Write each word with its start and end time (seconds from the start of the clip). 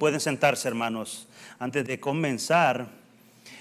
Pueden 0.00 0.18
sentarse, 0.18 0.66
hermanos. 0.66 1.28
Antes 1.58 1.86
de 1.86 2.00
comenzar, 2.00 2.88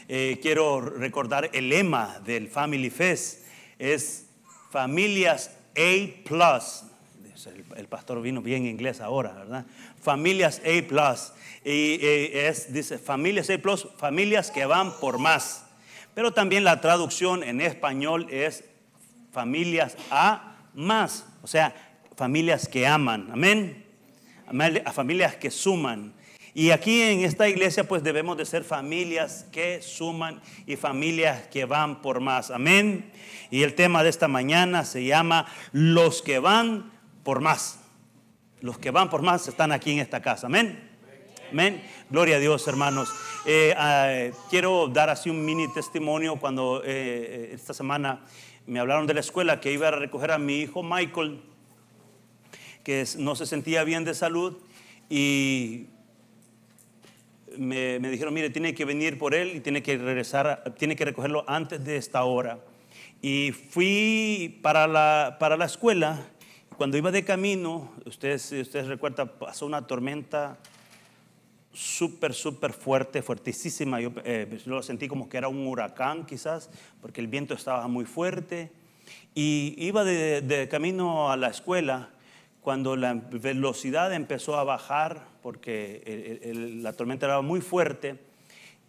eh, 0.07 0.39
quiero 0.41 0.79
recordar 0.79 1.49
el 1.51 1.67
lema 1.67 2.21
del 2.23 2.47
Family 2.47 2.89
Fest. 2.89 3.45
Es 3.77 4.27
familias 4.71 5.51
A 5.75 5.81
El, 7.75 7.87
pastor 7.89 8.21
vino 8.21 8.41
bien 8.41 8.65
inglés 8.65 9.01
ahora, 9.01 9.33
¿verdad? 9.33 9.65
Familias 10.01 10.61
A 10.63 10.69
Y 10.69 10.85
eh, 11.65 12.47
es, 12.47 12.71
dice, 12.71 12.97
familias 12.99 13.49
A 13.49 13.59
familias 13.97 14.49
que 14.49 14.65
van 14.65 14.97
por 15.01 15.17
más. 15.19 15.65
Pero 16.15 16.31
también 16.31 16.63
la 16.63 16.79
traducción 16.79 17.43
en 17.43 17.59
español 17.59 18.27
es 18.29 18.63
familias 19.33 19.97
A 20.09 20.55
más. 20.73 21.25
O 21.41 21.47
sea, 21.47 21.75
familias 22.15 22.69
que 22.69 22.87
aman. 22.87 23.27
Amén. 23.29 23.83
A 24.85 24.93
familias 24.93 25.35
que 25.35 25.51
suman. 25.51 26.17
Y 26.53 26.71
aquí 26.71 27.01
en 27.01 27.21
esta 27.21 27.47
iglesia 27.47 27.87
pues 27.87 28.03
debemos 28.03 28.37
de 28.37 28.45
ser 28.45 28.63
familias 28.63 29.45
que 29.51 29.81
suman 29.81 30.41
y 30.65 30.75
familias 30.75 31.47
que 31.47 31.65
van 31.65 32.01
por 32.01 32.19
más. 32.19 32.51
Amén. 32.51 33.11
Y 33.51 33.63
el 33.63 33.75
tema 33.75 34.03
de 34.03 34.09
esta 34.09 34.27
mañana 34.27 34.83
se 34.85 35.03
llama 35.03 35.45
los 35.71 36.21
que 36.21 36.39
van 36.39 36.91
por 37.23 37.41
más. 37.41 37.79
Los 38.61 38.77
que 38.77 38.91
van 38.91 39.09
por 39.09 39.21
más 39.21 39.47
están 39.47 39.71
aquí 39.71 39.91
en 39.91 39.99
esta 39.99 40.21
casa. 40.21 40.47
Amén. 40.47 40.89
Amén. 41.51 41.83
Gloria 42.09 42.35
a 42.35 42.39
Dios, 42.39 42.67
hermanos. 42.67 43.09
Eh, 43.45 43.73
ah, 43.77 44.27
quiero 44.49 44.87
dar 44.87 45.09
así 45.09 45.29
un 45.29 45.43
mini 45.45 45.71
testimonio 45.73 46.35
cuando 46.35 46.81
eh, 46.85 47.51
esta 47.53 47.73
semana 47.73 48.25
me 48.67 48.79
hablaron 48.79 49.07
de 49.07 49.15
la 49.15 49.21
escuela 49.21 49.59
que 49.59 49.71
iba 49.71 49.87
a 49.87 49.91
recoger 49.91 50.31
a 50.31 50.37
mi 50.37 50.59
hijo 50.59 50.83
Michael, 50.83 51.41
que 52.83 53.03
no 53.17 53.35
se 53.35 53.47
sentía 53.47 53.83
bien 53.83 54.03
de 54.03 54.13
salud 54.13 54.57
y 55.09 55.87
me, 57.59 57.99
dijeron, 57.99 58.33
mire, 58.33 58.49
tiene 58.49 58.73
que 58.73 58.85
venir 58.85 59.17
por 59.17 59.33
él 59.35 59.55
y 59.55 59.59
tiene 59.59 59.83
que 59.83 59.97
regresar, 59.97 60.73
tiene 60.77 60.95
que 60.95 61.05
recogerlo 61.05 61.43
antes 61.47 61.83
de 61.83 61.97
esta 61.97 62.23
hora. 62.23 62.59
Y 63.21 63.51
fui 63.51 64.59
para 64.61 64.87
la, 64.87 65.37
para 65.39 65.57
la 65.57 65.65
escuela. 65.65 66.25
Cuando 66.77 66.97
iba 66.97 67.11
de 67.11 67.25
camino, 67.25 67.91
ustedes, 68.05 68.51
ustedes 68.51 68.87
recuerdan, 68.87 69.31
pasó 69.37 69.65
una 69.65 69.85
tormenta 69.85 70.57
súper, 71.73 72.33
súper 72.33 72.71
fuerte, 72.71 73.21
fuertísima. 73.21 73.99
Yo 73.99 74.11
eh, 74.23 74.59
lo 74.65 74.81
sentí 74.81 75.07
como 75.07 75.27
que 75.27 75.37
era 75.37 75.49
un 75.49 75.67
huracán 75.67 76.25
quizás, 76.25 76.69
porque 77.01 77.19
el 77.19 77.27
viento 77.27 77.53
estaba 77.53 77.87
muy 77.87 78.05
fuerte. 78.05 78.71
Y 79.35 79.75
iba 79.77 80.03
de 80.03 80.67
camino 80.71 81.31
a 81.31 81.37
la 81.37 81.49
escuela 81.49 82.09
cuando 82.61 82.95
la 82.95 83.13
velocidad 83.13 84.13
empezó 84.13 84.57
a 84.57 84.63
bajar, 84.63 85.27
porque 85.41 86.41
la 86.81 86.93
tormenta 86.93 87.25
era 87.25 87.41
muy 87.41 87.61
fuerte, 87.61 88.19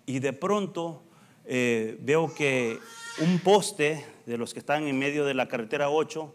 y 0.07 0.19
de 0.19 0.33
pronto 0.33 1.03
eh, 1.45 1.97
veo 2.01 2.35
que 2.35 2.79
un 3.21 3.39
poste 3.41 4.05
de 4.27 4.39
los 4.39 4.53
que 4.53 4.61
están 4.61 4.87
en 4.87 4.99
medio 4.99 5.25
de 5.25 5.35
la 5.35 5.49
carretera 5.49 5.91
8 5.91 6.35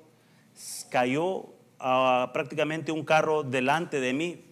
cayó 0.89 1.53
a 1.79 2.31
prácticamente 2.33 2.91
un 2.91 3.03
carro 3.03 3.43
delante 3.43 3.99
de 3.99 4.13
mí. 4.13 4.45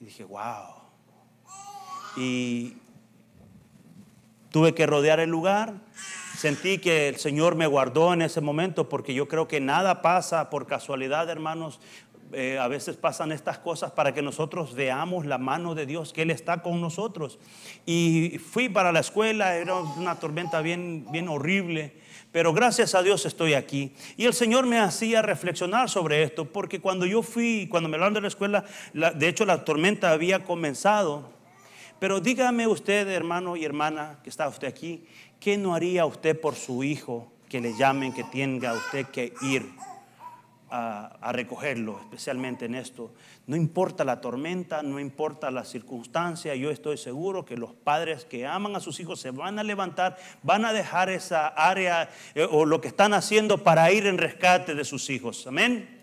Y 0.00 0.04
dije, 0.04 0.24
wow. 0.24 0.74
Y 2.16 2.76
tuve 4.50 4.74
que 4.74 4.86
rodear 4.86 5.20
el 5.20 5.30
lugar 5.30 5.74
Sentí 6.40 6.78
que 6.78 7.08
el 7.08 7.16
Señor 7.16 7.54
me 7.54 7.66
guardó 7.66 8.14
en 8.14 8.22
ese 8.22 8.40
momento 8.40 8.88
porque 8.88 9.12
yo 9.12 9.28
creo 9.28 9.46
que 9.46 9.60
nada 9.60 10.00
pasa 10.00 10.48
por 10.48 10.66
casualidad, 10.66 11.28
hermanos. 11.28 11.80
Eh, 12.32 12.58
a 12.58 12.66
veces 12.66 12.96
pasan 12.96 13.30
estas 13.30 13.58
cosas 13.58 13.92
para 13.92 14.14
que 14.14 14.22
nosotros 14.22 14.74
veamos 14.74 15.26
la 15.26 15.36
mano 15.36 15.74
de 15.74 15.84
Dios, 15.84 16.14
que 16.14 16.22
Él 16.22 16.30
está 16.30 16.62
con 16.62 16.80
nosotros. 16.80 17.38
Y 17.84 18.38
fui 18.38 18.70
para 18.70 18.90
la 18.90 19.00
escuela, 19.00 19.54
era 19.54 19.74
una 19.74 20.14
tormenta 20.14 20.62
bien, 20.62 21.04
bien 21.12 21.28
horrible, 21.28 21.98
pero 22.32 22.54
gracias 22.54 22.94
a 22.94 23.02
Dios 23.02 23.26
estoy 23.26 23.52
aquí. 23.52 23.92
Y 24.16 24.24
el 24.24 24.32
Señor 24.32 24.64
me 24.64 24.78
hacía 24.78 25.20
reflexionar 25.20 25.90
sobre 25.90 26.22
esto, 26.22 26.46
porque 26.46 26.80
cuando 26.80 27.04
yo 27.04 27.22
fui, 27.22 27.68
cuando 27.70 27.90
me 27.90 27.96
hablaron 27.96 28.14
de 28.14 28.22
la 28.22 28.28
escuela, 28.28 28.64
de 28.94 29.28
hecho 29.28 29.44
la 29.44 29.62
tormenta 29.66 30.10
había 30.10 30.42
comenzado. 30.42 31.38
Pero 32.00 32.18
dígame 32.18 32.66
usted, 32.66 33.06
hermano 33.08 33.56
y 33.56 33.64
hermana, 33.66 34.20
que 34.24 34.30
está 34.30 34.48
usted 34.48 34.66
aquí, 34.66 35.04
¿qué 35.40 35.56
no 35.56 35.74
haría 35.74 36.06
usted 36.06 36.38
por 36.38 36.54
su 36.54 36.84
hijo 36.84 37.32
que 37.48 37.60
le 37.60 37.76
llamen, 37.76 38.12
que 38.12 38.22
tenga 38.24 38.74
usted 38.74 39.06
que 39.06 39.32
ir 39.42 39.68
a, 40.70 41.32
recogerlo, 41.32 41.98
especialmente 42.00 42.66
en 42.66 42.76
esto? 42.76 43.10
No 43.46 43.56
importa 43.56 44.04
la 44.04 44.20
tormenta, 44.20 44.82
no 44.82 45.00
importa 45.00 45.50
la 45.50 45.64
circunstancia, 45.64 46.54
yo 46.54 46.70
estoy 46.70 46.98
seguro 46.98 47.44
que 47.44 47.56
los 47.56 47.72
padres 47.72 48.24
que 48.24 48.46
aman 48.46 48.76
a 48.76 48.80
sus 48.80 49.00
hijos 49.00 49.18
se 49.20 49.32
van 49.32 49.58
a 49.58 49.64
levantar, 49.64 50.16
van 50.42 50.64
a 50.64 50.72
dejar 50.72 51.08
esa 51.08 51.48
área 51.48 52.10
eh, 52.34 52.46
o 52.48 52.64
lo 52.64 52.80
que 52.80 52.88
están 52.88 53.14
haciendo 53.14 53.64
para 53.64 53.90
ir 53.90 54.06
en 54.06 54.18
rescate 54.18 54.74
de 54.74 54.84
sus 54.84 55.10
hijos. 55.10 55.46
Amén. 55.46 55.99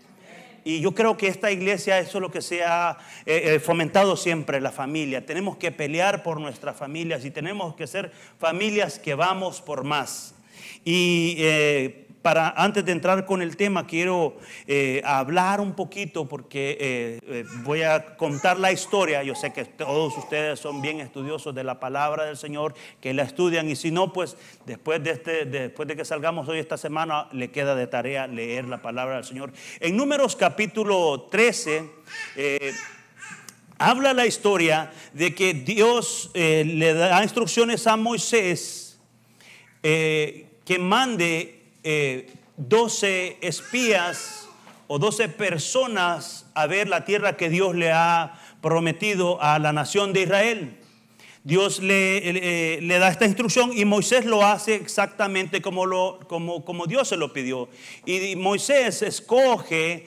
Y 0.68 0.80
yo 0.80 0.94
creo 0.94 1.16
que 1.16 1.28
esta 1.28 1.50
iglesia, 1.50 1.98
eso 1.98 2.18
es 2.18 2.20
lo 2.20 2.30
que 2.30 2.42
se 2.42 2.62
ha 2.62 2.98
eh, 3.24 3.54
eh, 3.54 3.58
fomentado 3.58 4.18
siempre, 4.18 4.60
la 4.60 4.70
familia. 4.70 5.24
Tenemos 5.24 5.56
que 5.56 5.72
pelear 5.72 6.22
por 6.22 6.38
nuestras 6.42 6.76
familias 6.76 7.24
y 7.24 7.30
tenemos 7.30 7.74
que 7.74 7.86
ser 7.86 8.12
familias 8.38 8.98
que 8.98 9.14
vamos 9.14 9.62
por 9.62 9.82
más. 9.82 10.34
Y 10.84 11.36
eh, 11.38 12.07
para 12.22 12.50
antes 12.50 12.84
de 12.84 12.92
entrar 12.92 13.24
con 13.26 13.42
el 13.42 13.56
tema, 13.56 13.86
quiero 13.86 14.36
eh, 14.66 15.00
hablar 15.04 15.60
un 15.60 15.74
poquito 15.74 16.26
porque 16.26 16.76
eh, 16.80 17.20
eh, 17.26 17.44
voy 17.62 17.82
a 17.82 18.16
contar 18.16 18.58
la 18.58 18.72
historia. 18.72 19.22
Yo 19.22 19.34
sé 19.34 19.52
que 19.52 19.64
todos 19.64 20.16
ustedes 20.16 20.58
son 20.58 20.82
bien 20.82 21.00
estudiosos 21.00 21.54
de 21.54 21.64
la 21.64 21.78
palabra 21.78 22.24
del 22.24 22.36
Señor, 22.36 22.74
que 23.00 23.14
la 23.14 23.22
estudian 23.22 23.68
y 23.70 23.76
si 23.76 23.90
no, 23.90 24.12
pues 24.12 24.36
después 24.66 25.02
de, 25.02 25.12
este, 25.12 25.44
después 25.44 25.86
de 25.88 25.96
que 25.96 26.04
salgamos 26.04 26.48
hoy 26.48 26.58
esta 26.58 26.76
semana, 26.76 27.28
le 27.32 27.50
queda 27.50 27.74
de 27.74 27.86
tarea 27.86 28.26
leer 28.26 28.64
la 28.64 28.82
palabra 28.82 29.16
del 29.16 29.24
Señor. 29.24 29.52
En 29.80 29.96
Números 29.96 30.34
capítulo 30.34 31.28
13 31.30 31.90
habla 33.78 34.12
la 34.12 34.26
historia 34.26 34.90
de 35.12 35.34
que 35.34 35.54
Dios 35.54 36.30
le 36.34 36.94
da 36.94 37.22
instrucciones 37.22 37.86
a 37.86 37.96
Moisés 37.96 39.00
que 40.68 40.78
mande 40.78 41.57
12 41.82 42.28
eh, 43.06 43.38
espías 43.40 44.48
o 44.86 44.98
12 44.98 45.28
personas 45.28 46.46
a 46.54 46.66
ver 46.66 46.88
la 46.88 47.04
tierra 47.04 47.36
que 47.36 47.50
Dios 47.50 47.74
le 47.74 47.92
ha 47.92 48.40
prometido 48.60 49.40
a 49.42 49.58
la 49.58 49.72
nación 49.72 50.12
de 50.12 50.22
Israel. 50.22 50.78
Dios 51.44 51.80
le, 51.80 52.80
le, 52.82 52.98
da 52.98 53.08
esta 53.08 53.24
instrucción 53.24 53.70
y 53.74 53.84
Moisés 53.84 54.26
lo 54.26 54.44
hace 54.44 54.74
exactamente 54.74 55.62
como, 55.62 55.86
lo, 55.86 56.18
como, 56.28 56.64
como 56.64 56.86
Dios 56.86 57.08
se 57.08 57.16
lo 57.16 57.32
pidió. 57.32 57.68
Y 58.04 58.36
Moisés 58.36 59.00
escoge 59.02 60.06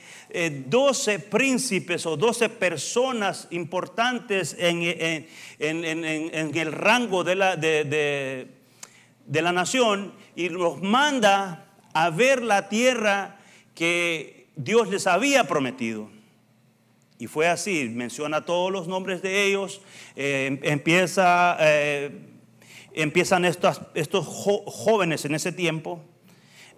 12 0.67 1.13
eh, 1.13 1.19
príncipes 1.19 2.05
o 2.05 2.15
12 2.15 2.49
personas 2.49 3.47
importantes 3.49 4.55
en, 4.59 4.83
en, 4.83 5.27
en, 5.59 6.05
en 6.05 6.57
el 6.57 6.71
rango 6.71 7.23
de 7.23 7.35
la, 7.35 7.55
la 9.39 9.53
nación 9.53 10.13
y 10.35 10.49
los 10.49 10.81
manda 10.81 11.67
a 11.93 12.09
ver 12.09 12.41
la 12.41 12.67
tierra 12.67 13.39
que 13.75 14.47
Dios 14.55 14.89
les 14.89 15.07
había 15.07 15.45
prometido. 15.45 16.09
Y 17.17 17.27
fue 17.27 17.47
así, 17.47 17.87
menciona 17.87 18.45
todos 18.45 18.71
los 18.71 18.87
nombres 18.87 19.21
de 19.21 19.45
ellos, 19.45 19.81
eh, 20.15 20.59
empieza, 20.63 21.55
eh, 21.59 22.11
empiezan 22.93 23.45
estos, 23.45 23.81
estos 23.93 24.25
jóvenes 24.25 25.23
en 25.25 25.35
ese 25.35 25.51
tiempo 25.51 26.01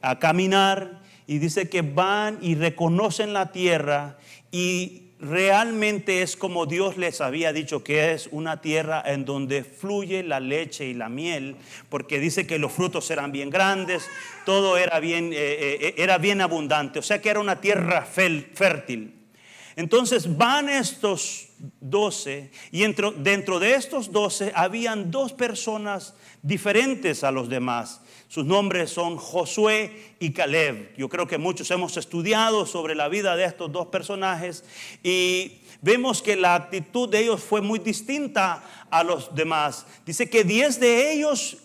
a 0.01 0.19
caminar 0.19 1.01
y 1.25 1.39
dice 1.39 1.69
que 1.69 1.81
van 1.81 2.39
y 2.41 2.55
reconocen 2.55 3.33
la 3.33 3.53
tierra 3.53 4.17
y 4.51 5.12
realmente 5.23 6.21
es 6.21 6.35
como 6.35 6.65
Dios 6.65 6.97
les 6.97 7.21
había 7.21 7.53
dicho 7.53 7.83
que 7.83 8.11
es 8.11 8.27
una 8.31 8.61
tierra 8.61 9.01
en 9.05 9.25
donde 9.25 9.63
fluye 9.63 10.21
la 10.21 10.39
leche 10.39 10.85
y 10.85 10.93
la 10.93 11.09
miel, 11.09 11.55
porque 11.89 12.19
dice 12.19 12.45
que 12.45 12.59
los 12.59 12.71
frutos 12.71 13.09
eran 13.09 13.31
bien 13.31 13.49
grandes, 13.49 14.05
todo 14.45 14.77
era 14.77 14.99
bien, 14.99 15.31
eh, 15.31 15.37
eh, 15.37 15.77
eh, 15.81 15.95
era 15.97 16.17
bien 16.17 16.41
abundante, 16.41 16.99
o 16.99 17.01
sea 17.01 17.21
que 17.21 17.29
era 17.29 17.39
una 17.39 17.61
tierra 17.61 18.05
fértil. 18.05 19.13
Entonces 19.75 20.37
van 20.37 20.69
estos 20.69 21.47
doce 21.79 22.51
y 22.71 22.81
dentro, 22.81 23.11
dentro 23.11 23.59
de 23.59 23.73
estos 23.73 24.11
doce 24.11 24.51
habían 24.53 25.09
dos 25.09 25.33
personas 25.33 26.13
diferentes 26.41 27.23
a 27.23 27.31
los 27.31 27.49
demás. 27.49 28.01
Sus 28.33 28.45
nombres 28.45 28.89
son 28.89 29.17
Josué 29.17 30.15
y 30.17 30.31
Caleb. 30.31 30.95
Yo 30.97 31.07
creo 31.07 31.27
que 31.27 31.37
muchos 31.37 31.69
hemos 31.69 31.97
estudiado 31.97 32.65
sobre 32.65 32.95
la 32.95 33.07
vida 33.07 33.35
de 33.35 33.45
estos 33.45 33.71
dos 33.71 33.89
personajes 33.89 34.63
y 35.03 35.59
vemos 35.83 36.23
que 36.23 36.35
la 36.35 36.55
actitud 36.55 37.07
de 37.07 37.19
ellos 37.19 37.43
fue 37.43 37.61
muy 37.61 37.77
distinta 37.77 38.63
a 38.89 39.03
los 39.03 39.35
demás. 39.35 39.85
Dice 40.03 40.31
que 40.31 40.43
diez 40.43 40.79
de 40.79 41.13
ellos 41.13 41.57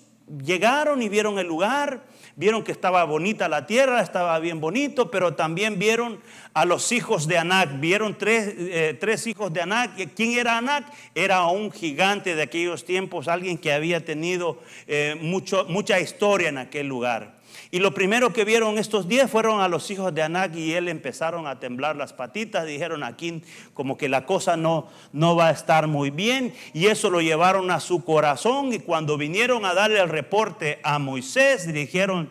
llegaron 0.45 1.01
y 1.01 1.09
vieron 1.09 1.39
el 1.39 1.47
lugar, 1.47 2.05
vieron 2.39 2.63
que 2.63 2.71
estaba 2.71 3.03
bonita 3.03 3.49
la 3.49 3.67
tierra, 3.67 4.01
estaba 4.01 4.39
bien 4.39 4.61
bonito, 4.61 5.11
pero 5.11 5.35
también 5.35 5.77
vieron 5.77 6.21
a 6.55 6.65
los 6.65 6.93
hijos 6.93 7.27
de 7.27 7.37
Anac, 7.37 7.81
vieron 7.81 8.17
tres, 8.17 8.55
eh, 8.57 8.97
tres 8.99 9.27
hijos 9.27 9.53
de 9.53 9.63
Anac. 9.63 9.97
¿Quién 10.15 10.39
era 10.39 10.57
Anac? 10.57 10.85
Era 11.17 11.45
un 11.47 11.73
gigante 11.73 12.37
de 12.37 12.43
aquellos 12.43 12.85
tiempos, 12.85 13.27
alguien 13.27 13.59
que 13.59 13.73
había 13.73 14.05
tenido 14.05 14.61
eh, 14.87 15.17
mucho, 15.21 15.67
mucha 15.69 15.99
historia 15.99 16.49
en 16.49 16.59
aquel 16.59 16.87
lugar. 16.87 17.38
Y 17.71 17.81
lo 17.81 17.93
primero 17.93 18.33
que 18.33 18.47
vieron 18.47 18.79
estos 18.79 19.09
días 19.09 19.31
fueron 19.31 19.61
a 19.61 19.69
los 19.69 19.91
hijos 19.91 20.15
de 20.15 20.23
Anac 20.23 20.57
y 20.57 20.73
él 20.73 20.89
empezaron 20.89 21.47
a 21.47 21.61
temblar 21.61 21.97
las 21.97 22.15
patitas, 22.15 22.67
dijeron 22.67 23.03
aquí 23.03 23.43
como 23.75 23.99
que 23.99 24.09
la 24.09 24.25
cosa 24.25 24.57
no, 24.57 24.89
no 25.13 25.37
va 25.37 25.49
a 25.49 25.51
estar 25.51 25.87
muy 25.87 26.09
bien 26.09 26.55
y 26.73 26.87
eso 26.87 27.11
lo 27.11 27.21
llevaron 27.21 27.71
a 27.71 27.81
su 27.81 28.05
corazón. 28.05 28.73
Y 28.73 28.79
cuando 28.79 29.19
vinieron 29.19 29.67
a 29.67 29.75
darle 29.75 30.01
el 30.01 30.09
reporte 30.09 30.81
a 30.83 30.99
Moisés 30.99 31.71
dijeron, 31.71 32.31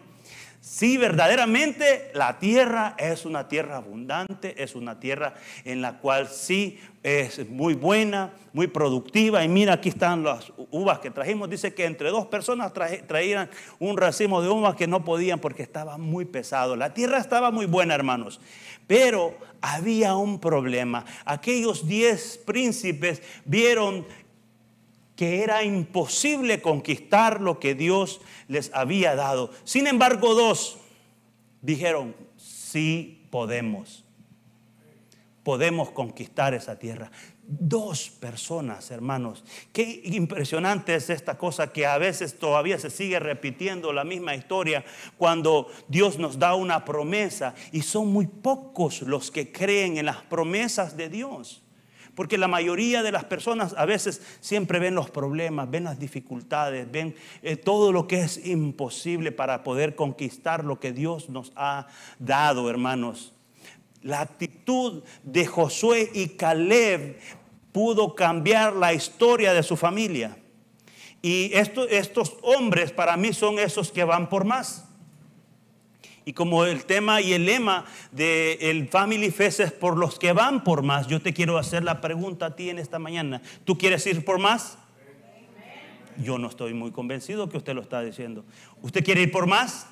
Sí, 0.69 0.97
verdaderamente 0.97 2.11
la 2.13 2.39
tierra 2.39 2.93
es 2.97 3.25
una 3.25 3.47
tierra 3.47 3.77
abundante, 3.77 4.61
es 4.61 4.75
una 4.75 4.99
tierra 4.99 5.33
en 5.63 5.81
la 5.81 5.99
cual 5.99 6.27
sí 6.27 6.77
es 7.03 7.49
muy 7.49 7.73
buena, 7.73 8.33
muy 8.51 8.67
productiva. 8.67 9.45
Y 9.45 9.47
mira, 9.47 9.73
aquí 9.73 9.87
están 9.87 10.25
las 10.25 10.51
uvas 10.69 10.99
que 10.99 11.09
trajimos. 11.09 11.49
Dice 11.49 11.73
que 11.73 11.85
entre 11.85 12.09
dos 12.09 12.25
personas 12.25 12.73
traían 13.07 13.49
un 13.79 13.95
racimo 13.95 14.41
de 14.41 14.49
uvas 14.49 14.75
que 14.75 14.87
no 14.87 15.05
podían 15.05 15.39
porque 15.39 15.63
estaba 15.63 15.97
muy 15.97 16.25
pesado. 16.25 16.75
La 16.75 16.93
tierra 16.93 17.19
estaba 17.19 17.49
muy 17.49 17.65
buena, 17.65 17.95
hermanos. 17.95 18.41
Pero 18.87 19.37
había 19.61 20.15
un 20.15 20.37
problema. 20.37 21.05
Aquellos 21.23 21.87
diez 21.87 22.37
príncipes 22.45 23.21
vieron 23.45 24.05
que 25.17 25.43
era 25.43 25.63
imposible 25.63 26.61
conquistar 26.61 27.41
lo 27.41 27.59
que 27.59 27.73
Dios 27.73 28.21
les 28.47 28.71
había 28.73 29.15
dado. 29.15 29.51
Sin 29.65 29.87
embargo, 29.87 30.35
dos 30.35 30.77
dijeron, 31.61 32.15
sí 32.37 33.27
podemos. 33.31 34.05
Podemos 35.43 35.89
conquistar 35.89 36.53
esa 36.53 36.77
tierra. 36.77 37.09
Dos 37.41 38.11
personas, 38.11 38.91
hermanos. 38.91 39.43
Qué 39.73 40.01
impresionante 40.03 40.93
es 40.93 41.09
esta 41.09 41.37
cosa 41.37 41.71
que 41.71 41.87
a 41.87 41.97
veces 41.97 42.37
todavía 42.37 42.77
se 42.77 42.91
sigue 42.91 43.19
repitiendo 43.19 43.93
la 43.93 44.03
misma 44.03 44.35
historia 44.35 44.85
cuando 45.17 45.67
Dios 45.87 46.19
nos 46.19 46.37
da 46.37 46.53
una 46.53 46.85
promesa 46.85 47.55
y 47.71 47.81
son 47.81 48.07
muy 48.09 48.27
pocos 48.27 49.01
los 49.01 49.31
que 49.31 49.51
creen 49.51 49.97
en 49.97 50.05
las 50.05 50.17
promesas 50.17 50.95
de 50.95 51.09
Dios. 51.09 51.63
Porque 52.17 52.39
la 52.39 52.47
mayoría 52.47 53.03
de 53.03 53.11
las 53.11 53.25
personas 53.25 53.75
a 53.77 53.85
veces 53.85 54.23
siempre 54.39 54.79
ven 54.79 54.95
los 54.95 55.11
problemas, 55.11 55.69
ven 55.69 55.83
las 55.83 55.99
dificultades, 55.99 56.91
ven 56.91 57.13
eh, 57.43 57.57
todo 57.57 57.91
lo 57.91 58.07
que 58.07 58.21
es 58.21 58.43
imposible 58.43 59.31
para 59.31 59.63
poder 59.63 59.95
conquistar 59.95 60.65
lo 60.65 60.79
que 60.79 60.93
Dios 60.93 61.29
nos 61.29 61.53
ha 61.55 61.85
dado, 62.17 62.71
hermanos. 62.71 63.35
La 64.01 64.21
actitud 64.21 65.03
de 65.21 65.45
Josué 65.45 66.09
y 66.11 66.29
Caleb 66.29 67.19
pudo 67.71 68.15
cambiar 68.15 68.75
la 68.75 68.95
historia 68.95 69.53
de 69.53 69.61
su 69.61 69.77
familia. 69.77 70.35
Y 71.21 71.51
estos 71.53 72.35
hombres 72.41 72.91
para 72.91 73.15
mí 73.15 73.31
son 73.31 73.59
esos 73.59 73.91
que 73.91 74.03
van 74.03 74.27
por 74.27 74.43
más. 74.43 74.86
Y 76.27 76.33
como 76.33 76.65
el 76.65 76.83
tema 76.83 77.21
y 77.21 77.31
el 77.31 77.45
lema 77.45 77.85
del 78.11 78.57
el 78.59 78.89
Family 78.89 79.31
Fest 79.31 79.61
es 79.61 79.71
por 79.71 79.95
los 79.95 80.19
que 80.19 80.33
van 80.33 80.61
por 80.61 80.83
más, 80.83 81.07
yo 81.07 81.21
te 81.21 81.33
quiero 81.33 81.57
hacer 81.57 81.85
la 81.85 82.01
pregunta 82.01 82.47
a 82.47 82.55
ti 82.57 82.69
en 82.69 82.79
esta 82.79 82.99
mañana. 82.99 83.41
¿Tú 83.63 83.77
quieres 83.77 84.05
ir 84.07 84.25
por 84.25 84.37
más? 84.37 84.77
Yo 86.17 86.37
no 86.37 86.49
estoy 86.49 86.73
muy 86.73 86.91
convencido 86.91 87.47
que 87.47 87.55
usted 87.55 87.73
lo 87.73 87.81
está 87.81 88.01
diciendo. 88.01 88.43
¿Usted 88.81 89.05
quiere 89.05 89.21
ir 89.21 89.31
por 89.31 89.47
más? 89.47 89.87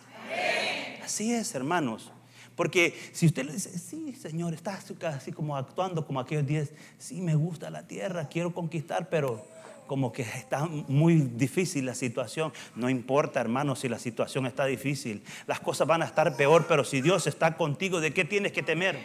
Así 1.01 1.33
es, 1.33 1.55
hermanos. 1.55 2.11
Porque 2.57 2.93
si 3.13 3.27
usted 3.27 3.45
le 3.45 3.53
dice, 3.53 3.79
sí, 3.79 4.13
Señor, 4.13 4.53
está 4.53 4.77
así 5.07 5.31
como 5.31 5.55
actuando 5.55 6.05
como 6.05 6.19
aquellos 6.19 6.45
días, 6.45 6.71
sí, 6.97 7.21
me 7.21 7.35
gusta 7.35 7.69
la 7.69 7.87
tierra, 7.87 8.27
quiero 8.27 8.53
conquistar, 8.53 9.07
pero 9.07 9.47
como 9.87 10.11
que 10.11 10.23
está 10.23 10.65
muy 10.65 11.15
difícil 11.15 11.85
la 11.85 11.95
situación. 11.95 12.51
No 12.75 12.89
importa, 12.89 13.41
hermano, 13.41 13.75
si 13.75 13.89
la 13.89 13.99
situación 13.99 14.45
está 14.45 14.65
difícil. 14.65 15.23
Las 15.47 15.59
cosas 15.59 15.87
van 15.87 16.01
a 16.01 16.05
estar 16.05 16.35
peor, 16.35 16.65
pero 16.67 16.83
si 16.83 17.01
Dios 17.01 17.27
está 17.27 17.55
contigo, 17.57 17.99
¿de 17.99 18.13
qué 18.13 18.25
tienes 18.25 18.51
que 18.51 18.63
temer? 18.63 18.99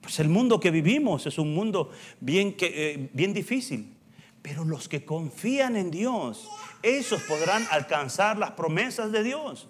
Pues 0.00 0.18
el 0.18 0.28
mundo 0.28 0.58
que 0.58 0.70
vivimos 0.70 1.26
es 1.26 1.38
un 1.38 1.54
mundo 1.54 1.90
bien, 2.20 2.56
eh, 2.60 3.10
bien 3.12 3.32
difícil. 3.32 3.94
Pero 4.42 4.64
los 4.64 4.88
que 4.88 5.04
confían 5.04 5.76
en 5.76 5.90
Dios, 5.90 6.48
esos 6.82 7.22
podrán 7.22 7.66
alcanzar 7.70 8.38
las 8.38 8.52
promesas 8.52 9.12
de 9.12 9.22
Dios. 9.22 9.68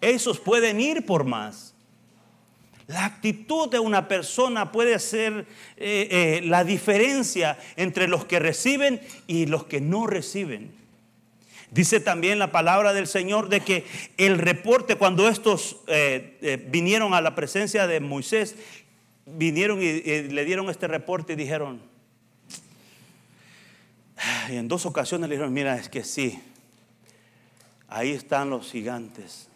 Esos 0.00 0.40
pueden 0.40 0.80
ir 0.80 1.04
por 1.04 1.24
más. 1.24 1.74
La 2.88 3.04
actitud 3.04 3.68
de 3.68 3.78
una 3.78 4.08
persona 4.08 4.72
puede 4.72 4.98
ser 4.98 5.46
eh, 5.76 6.08
eh, 6.10 6.40
la 6.44 6.64
diferencia 6.64 7.58
entre 7.76 8.08
los 8.08 8.24
que 8.24 8.38
reciben 8.38 8.98
y 9.26 9.44
los 9.44 9.64
que 9.64 9.82
no 9.82 10.06
reciben. 10.06 10.72
Dice 11.70 12.00
también 12.00 12.38
la 12.38 12.50
palabra 12.50 12.94
del 12.94 13.06
Señor 13.06 13.50
de 13.50 13.60
que 13.60 13.84
el 14.16 14.38
reporte, 14.38 14.96
cuando 14.96 15.28
estos 15.28 15.76
eh, 15.86 16.66
vinieron 16.70 17.12
a 17.12 17.20
la 17.20 17.34
presencia 17.34 17.86
de 17.86 18.00
Moisés, 18.00 18.56
vinieron 19.26 19.82
y, 19.82 20.00
le 20.00 20.44
dieron 20.46 20.70
este 20.70 20.88
reporte 20.88 21.34
y 21.34 21.36
dijeron, 21.36 21.82
y 24.48 24.56
en 24.56 24.66
dos 24.66 24.86
ocasiones 24.86 25.28
le 25.28 25.34
dijeron, 25.34 25.52
mira, 25.52 25.76
es 25.76 25.90
que 25.90 26.04
sí, 26.04 26.40
ahí 27.86 28.12
están 28.12 28.48
los 28.48 28.72
gigantes, 28.72 29.50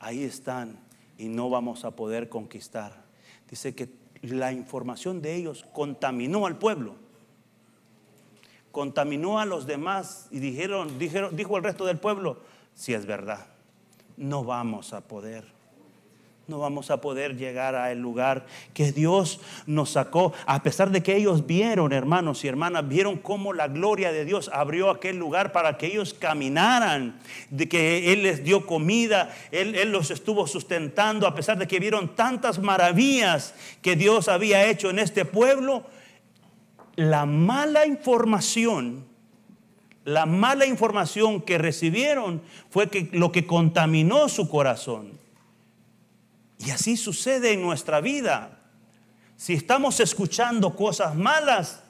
ahí 0.00 0.24
están 0.24 0.78
y 1.18 1.28
no 1.28 1.50
vamos 1.50 1.84
a 1.84 1.92
poder 1.92 2.28
conquistar. 2.28 3.04
Dice 3.48 3.74
que 3.74 3.88
la 4.22 4.52
información 4.52 5.22
de 5.22 5.34
ellos 5.34 5.66
contaminó 5.72 6.46
al 6.46 6.58
pueblo, 6.58 6.96
contaminó 8.72 9.38
a 9.38 9.44
los 9.44 9.66
demás 9.66 10.28
y 10.30 10.40
dijeron, 10.40 10.98
dijeron, 10.98 11.36
dijo 11.36 11.56
el 11.56 11.62
resto 11.62 11.84
del 11.84 11.98
pueblo, 11.98 12.40
si 12.74 12.94
es 12.94 13.06
verdad, 13.06 13.46
no 14.16 14.44
vamos 14.44 14.92
a 14.92 15.02
poder 15.02 15.53
no 16.46 16.58
vamos 16.58 16.90
a 16.90 17.00
poder 17.00 17.36
llegar 17.36 17.74
al 17.74 17.98
lugar 17.98 18.44
que 18.74 18.92
Dios 18.92 19.40
nos 19.66 19.90
sacó. 19.90 20.34
A 20.46 20.62
pesar 20.62 20.90
de 20.90 21.02
que 21.02 21.16
ellos 21.16 21.46
vieron, 21.46 21.92
hermanos 21.92 22.44
y 22.44 22.48
hermanas, 22.48 22.86
vieron 22.86 23.16
cómo 23.16 23.54
la 23.54 23.68
gloria 23.68 24.12
de 24.12 24.26
Dios 24.26 24.50
abrió 24.52 24.90
aquel 24.90 25.16
lugar 25.16 25.52
para 25.52 25.78
que 25.78 25.86
ellos 25.86 26.12
caminaran, 26.12 27.18
de 27.48 27.66
que 27.66 28.12
Él 28.12 28.24
les 28.24 28.44
dio 28.44 28.66
comida, 28.66 29.34
Él, 29.50 29.74
Él 29.74 29.90
los 29.90 30.10
estuvo 30.10 30.46
sustentando, 30.46 31.26
a 31.26 31.34
pesar 31.34 31.56
de 31.56 31.66
que 31.66 31.80
vieron 31.80 32.14
tantas 32.14 32.58
maravillas 32.58 33.54
que 33.80 33.96
Dios 33.96 34.28
había 34.28 34.66
hecho 34.66 34.90
en 34.90 34.98
este 34.98 35.24
pueblo. 35.24 35.84
La 36.96 37.24
mala 37.24 37.86
información 37.86 39.06
la 40.04 40.26
mala 40.26 40.66
información 40.66 41.40
que 41.40 41.56
recibieron 41.56 42.42
fue 42.68 42.90
que 42.90 43.08
lo 43.12 43.32
que 43.32 43.46
contaminó 43.46 44.28
su 44.28 44.50
corazón. 44.50 45.13
Y 46.64 46.70
así 46.70 46.96
sucede 46.96 47.52
en 47.52 47.62
nuestra 47.62 48.00
vida. 48.00 48.58
Si 49.36 49.52
estamos 49.52 50.00
escuchando 50.00 50.74
cosas 50.74 51.14
malas, 51.14 51.82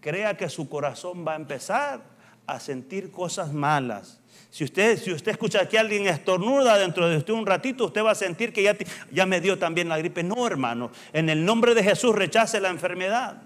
crea 0.00 0.36
que 0.36 0.48
su 0.48 0.68
corazón 0.68 1.24
va 1.26 1.34
a 1.34 1.36
empezar 1.36 2.02
a 2.46 2.58
sentir 2.58 3.10
cosas 3.10 3.52
malas. 3.52 4.20
Si 4.50 4.64
usted, 4.64 4.98
si 4.98 5.12
usted 5.12 5.32
escucha 5.32 5.68
que 5.68 5.78
alguien 5.78 6.06
estornuda 6.08 6.78
dentro 6.78 7.08
de 7.08 7.18
usted 7.18 7.34
un 7.34 7.46
ratito, 7.46 7.84
usted 7.84 8.02
va 8.02 8.12
a 8.12 8.16
sentir 8.16 8.52
que 8.52 8.62
ya, 8.62 8.76
ya 9.12 9.26
me 9.26 9.40
dio 9.40 9.58
también 9.58 9.88
la 9.88 9.98
gripe. 9.98 10.22
No, 10.22 10.46
hermano. 10.46 10.90
En 11.12 11.28
el 11.28 11.44
nombre 11.44 11.74
de 11.74 11.84
Jesús 11.84 12.14
rechace 12.14 12.58
la 12.58 12.70
enfermedad. 12.70 13.42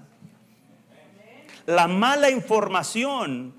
La 1.67 1.89
mala 1.89 2.31
información, 2.31 3.55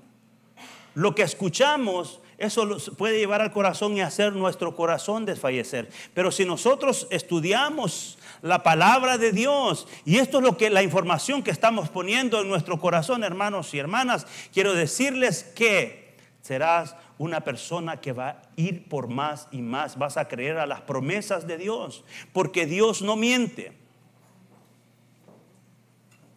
lo 0.94 1.14
que 1.14 1.22
escuchamos, 1.22 2.20
eso 2.38 2.78
puede 2.96 3.18
llevar 3.18 3.40
al 3.40 3.52
corazón 3.52 3.96
y 3.96 4.00
hacer 4.00 4.32
nuestro 4.32 4.74
corazón 4.74 5.24
desfallecer. 5.24 5.88
Pero 6.14 6.32
si 6.32 6.44
nosotros 6.44 7.06
estudiamos 7.10 8.18
la 8.42 8.62
palabra 8.62 9.18
de 9.18 9.32
Dios, 9.32 9.86
y 10.04 10.18
esto 10.18 10.38
es 10.38 10.44
lo 10.44 10.56
que 10.56 10.70
la 10.70 10.82
información 10.82 11.42
que 11.42 11.50
estamos 11.50 11.88
poniendo 11.88 12.40
en 12.40 12.48
nuestro 12.48 12.80
corazón, 12.80 13.24
hermanos 13.24 13.72
y 13.74 13.78
hermanas, 13.78 14.26
quiero 14.52 14.74
decirles 14.74 15.44
que 15.54 16.14
serás 16.42 16.96
una 17.18 17.42
persona 17.42 18.00
que 18.00 18.12
va 18.12 18.28
a 18.28 18.42
ir 18.56 18.88
por 18.88 19.08
más 19.08 19.48
y 19.52 19.62
más, 19.62 19.96
vas 19.96 20.16
a 20.16 20.26
creer 20.26 20.58
a 20.58 20.66
las 20.66 20.80
promesas 20.82 21.46
de 21.46 21.58
Dios, 21.58 22.04
porque 22.32 22.66
Dios 22.66 23.02
no 23.02 23.16
miente. 23.16 23.72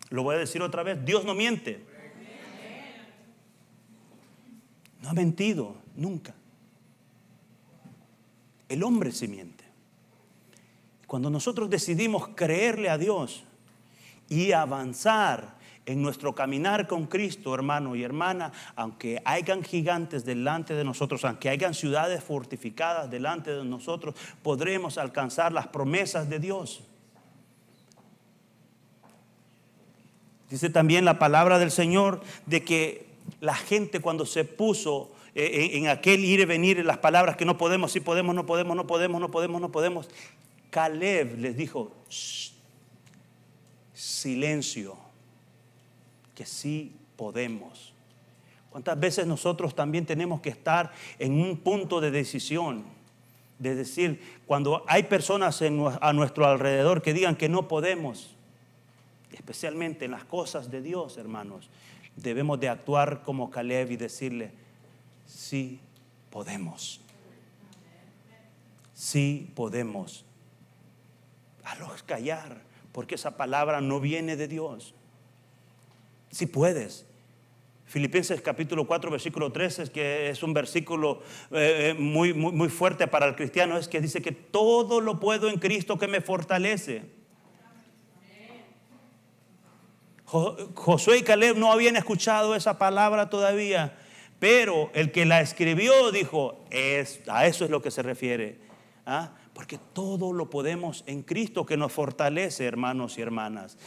Lo 0.10 0.24
voy 0.24 0.36
a 0.36 0.40
decir 0.40 0.62
otra 0.62 0.84
vez, 0.84 1.04
Dios 1.04 1.26
no 1.26 1.34
miente. 1.34 1.84
No 5.08 5.12
ha 5.12 5.14
mentido 5.14 5.74
nunca. 5.96 6.36
El 8.68 8.84
hombre 8.84 9.14
se 9.14 9.30
miente. 9.30 9.64
Cuando 11.06 11.30
nosotros 11.30 11.70
decidimos 11.70 12.28
creerle 12.36 12.90
a 12.90 12.98
Dios 12.98 13.46
y 14.28 14.52
avanzar 14.52 15.56
en 15.86 16.02
nuestro 16.02 16.36
caminar 16.36 16.90
con 16.90 17.06
Cristo, 17.06 17.56
hermano 17.56 17.96
y 17.96 18.04
hermana, 18.04 18.52
aunque 18.76 19.22
hayan 19.24 19.64
gigantes 19.64 20.26
delante 20.26 20.74
de 20.74 20.84
nosotros, 20.84 21.24
aunque 21.24 21.48
hayan 21.48 21.74
ciudades 21.74 22.22
fortificadas 22.22 23.10
delante 23.10 23.54
de 23.54 23.64
nosotros, 23.64 24.14
podremos 24.44 24.98
alcanzar 24.98 25.54
las 25.54 25.68
promesas 25.68 26.30
de 26.30 26.40
Dios. 26.40 26.82
Dice 30.50 30.70
también 30.70 31.06
la 31.06 31.18
palabra 31.18 31.60
del 31.60 31.72
Señor 31.72 32.22
de 32.46 32.66
que 32.66 33.07
la 33.40 33.56
gente 33.56 34.00
cuando 34.00 34.26
se 34.26 34.44
puso 34.46 35.12
eh, 35.36 35.72
en 35.74 35.88
aquel 35.88 36.26
ir 36.26 36.40
y 36.40 36.46
venir, 36.46 36.84
las 36.86 36.98
palabras 36.98 37.38
que 37.38 37.46
no 37.46 37.58
podemos, 37.58 37.92
sí 37.92 38.00
podemos, 38.00 38.34
no 38.36 38.46
podemos, 38.46 38.76
no 38.76 38.88
podemos, 38.88 39.22
no 39.22 39.30
podemos, 39.30 39.62
no 39.62 39.72
podemos, 39.72 40.10
Caleb 40.70 41.38
les 41.38 41.56
dijo, 41.56 41.92
silencio, 43.94 44.98
que 46.36 46.46
sí 46.46 46.96
podemos. 47.16 47.94
¿Cuántas 48.70 49.00
veces 49.00 49.26
nosotros 49.26 49.74
también 49.76 50.06
tenemos 50.06 50.42
que 50.42 50.50
estar 50.50 50.92
en 51.18 51.34
un 51.34 51.58
punto 51.58 52.02
de 52.02 52.12
decisión? 52.12 52.84
De 53.58 53.74
decir, 53.74 54.22
cuando 54.46 54.84
hay 54.88 55.04
personas 55.04 55.64
a 55.64 56.14
nuestro 56.14 56.46
alrededor 56.46 57.02
que 57.02 57.14
digan 57.14 57.36
que 57.36 57.50
no 57.50 57.68
podemos, 57.68 58.36
especialmente 59.32 60.06
en 60.06 60.12
las 60.12 60.26
cosas 60.26 60.70
de 60.70 60.82
Dios, 60.82 61.18
hermanos, 61.18 61.70
debemos 62.18 62.60
de 62.60 62.68
actuar 62.68 63.22
como 63.24 63.50
Caleb 63.50 63.92
y 63.92 63.96
decirle, 63.96 64.52
sí 65.26 65.80
podemos. 66.30 67.00
Sí 68.94 69.52
podemos. 69.56 70.26
los 71.80 72.04
callar, 72.04 72.62
porque 72.92 73.16
esa 73.16 73.38
palabra 73.38 73.80
no 73.80 74.00
viene 74.00 74.36
de 74.36 74.48
Dios. 74.48 74.94
Si 76.32 76.48
puedes. 76.48 77.06
Filipenses 77.86 78.42
capítulo 78.42 78.86
4, 78.86 79.12
versículo 79.12 79.52
13, 79.52 79.92
que 79.92 80.30
es 80.30 80.44
un 80.44 80.54
versículo 80.54 81.22
eh, 81.52 81.92
eh, 81.92 81.94
muy, 81.94 82.34
muy, 82.34 82.52
muy 82.52 82.68
fuerte 82.68 83.08
para 83.08 83.28
el 83.28 83.36
cristiano, 83.36 83.78
es 83.78 83.88
que 83.88 84.02
dice 84.02 84.22
que 84.22 84.34
todo 84.34 85.00
lo 85.00 85.22
puedo 85.22 85.48
en 85.48 85.58
Cristo 85.58 85.98
que 85.98 86.08
me 86.08 86.20
fortalece. 86.20 87.17
Josué 90.28 91.20
y 91.20 91.22
Caleb 91.22 91.56
no 91.56 91.72
habían 91.72 91.96
escuchado 91.96 92.54
esa 92.54 92.78
palabra 92.78 93.30
todavía, 93.30 93.98
pero 94.40 94.92
el 94.94 95.14
que 95.14 95.26
la 95.26 95.40
escribió 95.40 96.12
dijo, 96.12 96.66
a 97.30 97.46
eso 97.46 97.64
es 97.64 97.72
lo 97.72 97.82
que 97.82 97.92
se 97.92 98.02
refiere. 98.02 98.60
¿ah? 99.06 99.32
Porque 99.54 99.80
todo 99.94 100.34
lo 100.34 100.50
podemos 100.50 101.06
en 101.08 101.24
Cristo 101.24 101.66
que 101.66 101.78
nos 101.78 101.94
fortalece, 101.94 102.66
hermanos 102.66 103.18
y 103.18 103.22
hermanas. 103.22 103.78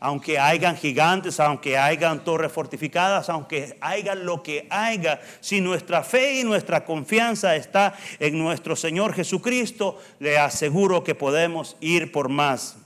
Aunque 0.00 0.38
hayan 0.38 0.76
gigantes, 0.76 1.40
aunque 1.40 1.78
hayan 1.78 2.24
torres 2.24 2.52
fortificadas, 2.52 3.30
aunque 3.30 3.78
hagan 3.80 4.26
lo 4.26 4.42
que 4.42 4.66
haya, 4.68 5.22
si 5.40 5.62
nuestra 5.62 6.02
fe 6.02 6.40
y 6.40 6.44
nuestra 6.44 6.84
confianza 6.84 7.56
está 7.56 7.94
en 8.18 8.38
nuestro 8.38 8.76
Señor 8.76 9.14
Jesucristo, 9.14 9.98
le 10.18 10.36
aseguro 10.36 11.02
que 11.02 11.14
podemos 11.14 11.78
ir 11.80 12.12
por 12.12 12.28
más. 12.28 12.76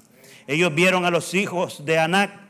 Ellos 0.47 0.73
vieron 0.73 1.05
a 1.05 1.11
los 1.11 1.35
hijos 1.35 1.85
de 1.85 1.99
Anac 1.99 2.48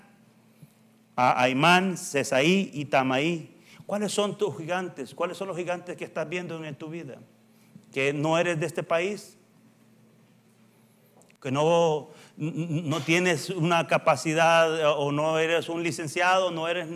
a 1.20 1.42
Aimán, 1.42 1.96
Cesaí 1.96 2.70
y 2.72 2.84
Tamaí. 2.84 3.50
¿Cuáles 3.86 4.12
son 4.12 4.38
tus 4.38 4.56
gigantes? 4.56 5.16
¿Cuáles 5.16 5.36
son 5.36 5.48
los 5.48 5.56
gigantes 5.56 5.96
que 5.96 6.04
estás 6.04 6.28
viendo 6.28 6.64
en 6.64 6.76
tu 6.76 6.88
vida? 6.88 7.16
¿Que 7.92 8.12
no 8.12 8.38
eres 8.38 8.60
de 8.60 8.66
este 8.66 8.84
país? 8.84 9.36
¿Que 11.42 11.50
no, 11.50 12.10
no 12.36 13.00
tienes 13.00 13.50
una 13.50 13.88
capacidad 13.88 14.96
o 14.96 15.10
no 15.10 15.40
eres 15.40 15.68
un 15.68 15.82
licenciado? 15.82 16.52
No 16.52 16.68
eres, 16.68 16.86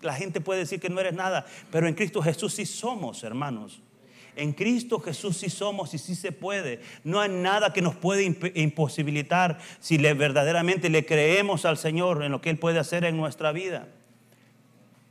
la 0.00 0.14
gente 0.14 0.40
puede 0.40 0.60
decir 0.60 0.80
que 0.80 0.90
no 0.90 0.98
eres 0.98 1.14
nada, 1.14 1.46
pero 1.70 1.86
en 1.86 1.94
Cristo 1.94 2.20
Jesús 2.20 2.52
sí 2.54 2.66
somos, 2.66 3.22
hermanos. 3.22 3.80
En 4.36 4.52
Cristo 4.52 5.00
Jesús 5.00 5.36
sí 5.36 5.50
somos 5.50 5.94
y 5.94 5.98
sí 5.98 6.14
se 6.14 6.32
puede. 6.32 6.80
No 7.04 7.20
hay 7.20 7.28
nada 7.28 7.72
que 7.72 7.82
nos 7.82 7.96
puede 7.96 8.24
imposibilitar 8.54 9.58
si 9.80 9.98
le, 9.98 10.14
verdaderamente 10.14 10.88
le 10.88 11.04
creemos 11.04 11.64
al 11.64 11.76
Señor 11.76 12.22
en 12.22 12.32
lo 12.32 12.40
que 12.40 12.50
Él 12.50 12.58
puede 12.58 12.78
hacer 12.78 13.04
en 13.04 13.16
nuestra 13.16 13.52
vida. 13.52 13.88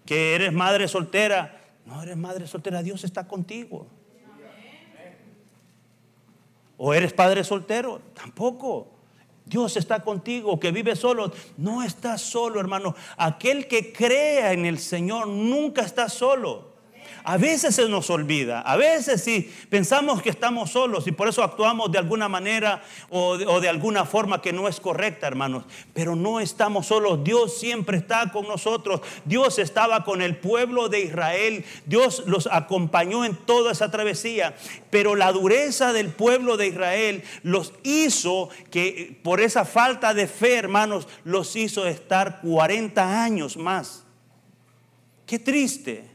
Que 0.05 0.35
eres 0.35 0.53
madre 0.53 0.87
soltera. 0.87 1.61
No 1.85 2.01
eres 2.01 2.17
madre 2.17 2.47
soltera, 2.47 2.83
Dios 2.83 3.03
está 3.03 3.27
contigo. 3.27 3.87
O 6.77 6.93
eres 6.93 7.11
padre 7.11 7.43
soltero, 7.43 8.01
tampoco. 8.13 8.87
Dios 9.45 9.75
está 9.77 10.01
contigo, 10.01 10.59
que 10.59 10.71
vive 10.71 10.95
solo. 10.95 11.31
No 11.57 11.83
estás 11.83 12.21
solo, 12.21 12.59
hermano. 12.59 12.95
Aquel 13.17 13.67
que 13.67 13.91
crea 13.91 14.53
en 14.53 14.65
el 14.65 14.79
Señor 14.79 15.27
nunca 15.27 15.81
está 15.81 16.07
solo. 16.07 16.68
A 17.23 17.37
veces 17.37 17.75
se 17.75 17.87
nos 17.89 18.09
olvida, 18.09 18.61
a 18.61 18.75
veces 18.75 19.23
sí 19.23 19.51
pensamos 19.69 20.21
que 20.21 20.29
estamos 20.29 20.71
solos 20.71 21.07
y 21.07 21.11
por 21.11 21.27
eso 21.27 21.43
actuamos 21.43 21.91
de 21.91 21.97
alguna 21.97 22.29
manera 22.29 22.83
o 23.09 23.37
de, 23.37 23.69
alguna 23.69 24.05
forma 24.05 24.41
que 24.41 24.53
no 24.53 24.67
es 24.67 24.79
correcta, 24.79 25.27
hermanos. 25.27 25.63
Pero 25.93 26.15
no 26.15 26.39
estamos 26.39 26.87
solos, 26.87 27.23
Dios 27.23 27.57
siempre 27.57 27.97
está 27.97 28.31
con 28.31 28.47
nosotros. 28.47 29.01
Dios 29.25 29.59
estaba 29.59 30.03
con 30.03 30.21
el 30.21 30.37
pueblo 30.37 30.89
de 30.89 31.01
Israel, 31.01 31.65
Dios 31.85 32.23
los 32.25 32.47
acompañó 32.51 33.25
en 33.25 33.35
toda 33.35 33.71
esa 33.71 33.91
travesía. 33.91 34.55
Pero 34.89 35.15
la 35.15 35.31
dureza 35.31 35.93
del 35.93 36.09
pueblo 36.09 36.57
de 36.57 36.67
Israel 36.67 37.23
los 37.43 37.73
hizo 37.83 38.49
que 38.71 39.19
por 39.23 39.41
esa 39.41 39.65
falta 39.65 40.13
de 40.13 40.27
fe, 40.27 40.55
hermanos, 40.55 41.07
los 41.23 41.55
hizo 41.55 41.85
estar 41.85 42.41
40 42.41 43.23
años 43.23 43.57
más. 43.57 44.03
Qué 45.25 45.37
triste. 45.37 46.08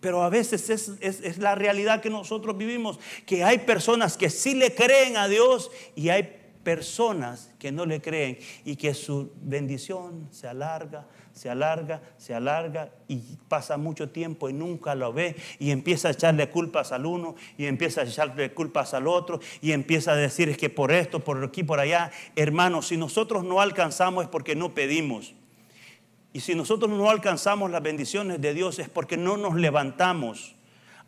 Pero 0.00 0.22
a 0.22 0.28
veces 0.28 0.70
es, 0.70 1.38
la 1.38 1.54
realidad 1.54 2.00
que 2.00 2.10
nosotros 2.10 2.56
vivimos, 2.56 3.00
que 3.26 3.42
hay 3.42 3.58
personas 3.58 4.16
que 4.16 4.30
sí 4.30 4.54
le 4.54 4.74
creen 4.74 5.16
a 5.16 5.26
Dios 5.26 5.70
y 5.96 6.10
hay 6.10 6.38
personas 6.62 7.50
que 7.58 7.72
no 7.72 7.86
le 7.86 8.00
creen 8.00 8.38
y 8.64 8.76
que 8.76 8.94
su 8.94 9.32
bendición 9.40 10.28
se 10.30 10.46
alarga, 10.46 11.06
se 11.32 11.48
alarga, 11.48 12.02
se 12.16 12.34
alarga 12.34 12.90
y 13.08 13.16
pasa 13.48 13.76
mucho 13.76 14.10
tiempo 14.10 14.48
y 14.48 14.52
nunca 14.52 14.94
lo 14.94 15.12
ve 15.12 15.34
y 15.58 15.70
empieza 15.70 16.08
a 16.08 16.10
echarle 16.10 16.50
culpas 16.50 16.92
al 16.92 17.06
uno 17.06 17.34
y 17.56 17.66
empieza 17.66 18.02
a 18.02 18.04
echarle 18.04 18.52
culpas 18.52 18.92
al 18.92 19.06
otro 19.06 19.40
y 19.60 19.72
empieza 19.72 20.12
a 20.12 20.16
decir 20.16 20.48
es 20.48 20.58
que 20.58 20.68
por 20.68 20.92
esto, 20.92 21.20
por 21.20 21.42
aquí, 21.42 21.64
por 21.64 21.80
allá. 21.80 22.10
Hermanos, 22.36 22.88
si 22.88 22.96
nosotros 22.96 23.44
no 23.44 23.60
alcanzamos 23.60 24.24
es 24.24 24.30
porque 24.30 24.54
no 24.54 24.74
pedimos. 24.74 25.34
Y 26.38 26.40
si 26.40 26.54
nosotros 26.54 26.88
no 26.88 27.10
alcanzamos 27.10 27.68
las 27.68 27.82
bendiciones 27.82 28.40
de 28.40 28.54
Dios 28.54 28.78
es 28.78 28.88
porque 28.88 29.16
no 29.16 29.36
nos 29.36 29.56
levantamos 29.56 30.54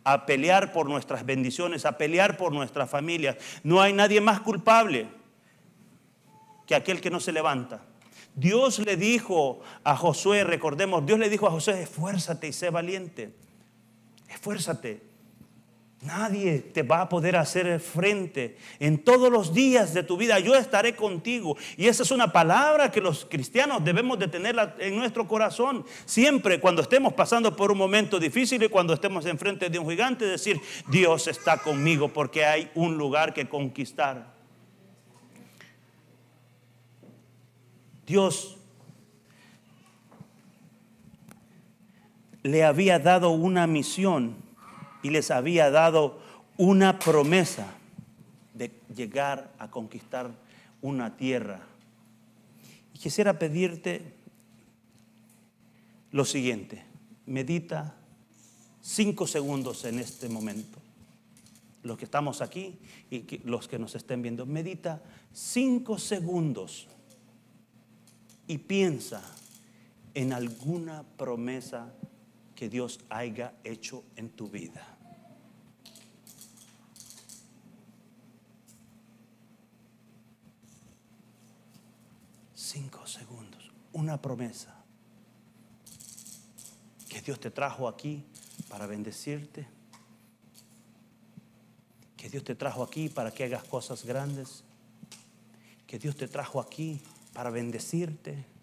a 0.02 0.26
pelear 0.26 0.72
por 0.72 0.88
nuestras 0.88 1.24
bendiciones, 1.24 1.86
a 1.86 1.96
pelear 1.96 2.36
por 2.36 2.52
nuestras 2.52 2.90
familias. 2.90 3.36
No 3.62 3.80
hay 3.80 3.92
nadie 3.92 4.20
más 4.20 4.40
culpable 4.40 5.06
que 6.66 6.74
aquel 6.74 7.00
que 7.00 7.10
no 7.10 7.20
se 7.20 7.30
levanta. 7.30 7.80
Dios 8.34 8.80
le 8.80 8.96
dijo 8.96 9.60
a 9.84 9.94
Josué, 9.94 10.42
recordemos, 10.42 11.06
Dios 11.06 11.20
le 11.20 11.30
dijo 11.30 11.46
a 11.46 11.52
Josué, 11.52 11.80
esfuérzate 11.80 12.48
y 12.48 12.52
sé 12.52 12.70
valiente. 12.70 13.32
Esfuérzate. 14.28 15.00
Nadie 16.02 16.60
te 16.60 16.82
va 16.82 17.02
a 17.02 17.08
poder 17.10 17.36
hacer 17.36 17.78
frente 17.78 18.56
en 18.78 19.04
todos 19.04 19.30
los 19.30 19.52
días 19.52 19.92
de 19.92 20.02
tu 20.02 20.16
vida. 20.16 20.38
Yo 20.38 20.54
estaré 20.54 20.96
contigo. 20.96 21.58
Y 21.76 21.88
esa 21.88 22.04
es 22.04 22.10
una 22.10 22.32
palabra 22.32 22.90
que 22.90 23.02
los 23.02 23.26
cristianos 23.26 23.84
debemos 23.84 24.18
de 24.18 24.26
tener 24.26 24.56
en 24.78 24.96
nuestro 24.96 25.28
corazón. 25.28 25.84
Siempre 26.06 26.58
cuando 26.58 26.80
estemos 26.80 27.12
pasando 27.12 27.54
por 27.54 27.70
un 27.70 27.76
momento 27.76 28.18
difícil 28.18 28.62
y 28.62 28.70
cuando 28.70 28.94
estemos 28.94 29.26
enfrente 29.26 29.68
de 29.68 29.78
un 29.78 29.90
gigante, 29.90 30.24
decir, 30.24 30.58
Dios 30.88 31.28
está 31.28 31.58
conmigo 31.58 32.08
porque 32.08 32.46
hay 32.46 32.70
un 32.74 32.96
lugar 32.96 33.34
que 33.34 33.46
conquistar. 33.46 34.32
Dios 38.06 38.56
le 42.42 42.64
había 42.64 42.98
dado 42.98 43.30
una 43.32 43.66
misión 43.66 44.49
y 45.02 45.10
les 45.10 45.30
había 45.30 45.70
dado 45.70 46.20
una 46.56 46.98
promesa 46.98 47.72
de 48.54 48.72
llegar 48.94 49.52
a 49.58 49.70
conquistar 49.70 50.30
una 50.82 51.16
tierra. 51.16 51.60
Y 52.94 52.98
quisiera 52.98 53.38
pedirte 53.38 54.14
lo 56.12 56.24
siguiente, 56.24 56.84
medita 57.26 57.94
cinco 58.82 59.26
segundos 59.26 59.84
en 59.84 59.98
este 59.98 60.28
momento. 60.28 60.78
Los 61.82 61.96
que 61.96 62.04
estamos 62.04 62.42
aquí 62.42 62.78
y 63.10 63.38
los 63.44 63.68
que 63.68 63.78
nos 63.78 63.94
estén 63.94 64.20
viendo, 64.20 64.44
medita 64.44 65.02
cinco 65.32 65.98
segundos 65.98 66.88
y 68.46 68.58
piensa 68.58 69.22
en 70.12 70.32
alguna 70.32 71.04
promesa 71.16 71.92
que 72.60 72.68
Dios 72.68 73.00
haya 73.08 73.54
hecho 73.64 74.04
en 74.16 74.28
tu 74.28 74.46
vida. 74.46 74.86
Cinco 82.54 83.06
segundos, 83.06 83.72
una 83.94 84.20
promesa. 84.20 84.76
que 87.08 87.22
Dios 87.22 87.40
te 87.40 87.50
trajo 87.50 87.88
aquí 87.88 88.26
para 88.68 88.86
bendecirte, 88.86 89.66
que 92.18 92.28
Dios 92.28 92.44
te 92.44 92.54
trajo 92.54 92.82
aquí 92.82 93.08
para 93.08 93.30
que 93.30 93.44
hagas 93.44 93.64
cosas 93.64 94.04
grandes, 94.04 94.64
que 95.86 95.98
Dios 95.98 96.14
te 96.14 96.28
trajo 96.28 96.60
aquí 96.60 97.00
para 97.32 97.48
bendecirte. 97.48 98.59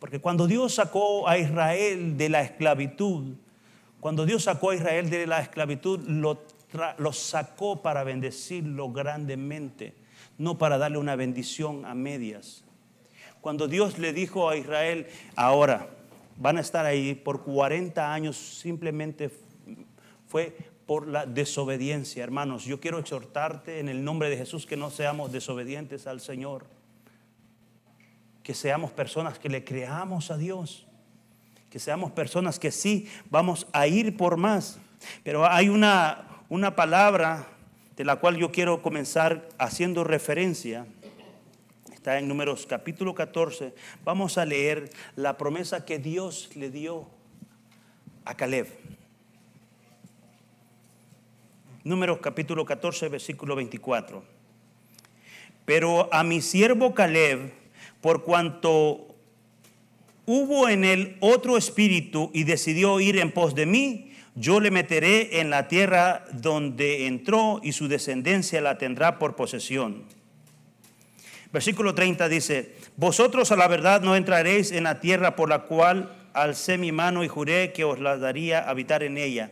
Porque 0.00 0.18
cuando 0.18 0.46
Dios 0.46 0.74
sacó 0.74 1.28
a 1.28 1.36
Israel 1.36 2.16
de 2.16 2.30
la 2.30 2.40
esclavitud, 2.40 3.34
cuando 4.00 4.24
Dios 4.24 4.44
sacó 4.44 4.70
a 4.70 4.74
Israel 4.74 5.10
de 5.10 5.26
la 5.26 5.40
esclavitud, 5.40 6.00
lo, 6.08 6.42
sacó 7.12 7.82
para 7.82 8.02
bendecirlo 8.02 8.90
grandemente, 8.90 9.94
no 10.38 10.56
para 10.56 10.78
darle 10.78 10.96
una 10.96 11.16
bendición 11.16 11.84
a 11.84 11.94
medias. 11.94 12.64
Cuando 13.42 13.68
Dios 13.68 13.98
le 13.98 14.14
dijo 14.14 14.48
a 14.48 14.56
Israel, 14.56 15.06
ahora 15.36 15.90
van 16.38 16.56
a 16.56 16.62
estar 16.62 16.86
ahí 16.86 17.14
por 17.14 17.42
40 17.42 18.12
años, 18.12 18.38
simplemente 18.38 19.30
fue 20.26 20.56
por 20.86 21.08
la 21.08 21.26
desobediencia. 21.26 22.24
Hermanos, 22.24 22.64
yo 22.64 22.80
quiero 22.80 22.98
exhortarte 22.98 23.80
en 23.80 23.90
el 23.90 24.02
nombre 24.02 24.30
de 24.30 24.38
Jesús 24.38 24.64
que 24.64 24.78
no 24.78 24.90
seamos 24.90 25.30
desobedientes 25.30 26.06
al 26.06 26.22
Señor 26.22 26.79
que 28.50 28.54
seamos 28.54 28.90
personas 28.90 29.38
que 29.38 29.48
le 29.48 29.62
creamos 29.62 30.32
a 30.32 30.36
Dios, 30.36 30.84
que 31.70 31.78
seamos 31.78 32.10
personas 32.10 32.58
que 32.58 32.72
sí 32.72 33.08
vamos 33.30 33.68
a 33.72 33.86
ir 33.86 34.16
por 34.16 34.36
más. 34.36 34.80
Pero 35.22 35.48
hay 35.48 35.68
una, 35.68 36.42
una 36.48 36.74
palabra 36.74 37.46
de 37.96 38.04
la 38.04 38.16
cual 38.16 38.38
yo 38.38 38.50
quiero 38.50 38.82
comenzar 38.82 39.48
haciendo 39.56 40.02
referencia. 40.02 40.84
Está 41.92 42.18
en 42.18 42.26
Números 42.26 42.66
capítulo 42.66 43.14
14. 43.14 43.72
Vamos 44.04 44.36
a 44.36 44.44
leer 44.44 44.90
la 45.14 45.38
promesa 45.38 45.84
que 45.84 46.00
Dios 46.00 46.50
le 46.56 46.70
dio 46.70 47.06
a 48.24 48.34
Caleb. 48.34 48.66
Números 51.84 52.18
capítulo 52.18 52.64
14, 52.64 53.10
versículo 53.10 53.54
24. 53.54 54.24
Pero 55.64 56.12
a 56.12 56.24
mi 56.24 56.40
siervo 56.40 56.94
Caleb, 56.94 57.59
por 58.00 58.24
cuanto 58.24 59.14
hubo 60.26 60.68
en 60.68 60.84
él 60.84 61.16
otro 61.20 61.56
espíritu 61.56 62.30
y 62.32 62.44
decidió 62.44 63.00
ir 63.00 63.18
en 63.18 63.32
pos 63.32 63.54
de 63.54 63.66
mí, 63.66 64.12
yo 64.34 64.60
le 64.60 64.70
meteré 64.70 65.40
en 65.40 65.50
la 65.50 65.68
tierra 65.68 66.24
donde 66.32 67.06
entró 67.06 67.60
y 67.62 67.72
su 67.72 67.88
descendencia 67.88 68.60
la 68.60 68.78
tendrá 68.78 69.18
por 69.18 69.36
posesión. 69.36 70.04
Versículo 71.52 71.94
30 71.94 72.28
dice, 72.28 72.76
vosotros 72.96 73.50
a 73.50 73.56
la 73.56 73.66
verdad 73.66 74.02
no 74.02 74.14
entraréis 74.14 74.70
en 74.70 74.84
la 74.84 75.00
tierra 75.00 75.34
por 75.34 75.48
la 75.48 75.62
cual 75.62 76.16
alcé 76.32 76.78
mi 76.78 76.92
mano 76.92 77.24
y 77.24 77.28
juré 77.28 77.72
que 77.72 77.82
os 77.82 77.98
la 77.98 78.16
daría 78.18 78.68
habitar 78.68 79.02
en 79.02 79.18
ella, 79.18 79.50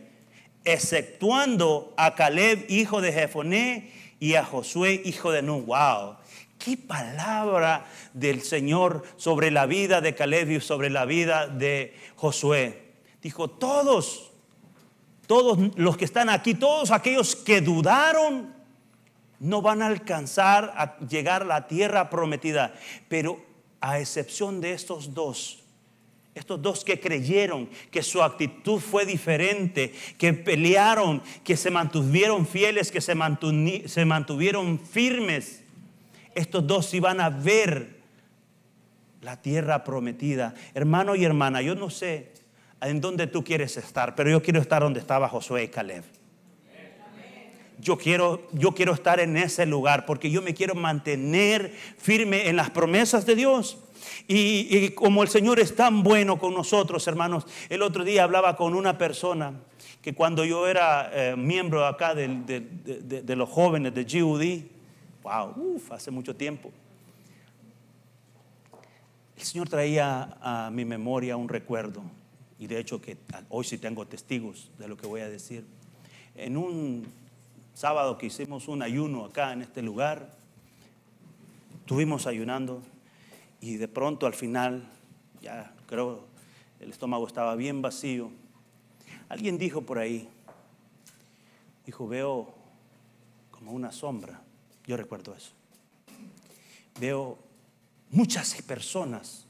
exceptuando 0.63 1.93
a 1.97 2.15
Caleb, 2.15 2.65
hijo 2.69 3.01
de 3.01 3.11
Jefoné, 3.11 3.91
y 4.19 4.35
a 4.35 4.43
Josué, 4.43 5.01
hijo 5.05 5.31
de 5.31 5.41
Nun. 5.41 5.65
Wow, 5.65 6.17
qué 6.57 6.77
palabra 6.77 7.85
del 8.13 8.41
Señor 8.41 9.03
sobre 9.17 9.51
la 9.51 9.65
vida 9.65 10.01
de 10.01 10.13
Caleb 10.13 10.51
y 10.51 10.59
sobre 10.59 10.89
la 10.89 11.05
vida 11.05 11.47
de 11.47 11.95
Josué. 12.15 12.93
Dijo, 13.21 13.49
todos, 13.49 14.31
todos 15.27 15.57
los 15.75 15.97
que 15.97 16.05
están 16.05 16.29
aquí, 16.29 16.53
todos 16.53 16.91
aquellos 16.91 17.35
que 17.35 17.61
dudaron, 17.61 18.53
no 19.39 19.61
van 19.61 19.81
a 19.81 19.87
alcanzar 19.87 20.73
a 20.75 20.97
llegar 20.99 21.43
a 21.43 21.45
la 21.45 21.67
tierra 21.67 22.09
prometida. 22.09 22.73
Pero 23.07 23.39
a 23.81 23.99
excepción 23.99 24.59
de 24.59 24.73
estos 24.73 25.13
dos, 25.13 25.58
estos 26.35 26.61
dos 26.61 26.83
que 26.83 26.99
creyeron 26.99 27.69
que 27.91 28.03
su 28.03 28.21
actitud 28.21 28.79
fue 28.79 29.05
diferente, 29.05 29.93
que 30.17 30.33
pelearon, 30.33 31.21
que 31.43 31.57
se 31.57 31.69
mantuvieron 31.71 32.47
fieles, 32.47 32.91
que 32.91 33.01
se, 33.01 33.15
mantuvieron 33.15 34.79
firmes, 34.79 35.63
estos 36.35 36.65
dos 36.65 36.93
iban 36.93 37.19
a 37.19 37.29
ver 37.29 37.99
la 39.21 39.41
tierra 39.41 39.83
prometida. 39.83 40.53
Hermano 40.73 41.15
y 41.15 41.25
hermana, 41.25 41.61
yo 41.61 41.75
no 41.75 41.89
sé 41.89 42.31
en 42.81 43.01
dónde 43.01 43.27
tú 43.27 43.43
quieres 43.43 43.75
estar, 43.75 44.15
pero 44.15 44.29
yo 44.29 44.41
quiero 44.41 44.61
estar 44.61 44.81
donde 44.81 44.99
estaba 44.99 45.27
Josué 45.27 45.63
y 45.63 45.67
Caleb. 45.67 46.03
Yo 47.81 47.97
quiero, 47.97 48.47
yo 48.51 48.73
quiero 48.73 48.93
estar 48.93 49.21
en 49.21 49.37
ese 49.37 49.65
lugar 49.65 50.05
porque 50.05 50.29
yo 50.29 50.41
me 50.41 50.53
quiero 50.53 50.75
mantener 50.75 51.73
firme 51.97 52.49
en 52.49 52.57
las 52.57 52.69
promesas 52.69 53.25
de 53.25 53.35
Dios. 53.35 53.77
Y, 54.27 54.89
como 54.89 55.23
el 55.23 55.29
Señor 55.29 55.59
es 55.59 55.75
tan 55.75 56.03
bueno 56.03 56.37
con 56.39 56.53
nosotros, 56.53 57.07
hermanos, 57.07 57.45
el 57.69 57.81
otro 57.81 58.03
día 58.03 58.23
hablaba 58.23 58.55
con 58.55 58.75
una 58.75 58.97
persona 58.97 59.53
que 60.01 60.13
cuando 60.13 60.45
yo 60.45 60.67
era 60.67 61.09
eh, 61.13 61.35
miembro 61.35 61.85
acá 61.85 62.15
de, 62.15 62.27
de, 62.27 63.35
los 63.35 63.49
jóvenes 63.49 63.93
de 63.93 64.03
GUD, 64.03 64.63
wow, 65.23 65.81
hace 65.91 66.11
mucho 66.11 66.35
tiempo, 66.35 66.71
el 69.37 69.43
Señor 69.43 69.69
traía 69.69 70.37
a 70.41 70.69
mi 70.71 70.85
memoria 70.85 71.37
un 71.37 71.49
recuerdo, 71.49 72.01
y 72.59 72.67
de 72.67 72.79
hecho 72.79 73.01
que 73.01 73.17
hoy 73.49 73.63
sí 73.63 73.77
tengo 73.77 74.05
testigos 74.05 74.69
de 74.77 74.87
lo 74.87 74.97
que 74.97 75.07
voy 75.07 75.21
a 75.21 75.29
decir. 75.29 75.65
En 76.35 76.57
un 76.57 77.07
sábado 77.73 78.17
que 78.17 78.25
hicimos 78.25 78.67
un 78.67 78.81
ayuno 78.81 79.25
acá 79.25 79.53
en 79.53 79.61
este 79.61 79.81
lugar, 79.81 80.29
estuvimos 81.79 82.27
ayunando 82.27 82.81
y 83.61 83.77
de 83.77 83.87
pronto 83.87 84.25
al 84.25 84.33
final, 84.33 84.87
ya 85.41 85.73
creo, 85.87 86.25
el 86.79 86.89
estómago 86.89 87.27
estaba 87.27 87.55
bien 87.55 87.81
vacío. 87.81 88.31
Alguien 89.27 89.57
dijo 89.57 89.81
por 89.81 89.99
ahí, 89.99 90.29
dijo, 91.85 92.07
veo 92.07 92.53
como 93.51 93.71
una 93.71 93.91
sombra. 93.91 94.41
Yo 94.85 94.97
recuerdo 94.97 95.35
eso. 95.35 95.51
Veo 96.99 97.37
muchas 98.09 98.61
personas. 98.61 99.45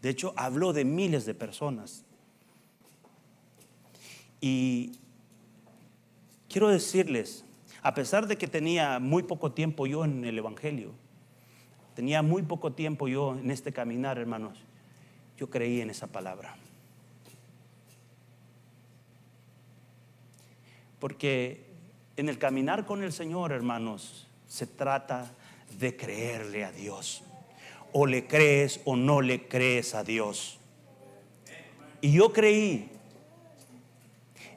De 0.00 0.08
hecho, 0.08 0.32
habló 0.36 0.72
de 0.72 0.84
miles 0.84 1.26
de 1.26 1.34
personas. 1.34 2.04
Y 4.40 4.92
quiero 6.48 6.68
decirles, 6.68 7.44
a 7.82 7.94
pesar 7.94 8.26
de 8.26 8.38
que 8.38 8.46
tenía 8.46 8.98
muy 8.98 9.22
poco 9.22 9.52
tiempo 9.52 9.86
yo 9.86 10.04
en 10.04 10.24
el 10.24 10.38
Evangelio, 10.38 10.92
tenía 12.00 12.22
muy 12.22 12.40
poco 12.40 12.72
tiempo 12.72 13.08
yo 13.08 13.34
en 13.34 13.50
este 13.50 13.74
caminar, 13.74 14.16
hermanos, 14.16 14.56
yo 15.36 15.50
creí 15.50 15.82
en 15.82 15.90
esa 15.90 16.06
palabra. 16.06 16.56
Porque 20.98 21.66
en 22.16 22.30
el 22.30 22.38
caminar 22.38 22.86
con 22.86 23.02
el 23.02 23.12
Señor, 23.12 23.52
hermanos, 23.52 24.26
se 24.48 24.66
trata 24.66 25.30
de 25.78 25.94
creerle 25.94 26.64
a 26.64 26.72
Dios 26.72 27.22
o 27.92 28.06
le 28.06 28.26
crees 28.26 28.80
o 28.86 28.96
no 28.96 29.20
le 29.20 29.46
crees 29.46 29.94
a 29.94 30.02
Dios. 30.02 30.58
Y 32.00 32.12
yo 32.12 32.32
creí 32.32 32.88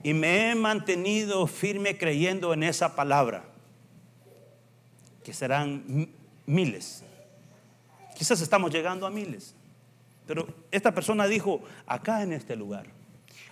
y 0.01 0.13
me 0.13 0.49
he 0.49 0.55
mantenido 0.55 1.45
firme 1.47 1.97
creyendo 1.97 2.53
en 2.53 2.63
esa 2.63 2.95
palabra, 2.95 3.43
que 5.25 5.33
serán 5.33 6.07
miles. 6.45 7.03
Quizás 8.15 8.41
estamos 8.41 8.71
llegando 8.71 9.05
a 9.05 9.09
miles, 9.09 9.55
pero 10.27 10.47
esta 10.71 10.93
persona 10.93 11.27
dijo, 11.27 11.61
acá 11.85 12.23
en 12.23 12.33
este 12.33 12.55
lugar, 12.55 12.87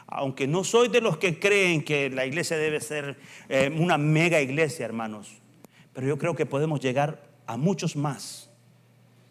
aunque 0.07 0.47
no 0.47 0.63
soy 0.63 0.89
de 0.89 1.01
los 1.01 1.17
que 1.17 1.39
creen 1.39 1.83
que 1.83 2.09
la 2.09 2.25
iglesia 2.25 2.57
debe 2.57 2.81
ser 2.81 3.17
eh, 3.49 3.73
una 3.77 3.97
mega 3.97 4.41
iglesia, 4.41 4.85
hermanos, 4.85 5.41
pero 5.93 6.07
yo 6.07 6.17
creo 6.17 6.35
que 6.35 6.45
podemos 6.45 6.79
llegar 6.79 7.23
a 7.47 7.57
muchos 7.57 7.95
más 7.95 8.49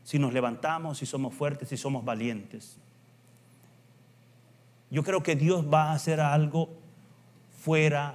si 0.03 0.19
nos 0.19 0.33
levantamos, 0.33 0.99
si 0.99 1.07
somos 1.07 1.35
fuertes, 1.35 1.69
si 1.69 1.77
somos 1.77 2.05
valientes. 2.05 2.79
Yo 4.91 5.05
creo 5.05 5.23
que 5.23 5.37
Dios 5.37 5.65
va 5.73 5.91
a 5.91 5.93
hacer 5.93 6.21
algo 6.21 6.69
fuera 7.63 8.15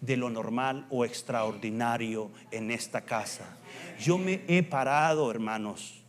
de 0.00 0.16
lo 0.16 0.30
normal 0.30 0.86
o 0.90 1.04
extraordinario 1.04 2.30
en 2.50 2.70
esta 2.70 3.00
casa. 3.00 3.56
Yo 3.98 4.18
me 4.18 4.40
he 4.48 4.62
parado, 4.62 5.30
hermanos, 5.30 6.02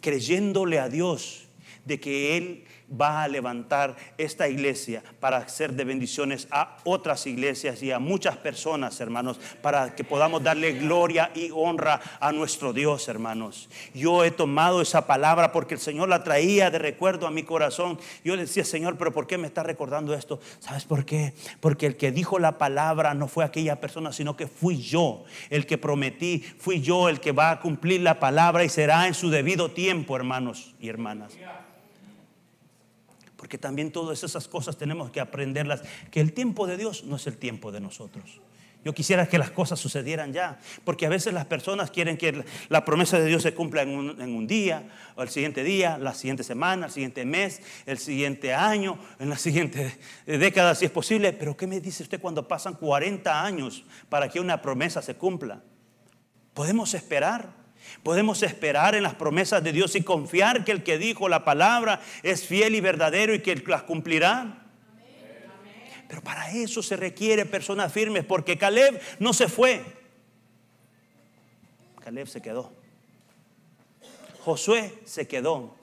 creyéndole 0.00 0.78
a 0.78 0.88
Dios 0.88 1.48
de 1.84 2.00
que 2.00 2.36
Él 2.36 2.64
va 2.90 3.22
a 3.22 3.28
levantar 3.28 3.96
esta 4.18 4.48
iglesia 4.48 5.02
para 5.20 5.38
hacer 5.38 5.72
de 5.72 5.84
bendiciones 5.84 6.46
a 6.50 6.76
otras 6.84 7.26
iglesias 7.26 7.82
y 7.82 7.90
a 7.90 7.98
muchas 7.98 8.36
personas, 8.36 9.00
hermanos, 9.00 9.38
para 9.62 9.94
que 9.94 10.04
podamos 10.04 10.42
darle 10.42 10.72
gloria 10.72 11.30
y 11.34 11.50
honra 11.52 12.00
a 12.20 12.32
nuestro 12.32 12.72
Dios, 12.72 13.08
hermanos. 13.08 13.68
Yo 13.94 14.24
he 14.24 14.30
tomado 14.30 14.80
esa 14.80 15.06
palabra 15.06 15.52
porque 15.52 15.74
el 15.74 15.80
Señor 15.80 16.08
la 16.08 16.24
traía 16.24 16.70
de 16.70 16.78
recuerdo 16.78 17.26
a 17.26 17.30
mi 17.30 17.42
corazón. 17.42 17.98
Yo 18.24 18.36
le 18.36 18.42
decía, 18.42 18.64
Señor, 18.64 18.96
pero 18.98 19.12
¿por 19.12 19.26
qué 19.26 19.38
me 19.38 19.46
está 19.46 19.62
recordando 19.62 20.14
esto? 20.14 20.40
¿Sabes 20.60 20.84
por 20.84 21.04
qué? 21.04 21.34
Porque 21.60 21.86
el 21.86 21.96
que 21.96 22.12
dijo 22.12 22.38
la 22.38 22.58
palabra 22.58 23.14
no 23.14 23.28
fue 23.28 23.44
aquella 23.44 23.80
persona, 23.80 24.12
sino 24.12 24.36
que 24.36 24.46
fui 24.46 24.80
yo, 24.80 25.24
el 25.50 25.66
que 25.66 25.78
prometí, 25.78 26.38
fui 26.58 26.80
yo 26.80 27.08
el 27.08 27.20
que 27.20 27.32
va 27.32 27.50
a 27.50 27.60
cumplir 27.60 28.00
la 28.00 28.20
palabra 28.20 28.64
y 28.64 28.68
será 28.68 29.06
en 29.06 29.14
su 29.14 29.30
debido 29.30 29.70
tiempo, 29.70 30.16
hermanos 30.16 30.74
y 30.80 30.88
hermanas. 30.88 31.32
Porque 33.46 33.58
también 33.58 33.92
todas 33.92 34.24
esas 34.24 34.48
cosas 34.48 34.76
tenemos 34.76 35.12
que 35.12 35.20
aprenderlas, 35.20 35.80
que 36.10 36.20
el 36.20 36.32
tiempo 36.32 36.66
de 36.66 36.76
Dios 36.76 37.04
no 37.04 37.14
es 37.14 37.28
el 37.28 37.36
tiempo 37.36 37.70
de 37.70 37.78
nosotros. 37.78 38.40
Yo 38.84 38.92
quisiera 38.92 39.28
que 39.28 39.38
las 39.38 39.52
cosas 39.52 39.78
sucedieran 39.78 40.32
ya, 40.32 40.58
porque 40.82 41.06
a 41.06 41.08
veces 41.08 41.32
las 41.32 41.44
personas 41.44 41.92
quieren 41.92 42.16
que 42.16 42.44
la 42.68 42.84
promesa 42.84 43.20
de 43.20 43.26
Dios 43.26 43.44
se 43.44 43.54
cumpla 43.54 43.82
en 43.82 43.94
un, 44.34 44.46
día, 44.48 44.88
o 45.14 45.22
el 45.22 45.28
siguiente 45.28 45.62
día, 45.62 45.96
la 45.96 46.12
siguiente 46.12 46.42
semana, 46.42 46.86
el 46.86 46.92
siguiente 46.92 47.24
mes, 47.24 47.62
el 47.86 47.98
siguiente 47.98 48.52
año, 48.52 48.98
en 49.20 49.30
la 49.30 49.38
siguiente 49.38 49.96
década, 50.26 50.74
si 50.74 50.86
es 50.86 50.90
posible. 50.90 51.32
Pero 51.32 51.56
¿qué 51.56 51.68
me 51.68 51.80
dice 51.80 52.02
usted 52.02 52.20
cuando 52.20 52.48
pasan 52.48 52.74
40 52.74 53.44
años 53.44 53.84
para 54.08 54.28
que 54.28 54.40
una 54.40 54.60
promesa 54.60 55.00
se 55.02 55.14
cumpla? 55.14 55.62
¿Podemos 56.52 56.94
esperar? 56.94 57.65
Podemos 58.02 58.42
esperar 58.42 58.94
en 58.94 59.02
las 59.02 59.14
promesas 59.14 59.62
de 59.62 59.72
Dios 59.72 59.94
y 59.96 60.02
confiar 60.02 60.64
que 60.64 60.72
el 60.72 60.82
que 60.82 60.98
dijo 60.98 61.28
la 61.28 61.44
palabra 61.44 62.00
es 62.22 62.46
fiel 62.46 62.74
y 62.74 62.80
verdadero 62.80 63.34
y 63.34 63.40
que 63.40 63.56
las 63.66 63.82
cumplirá. 63.82 64.62
Pero 66.08 66.22
para 66.22 66.52
eso 66.52 66.82
se 66.82 66.96
requiere 66.96 67.46
personas 67.46 67.92
firmes, 67.92 68.24
porque 68.24 68.56
Caleb 68.56 69.00
no 69.18 69.32
se 69.32 69.48
fue. 69.48 69.84
Caleb 72.04 72.28
se 72.28 72.40
quedó. 72.40 72.72
Josué 74.44 74.94
se 75.04 75.26
quedó. 75.26 75.74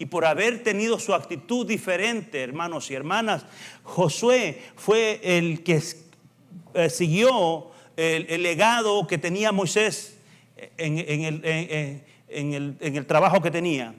Y 0.00 0.06
por 0.06 0.24
haber 0.24 0.62
tenido 0.62 0.98
su 0.98 1.14
actitud 1.14 1.66
diferente, 1.66 2.42
hermanos 2.42 2.90
y 2.90 2.94
hermanas, 2.94 3.44
Josué 3.84 4.62
fue 4.76 5.20
el 5.22 5.62
que 5.62 5.82
eh, 6.74 6.90
siguió 6.90 7.70
el, 7.96 8.42
legado 8.42 9.06
que 9.08 9.18
tenía 9.18 9.50
Moisés 9.50 10.17
en, 10.76 12.04
el, 12.28 13.06
trabajo 13.06 13.40
que 13.40 13.50
tenía. 13.50 13.94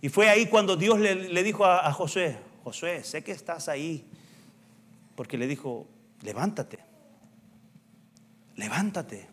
Y 0.00 0.08
fue 0.08 0.28
ahí 0.28 0.46
cuando 0.46 0.76
Dios 0.76 0.98
le, 0.98 1.42
dijo 1.42 1.64
a, 1.64 1.92
Josué, 1.92 2.36
Josué, 2.64 3.04
sé 3.04 3.22
que 3.22 3.32
estás 3.32 3.68
ahí 3.68 4.04
porque 5.14 5.38
le 5.38 5.46
dijo, 5.46 5.86
levántate, 6.22 6.78
levántate. 8.56 9.28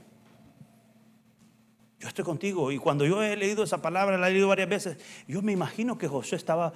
Yo 1.99 2.07
estoy 2.07 2.23
contigo. 2.23 2.71
Y 2.71 2.77
cuando 2.77 3.05
yo 3.05 3.21
he 3.21 3.35
leído 3.35 3.63
esa 3.63 3.81
palabra, 3.81 4.17
la 4.17 4.29
he 4.29 4.31
leído 4.31 4.47
varias 4.47 4.69
veces, 4.69 4.97
yo 5.27 5.41
me 5.41 5.51
imagino 5.51 5.97
que 5.97 6.07
José 6.07 6.35
estaba 6.37 6.73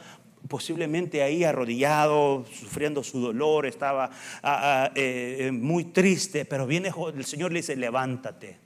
posiblemente 0.47 1.23
ahí 1.23 1.43
arrodillado, 1.43 2.45
sufriendo 2.51 3.03
su 3.03 3.19
dolor, 3.21 3.65
estaba 3.65 4.06
ah, 4.06 4.86
ah, 4.88 4.91
eh, 4.95 5.38
eh, 5.39 5.51
muy 5.51 5.86
triste, 5.86 6.45
pero 6.45 6.67
viene 6.67 6.91
el 7.15 7.25
Señor 7.25 7.51
le 7.51 7.60
dice, 7.60 7.75
levántate, 7.75 8.58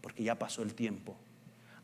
porque 0.00 0.22
ya 0.22 0.38
pasó 0.38 0.62
el 0.62 0.74
tiempo. 0.74 1.16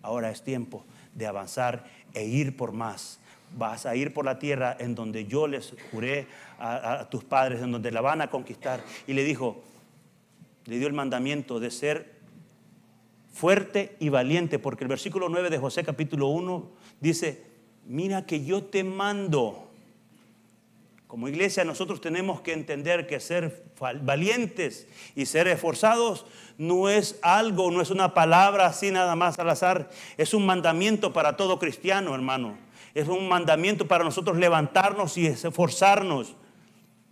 Ahora 0.02 0.30
es 0.30 0.42
tiempo 0.42 0.84
de 1.14 1.26
avanzar 1.26 1.84
e 2.14 2.24
ir 2.24 2.56
por 2.56 2.72
más 2.72 3.20
vas 3.56 3.86
a 3.86 3.94
ir 3.96 4.12
por 4.12 4.24
la 4.24 4.38
tierra 4.38 4.76
en 4.78 4.94
donde 4.94 5.26
yo 5.26 5.46
les 5.46 5.74
juré 5.90 6.26
a, 6.58 7.08
tus 7.10 7.24
padres, 7.24 7.62
en 7.62 7.72
donde 7.72 7.90
la 7.90 8.00
van 8.00 8.20
a 8.20 8.30
conquistar. 8.30 8.80
Y 9.06 9.12
le 9.12 9.24
dijo, 9.24 9.62
le 10.64 10.78
dio 10.78 10.86
el 10.86 10.92
mandamiento 10.92 11.60
de 11.60 11.70
ser 11.70 12.16
fuerte 13.32 13.96
y 14.00 14.08
valiente, 14.08 14.58
porque 14.58 14.84
el 14.84 14.88
versículo 14.88 15.28
9 15.28 15.50
de 15.50 15.58
José 15.58 15.84
capítulo 15.84 16.28
1 16.28 16.70
dice, 17.00 17.44
mira 17.86 18.26
que 18.26 18.44
yo 18.44 18.64
te 18.64 18.84
mando. 18.84 19.65
Como 21.06 21.28
iglesia 21.28 21.64
nosotros 21.64 22.00
tenemos 22.00 22.40
que 22.40 22.52
entender 22.52 23.06
que 23.06 23.20
ser 23.20 23.64
valientes 24.02 24.88
y 25.14 25.26
ser 25.26 25.46
esforzados 25.48 26.26
no 26.58 26.88
es 26.88 27.18
algo, 27.22 27.70
no 27.70 27.80
es 27.80 27.90
una 27.90 28.12
palabra 28.12 28.66
así 28.66 28.90
nada 28.90 29.14
más 29.14 29.38
al 29.38 29.50
azar, 29.50 29.90
es 30.16 30.34
un 30.34 30.44
mandamiento 30.44 31.12
para 31.12 31.36
todo 31.36 31.58
cristiano, 31.58 32.14
hermano 32.14 32.66
es 32.96 33.08
un 33.08 33.28
mandamiento 33.28 33.86
para 33.86 34.04
nosotros 34.04 34.38
levantarnos 34.38 35.18
y 35.18 35.26
esforzarnos. 35.26 36.34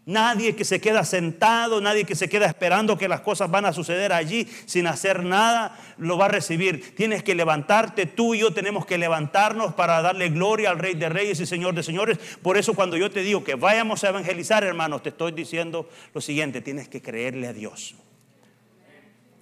Nadie 0.06 0.54
que 0.54 0.66
se 0.66 0.82
queda 0.82 1.02
sentado, 1.04 1.80
nadie 1.80 2.04
que 2.04 2.14
se 2.14 2.28
queda 2.28 2.44
esperando 2.44 2.98
que 2.98 3.08
las 3.08 3.22
cosas 3.22 3.50
van 3.50 3.64
a 3.64 3.72
suceder 3.72 4.12
allí 4.12 4.46
sin 4.66 4.86
hacer 4.86 5.24
nada, 5.24 5.78
lo 5.96 6.18
va 6.18 6.26
a 6.26 6.28
recibir. 6.28 6.94
Tienes 6.94 7.22
que 7.22 7.34
levantarte, 7.34 8.04
tú 8.04 8.34
y 8.34 8.40
yo 8.40 8.52
tenemos 8.52 8.84
que 8.84 8.98
levantarnos 8.98 9.72
para 9.72 10.02
darle 10.02 10.28
gloria 10.28 10.70
al 10.70 10.78
Rey 10.78 10.94
de 10.94 11.08
Reyes 11.08 11.40
y 11.40 11.46
Señor 11.46 11.74
de 11.74 11.82
Señores. 11.82 12.18
Por 12.42 12.58
eso 12.58 12.74
cuando 12.74 12.98
yo 12.98 13.10
te 13.10 13.20
digo 13.20 13.44
que 13.44 13.54
vayamos 13.54 14.04
a 14.04 14.10
evangelizar, 14.10 14.62
hermanos, 14.62 15.02
te 15.02 15.08
estoy 15.08 15.32
diciendo 15.32 15.88
lo 16.12 16.20
siguiente, 16.20 16.60
tienes 16.60 16.88
que 16.88 17.00
creerle 17.00 17.46
a 17.46 17.54
Dios 17.54 17.94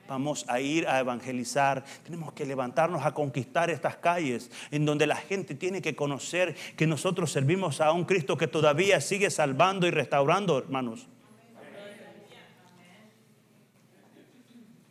vamos 0.09 0.45
a 0.49 0.61
ir 0.61 0.87
a 0.87 1.01
evangelizar. 1.01 1.85
Tenemos 2.05 2.33
que 2.33 2.47
levantarnos 2.47 3.05
a 3.05 3.13
conquistar 3.13 3.71
estas 3.71 3.97
calles 3.97 4.51
en 4.71 4.85
donde 4.85 5.07
la 5.07 5.17
gente 5.17 5.55
tiene 5.55 5.81
que 5.83 5.97
conocer 5.97 6.55
que 6.77 6.87
nosotros 6.87 7.31
servimos 7.33 7.81
a 7.81 7.93
un 7.93 8.05
Cristo 8.05 8.37
que 8.37 8.47
todavía 8.47 9.01
sigue 9.01 9.31
salvando 9.31 9.87
y 9.87 9.91
restaurando, 9.91 10.59
hermanos. 10.59 11.09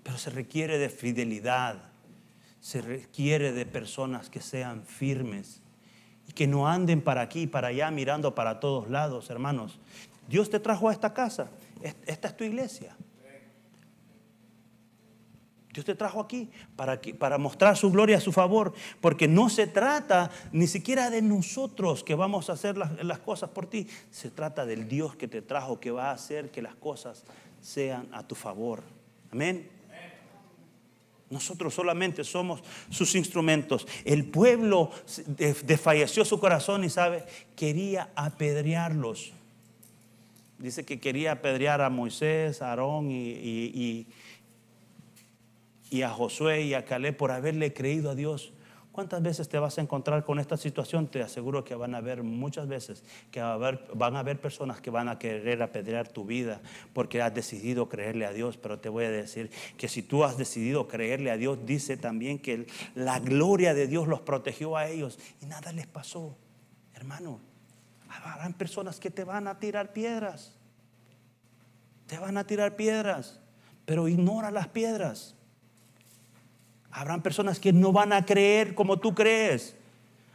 Pero 0.04 0.18
se 0.18 0.30
requiere 0.30 0.78
de 0.78 0.90
fidelidad, 0.90 1.92
se 2.60 2.82
requiere 2.82 3.54
de 3.54 3.66
personas 3.66 4.30
que 4.30 4.42
sean 4.42 4.86
firmes 4.86 5.62
y 6.28 6.34
que 6.34 6.48
no 6.48 6.68
anden 6.68 7.02
para 7.02 7.22
aquí 7.22 7.42
y 7.42 7.48
para 7.48 7.70
allá 7.70 7.92
mirando 7.92 8.36
para 8.36 8.60
todos 8.60 8.90
lados, 8.90 9.30
hermanos. 9.30 9.80
Dios 10.28 10.50
te 10.50 10.60
trajo 10.60 10.90
a 10.90 10.94
esta 10.94 11.14
casa, 11.14 11.50
esta 12.06 12.28
es 12.28 12.38
tu 12.38 12.44
iglesia. 12.44 12.96
Dios 15.74 15.86
te 15.86 15.96
trajo 15.96 16.20
aquí 16.20 16.50
para, 16.76 17.00
para 17.18 17.38
mostrar 17.38 17.78
su 17.78 17.92
gloria 17.92 18.18
a 18.18 18.22
su 18.22 18.32
favor, 18.32 18.74
porque 19.00 19.28
no 19.28 19.50
se 19.50 19.68
trata 19.68 20.30
ni 20.52 20.68
siquiera 20.68 21.10
de 21.10 21.22
nosotros 21.22 22.04
que 22.04 22.14
vamos 22.14 22.50
a 22.50 22.54
hacer 22.54 22.78
las, 22.78 23.20
cosas 23.20 23.52
por 23.52 23.68
ti, 23.68 23.88
se 24.10 24.30
trata 24.30 24.66
del 24.66 24.88
Dios 24.88 25.16
que 25.16 25.28
te 25.28 25.42
trajo, 25.42 25.80
que 25.80 25.92
va 25.92 26.10
a 26.10 26.14
hacer 26.14 26.52
que 26.52 26.62
las 26.62 26.76
cosas 26.76 27.24
sean 27.62 28.08
a 28.12 28.28
tu 28.28 28.36
favor. 28.36 28.84
Amén. 29.32 29.70
Nosotros 31.30 31.74
solamente 31.74 32.26
somos 32.26 32.62
sus 32.90 33.16
instrumentos. 33.16 33.88
El 34.04 34.26
pueblo 34.26 34.92
desfalleció 35.66 36.26
su 36.26 36.38
corazón 36.42 36.84
y 36.84 36.90
sabe, 36.90 37.24
quería 37.56 38.10
apedrearlos. 38.16 39.32
Dice 40.58 40.84
que 40.84 41.00
quería 41.00 41.32
apedrear 41.32 41.80
a 41.80 41.90
Moisés, 41.90 42.62
a 42.62 42.72
Aarón 42.72 43.10
y 43.10 44.06
a 46.02 46.10
Josué 46.10 46.62
y 46.62 46.74
a 46.74 46.86
Caleb 46.86 47.18
por 47.18 47.32
haberle 47.32 47.74
creído 47.74 48.10
a 48.12 48.16
Dios. 48.16 48.54
¿Cuántas 48.92 49.22
veces 49.22 49.48
te 49.48 49.58
vas 49.58 49.78
a 49.78 49.82
encontrar 49.82 50.26
con 50.26 50.38
esta 50.38 50.58
situación? 50.58 51.08
Te 51.08 51.22
aseguro 51.22 51.64
que 51.64 51.76
van 51.76 51.96
a 51.96 52.00
haber 52.00 52.24
muchas 52.24 52.68
veces 52.68 53.04
que 53.32 53.40
van 53.42 54.16
a 54.16 54.20
haber 54.20 54.42
personas 54.42 54.82
que 54.82 54.90
van 54.90 55.08
a 55.08 55.18
querer 55.18 55.62
apedrear 55.64 56.10
tu 56.10 56.26
vida 56.26 56.62
porque 56.92 57.22
has 57.22 57.34
decidido 57.34 57.88
creerle 57.88 58.26
a 58.26 58.34
Dios. 58.34 58.58
Pero 58.58 58.80
te 58.80 58.90
voy 58.90 59.06
a 59.06 59.12
decir 59.12 59.50
que 59.78 59.88
si 59.88 60.02
tú 60.02 60.26
has 60.26 60.38
decidido 60.38 60.90
creerle 60.90 61.32
a 61.32 61.38
Dios, 61.38 61.60
dice 61.66 61.96
también 61.96 62.38
que 62.38 62.68
la 62.94 63.20
gloria 63.20 63.74
de 63.74 63.88
Dios 63.88 64.10
los 64.10 64.20
protegió 64.22 64.76
a 64.76 64.90
ellos 64.90 65.20
y 65.42 65.46
nada 65.46 65.72
les 65.72 65.88
pasó. 65.88 66.36
Hermano, 66.94 67.40
habrán 68.10 68.54
personas 68.54 69.00
que 69.00 69.10
te 69.10 69.24
van 69.24 69.48
a 69.48 69.58
tirar 69.58 69.94
piedras. 69.94 70.54
Te 72.08 72.20
van 72.20 72.38
a 72.38 72.46
tirar 72.46 72.76
piedras, 72.76 73.40
pero 73.86 74.10
ignora 74.10 74.52
las 74.52 74.68
piedras. 74.68 75.38
Habrán 76.92 77.22
personas 77.22 77.60
que 77.60 77.72
no 77.74 77.92
van 77.92 78.14
a 78.14 78.26
creer 78.26 78.76
como 78.76 79.00
tú 79.00 79.16
crees. 79.16 79.78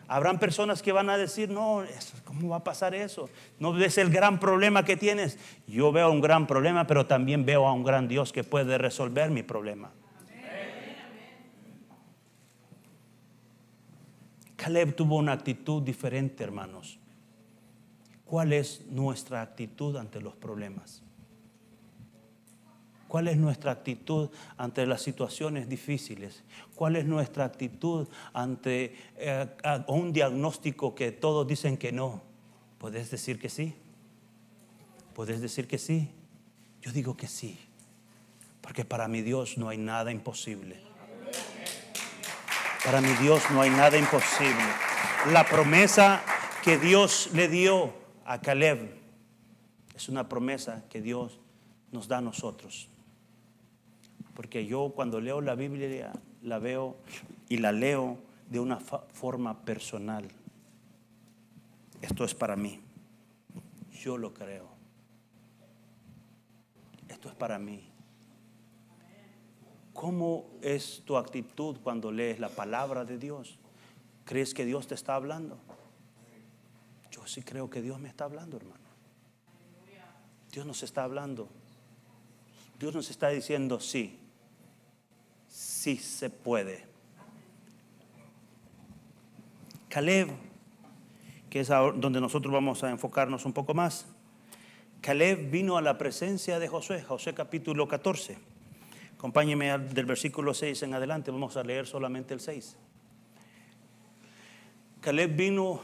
Habrán 0.09 0.39
personas 0.39 0.83
que 0.83 0.93
van 0.93 1.11
a 1.11 1.19
decir, 1.19 1.51
no, 1.51 1.83
¿cómo 2.25 2.51
va 2.51 2.57
a 2.57 2.65
pasar 2.65 2.95
eso? 2.95 3.29
No 3.59 3.73
ves 3.73 3.99
el 3.99 4.11
gran 4.11 4.39
problema 4.39 4.85
que 4.85 4.97
tienes. 4.97 5.39
Yo 5.67 5.91
veo 5.91 6.11
un 6.11 6.21
gran 6.21 6.47
problema, 6.47 6.87
pero 6.87 7.07
también 7.07 7.45
veo 7.45 7.67
a 7.67 7.73
un 7.73 7.83
gran 7.83 8.07
Dios 8.07 8.33
que 8.33 8.45
puede 8.45 8.79
resolver 8.79 9.31
mi 9.31 9.43
problema. 9.43 9.91
Caleb 14.57 14.95
tuvo 14.95 15.17
una 15.17 15.33
actitud 15.33 15.83
diferente, 15.83 16.43
hermanos. 16.43 16.99
¿Cuál 18.25 18.53
es 18.53 18.87
nuestra 18.87 19.43
actitud 19.43 19.97
ante 19.97 20.21
los 20.21 20.35
problemas? 20.35 21.03
¿Cuál 23.17 23.29
es 23.29 23.39
nuestra 23.39 23.73
actitud 23.73 24.29
ante 24.59 24.85
las 24.85 25.01
situaciones 25.01 25.71
difíciles? 25.71 26.45
¿Cuál 26.75 26.97
es 26.97 27.07
nuestra 27.07 27.47
actitud 27.47 28.07
ante 28.35 28.95
eh, 29.17 29.47
un 29.87 30.13
diagnóstico 30.13 30.95
que 30.95 31.13
todos 31.13 31.47
dicen 31.47 31.79
que 31.79 31.93
no? 31.93 32.21
¿Puedes 32.77 33.11
decir 33.11 33.39
que 33.39 33.49
sí? 33.49 33.75
¿Puedes 35.15 35.41
decir 35.41 35.67
que 35.67 35.79
sí? 35.79 36.11
Yo 36.83 36.93
digo 36.93 37.17
que 37.17 37.27
sí, 37.27 37.59
porque 38.61 38.85
para 38.85 39.09
mi 39.09 39.23
Dios 39.23 39.57
no 39.57 39.71
hay 39.71 39.79
nada 39.79 40.13
imposible. 40.13 40.77
Para 42.85 43.01
mi 43.01 43.15
Dios 43.15 43.43
no 43.51 43.63
hay 43.63 43.71
nada 43.71 43.97
imposible. 43.97 44.63
La 45.33 45.47
promesa 45.47 46.21
que 46.63 46.77
Dios 46.77 47.31
le 47.33 47.49
dio 47.49 47.95
a 48.27 48.43
Caleb 48.43 48.95
es 49.95 50.11
una 50.11 50.29
promesa 50.29 50.85
que 50.91 51.01
Dios 51.01 51.41
nos 51.93 52.09
da 52.09 52.19
a 52.19 52.21
nosotros. 52.21 52.91
Porque 54.37 54.67
yo 54.67 54.93
cuando 54.95 55.19
leo 55.21 55.41
la 55.41 55.55
Biblia 55.55 56.13
la 56.43 56.59
veo 56.59 56.97
y 57.49 57.57
la 57.57 57.73
leo 57.73 58.19
de 58.51 58.61
una 58.61 58.79
forma 58.79 59.65
personal. 59.65 60.29
esto 62.03 62.25
es 62.25 62.35
para 62.35 62.55
mí. 62.55 62.81
Yo 63.93 64.19
lo 64.19 64.35
creo. 64.35 64.69
Esto 67.09 67.31
es 67.31 67.35
para 67.35 67.59
mí. 67.59 67.89
¿Cómo 69.95 70.51
es 70.61 71.03
tu 71.07 71.17
actitud 71.17 71.79
cuando 71.83 72.13
lees 72.13 72.39
la 72.39 72.51
palabra 72.51 73.07
de 73.07 73.17
Dios? 73.17 73.59
¿Crees 74.27 74.53
que 74.53 74.67
Dios 74.67 74.87
te 74.87 74.95
está 74.95 75.15
hablando? 75.15 75.59
Yo 77.11 77.27
sí 77.27 77.43
creo 77.43 77.71
que 77.71 77.81
Dios 77.81 77.99
me 77.99 78.11
está 78.11 78.25
hablando, 78.25 78.59
hermano. 78.59 78.85
Dios 80.53 80.67
nos 80.67 80.83
está 80.83 81.05
hablando. 81.05 81.49
Dios 82.79 82.95
nos 82.95 83.09
está 83.09 83.31
diciendo 83.31 83.81
sí. 83.81 84.21
Sí 85.87 85.99
se 85.99 86.31
puede. 86.31 86.85
Caleb, 89.89 90.31
que 91.49 91.61
es 91.61 91.69
donde 91.69 92.21
nosotros 92.21 92.53
vamos 92.53 92.83
a 92.83 92.91
enfocarnos 92.91 93.45
un 93.45 93.53
poco 93.53 93.73
más. 93.73 94.09
Caleb 95.01 95.49
vino 95.49 95.77
a 95.77 95.83
la 95.83 95.97
presencia 95.97 96.59
de 96.59 96.67
Josué, 96.67 97.05
Josué 97.05 97.35
capítulo 97.35 97.87
14. 97.87 98.37
Acompáñeme 99.15 99.79
del 99.79 100.07
versículo 100.07 100.55
6 100.55 100.83
en 100.83 100.95
adelante, 100.95 101.31
vamos 101.31 101.57
a 101.57 101.63
leer 101.63 101.87
solamente 101.87 102.35
el 102.35 102.41
6. 102.41 102.77
Caleb 105.01 105.37
vino 105.37 105.83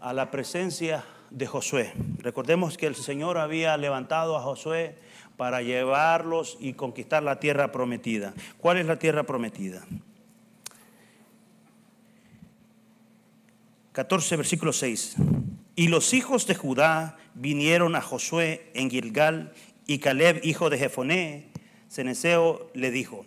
a 0.00 0.12
la 0.12 0.30
presencia 0.30 1.04
de 1.30 1.48
Josué. 1.48 1.92
Recordemos 2.18 2.76
que 2.76 2.86
el 2.86 2.94
Señor 2.94 3.38
había 3.38 3.76
levantado 3.76 4.36
a 4.36 4.40
Josué 4.40 5.00
para 5.42 5.60
llevarlos 5.60 6.56
y 6.60 6.74
conquistar 6.74 7.24
la 7.24 7.40
tierra 7.40 7.72
prometida. 7.72 8.32
¿Cuál 8.58 8.78
es 8.78 8.86
la 8.86 9.00
tierra 9.00 9.24
prometida? 9.24 9.84
14, 13.90 14.36
versículo 14.36 14.72
6. 14.72 15.16
Y 15.74 15.88
los 15.88 16.14
hijos 16.14 16.46
de 16.46 16.54
Judá 16.54 17.18
vinieron 17.34 17.96
a 17.96 18.00
Josué 18.00 18.70
en 18.74 18.88
Gilgal, 18.88 19.52
y 19.84 19.98
Caleb, 19.98 20.42
hijo 20.44 20.70
de 20.70 20.78
Jefoné, 20.78 21.48
Ceneseo, 21.90 22.70
le 22.74 22.92
dijo, 22.92 23.26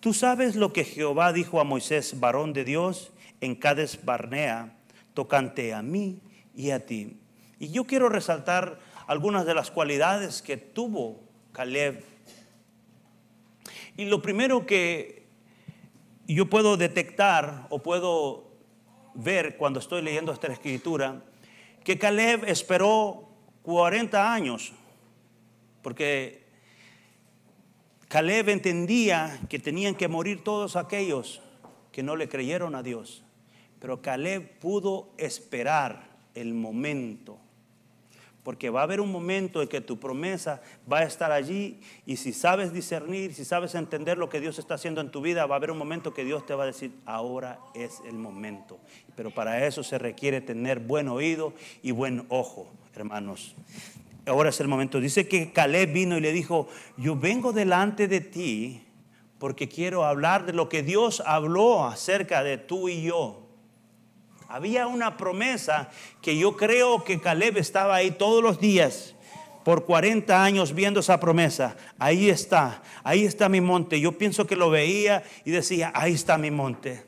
Tú 0.00 0.14
sabes 0.14 0.56
lo 0.56 0.72
que 0.72 0.84
Jehová 0.84 1.34
dijo 1.34 1.60
a 1.60 1.64
Moisés, 1.64 2.20
varón 2.20 2.54
de 2.54 2.64
Dios, 2.64 3.12
en 3.42 3.54
Cades 3.54 4.02
Barnea, 4.02 4.78
tocante 5.12 5.74
a 5.74 5.82
mí 5.82 6.22
y 6.56 6.70
a 6.70 6.86
ti. 6.86 7.18
Y 7.58 7.68
yo 7.68 7.84
quiero 7.84 8.08
resaltar 8.08 8.78
algunas 9.08 9.46
de 9.46 9.54
las 9.54 9.70
cualidades 9.70 10.42
que 10.42 10.56
tuvo 10.56 11.18
Caleb. 11.52 12.04
Y 13.96 14.04
lo 14.04 14.22
primero 14.22 14.66
que 14.66 15.26
yo 16.28 16.48
puedo 16.48 16.76
detectar 16.76 17.66
o 17.70 17.80
puedo 17.80 18.52
ver 19.14 19.56
cuando 19.56 19.80
estoy 19.80 20.02
leyendo 20.02 20.30
esta 20.30 20.52
escritura, 20.52 21.24
que 21.82 21.98
Caleb 21.98 22.44
esperó 22.44 23.30
40 23.62 24.32
años, 24.32 24.72
porque 25.82 26.44
Caleb 28.08 28.50
entendía 28.50 29.40
que 29.48 29.58
tenían 29.58 29.94
que 29.94 30.06
morir 30.06 30.44
todos 30.44 30.76
aquellos 30.76 31.40
que 31.92 32.02
no 32.02 32.14
le 32.14 32.28
creyeron 32.28 32.74
a 32.74 32.82
Dios. 32.82 33.24
Pero 33.80 34.02
Caleb 34.02 34.58
pudo 34.58 35.10
esperar 35.16 36.10
el 36.34 36.52
momento. 36.52 37.37
Porque 38.48 38.70
va 38.70 38.80
a 38.80 38.84
haber 38.84 39.02
un 39.02 39.12
momento 39.12 39.60
en 39.60 39.68
que 39.68 39.82
tu 39.82 40.00
promesa 40.00 40.62
va 40.90 41.00
a 41.00 41.02
estar 41.02 41.32
allí 41.32 41.80
y 42.06 42.16
si 42.16 42.32
sabes 42.32 42.72
discernir, 42.72 43.34
si 43.34 43.44
sabes 43.44 43.74
entender 43.74 44.16
lo 44.16 44.30
que 44.30 44.40
Dios 44.40 44.58
está 44.58 44.72
haciendo 44.72 45.02
en 45.02 45.10
tu 45.10 45.20
vida, 45.20 45.44
va 45.44 45.56
a 45.56 45.58
haber 45.58 45.70
un 45.70 45.76
momento 45.76 46.14
que 46.14 46.24
Dios 46.24 46.46
te 46.46 46.54
va 46.54 46.62
a 46.62 46.66
decir, 46.66 46.92
ahora 47.04 47.58
es 47.74 48.00
el 48.08 48.14
momento. 48.14 48.78
Pero 49.16 49.30
para 49.30 49.66
eso 49.66 49.82
se 49.82 49.98
requiere 49.98 50.40
tener 50.40 50.78
buen 50.80 51.08
oído 51.08 51.52
y 51.82 51.90
buen 51.90 52.24
ojo, 52.30 52.70
hermanos 52.94 53.54
ahora 54.24 54.48
es 54.48 54.60
el 54.60 54.68
momento. 54.68 54.98
Dice 54.98 55.28
que 55.28 55.52
Caleb 55.52 55.92
vino 55.92 56.16
y 56.16 56.22
le 56.22 56.32
dijo, 56.32 56.68
yo 56.96 57.16
vengo 57.16 57.52
delante 57.52 58.08
de 58.08 58.22
ti 58.22 58.82
porque 59.38 59.68
quiero 59.68 60.06
hablar 60.06 60.46
de 60.46 60.54
lo 60.54 60.70
que 60.70 60.82
Dios 60.82 61.22
habló 61.26 61.84
acerca 61.84 62.42
de 62.42 62.56
tú 62.56 62.88
y 62.88 63.02
yo. 63.02 63.47
Había 64.48 64.86
una 64.86 65.18
promesa 65.18 65.90
que 66.22 66.38
yo 66.38 66.56
creo 66.56 67.04
que 67.04 67.20
Caleb 67.20 67.58
estaba 67.58 67.96
ahí 67.96 68.10
todos 68.10 68.42
los 68.42 68.58
días 68.58 69.14
por 69.62 69.84
40 69.84 70.42
años 70.42 70.74
viendo 70.74 71.00
esa 71.00 71.20
promesa. 71.20 71.76
Ahí 71.98 72.30
está, 72.30 72.82
ahí 73.04 73.26
está 73.26 73.50
mi 73.50 73.60
monte. 73.60 74.00
Yo 74.00 74.12
pienso 74.12 74.46
que 74.46 74.56
lo 74.56 74.70
veía 74.70 75.22
y 75.44 75.50
decía, 75.50 75.92
ahí 75.94 76.14
está 76.14 76.38
mi 76.38 76.50
monte. 76.50 77.04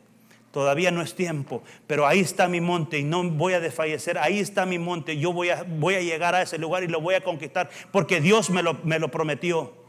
Todavía 0.52 0.90
no 0.90 1.00
es 1.00 1.14
tiempo, 1.14 1.62
pero 1.86 2.06
ahí 2.06 2.20
está 2.20 2.46
mi 2.46 2.60
monte 2.60 2.98
y 2.98 3.04
no 3.04 3.22
voy 3.22 3.54
a 3.54 3.60
desfallecer. 3.60 4.18
Ahí 4.18 4.40
está 4.40 4.66
mi 4.66 4.78
monte. 4.78 5.16
Yo 5.16 5.32
voy 5.32 5.48
a, 5.48 5.62
voy 5.62 5.94
a 5.94 6.02
llegar 6.02 6.34
a 6.34 6.42
ese 6.42 6.58
lugar 6.58 6.82
y 6.82 6.88
lo 6.88 7.00
voy 7.00 7.14
a 7.14 7.24
conquistar 7.24 7.70
porque 7.90 8.20
Dios 8.20 8.50
me 8.50 8.62
lo, 8.62 8.74
me 8.84 8.98
lo 8.98 9.10
prometió. 9.10 9.79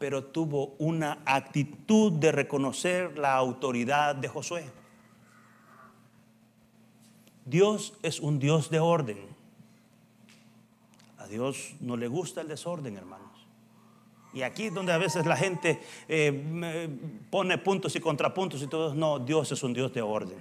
Pero 0.00 0.24
tuvo 0.24 0.76
una 0.78 1.18
actitud 1.26 2.10
de 2.12 2.32
reconocer 2.32 3.18
la 3.18 3.34
autoridad 3.34 4.16
de 4.16 4.28
Josué. 4.28 4.64
Dios 7.44 7.92
es 8.02 8.18
un 8.18 8.38
Dios 8.38 8.70
de 8.70 8.80
orden. 8.80 9.18
A 11.18 11.26
Dios 11.26 11.74
no 11.80 11.98
le 11.98 12.08
gusta 12.08 12.40
el 12.40 12.48
desorden, 12.48 12.96
hermano. 12.96 13.30
Y 14.32 14.40
aquí 14.40 14.66
es 14.68 14.74
donde 14.74 14.92
a 14.94 14.98
veces 14.98 15.26
la 15.26 15.36
gente 15.36 15.82
eh, 16.08 16.88
pone 17.28 17.58
puntos 17.58 17.94
y 17.94 18.00
contrapuntos 18.00 18.62
y 18.62 18.68
todo. 18.68 18.94
No, 18.94 19.18
Dios 19.18 19.52
es 19.52 19.62
un 19.62 19.74
Dios 19.74 19.92
de 19.92 20.00
orden. 20.00 20.38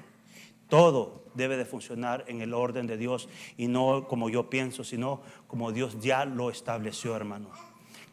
Todo 0.69 1.25
debe 1.33 1.57
de 1.57 1.65
funcionar 1.65 2.23
en 2.29 2.41
el 2.41 2.53
orden 2.53 2.87
de 2.87 2.95
Dios 2.95 3.27
y 3.57 3.67
no 3.67 4.07
como 4.07 4.29
yo 4.29 4.49
pienso, 4.49 4.85
sino 4.85 5.21
como 5.47 5.73
Dios 5.73 5.99
ya 5.99 6.23
lo 6.23 6.49
estableció, 6.49 7.13
hermano. 7.13 7.49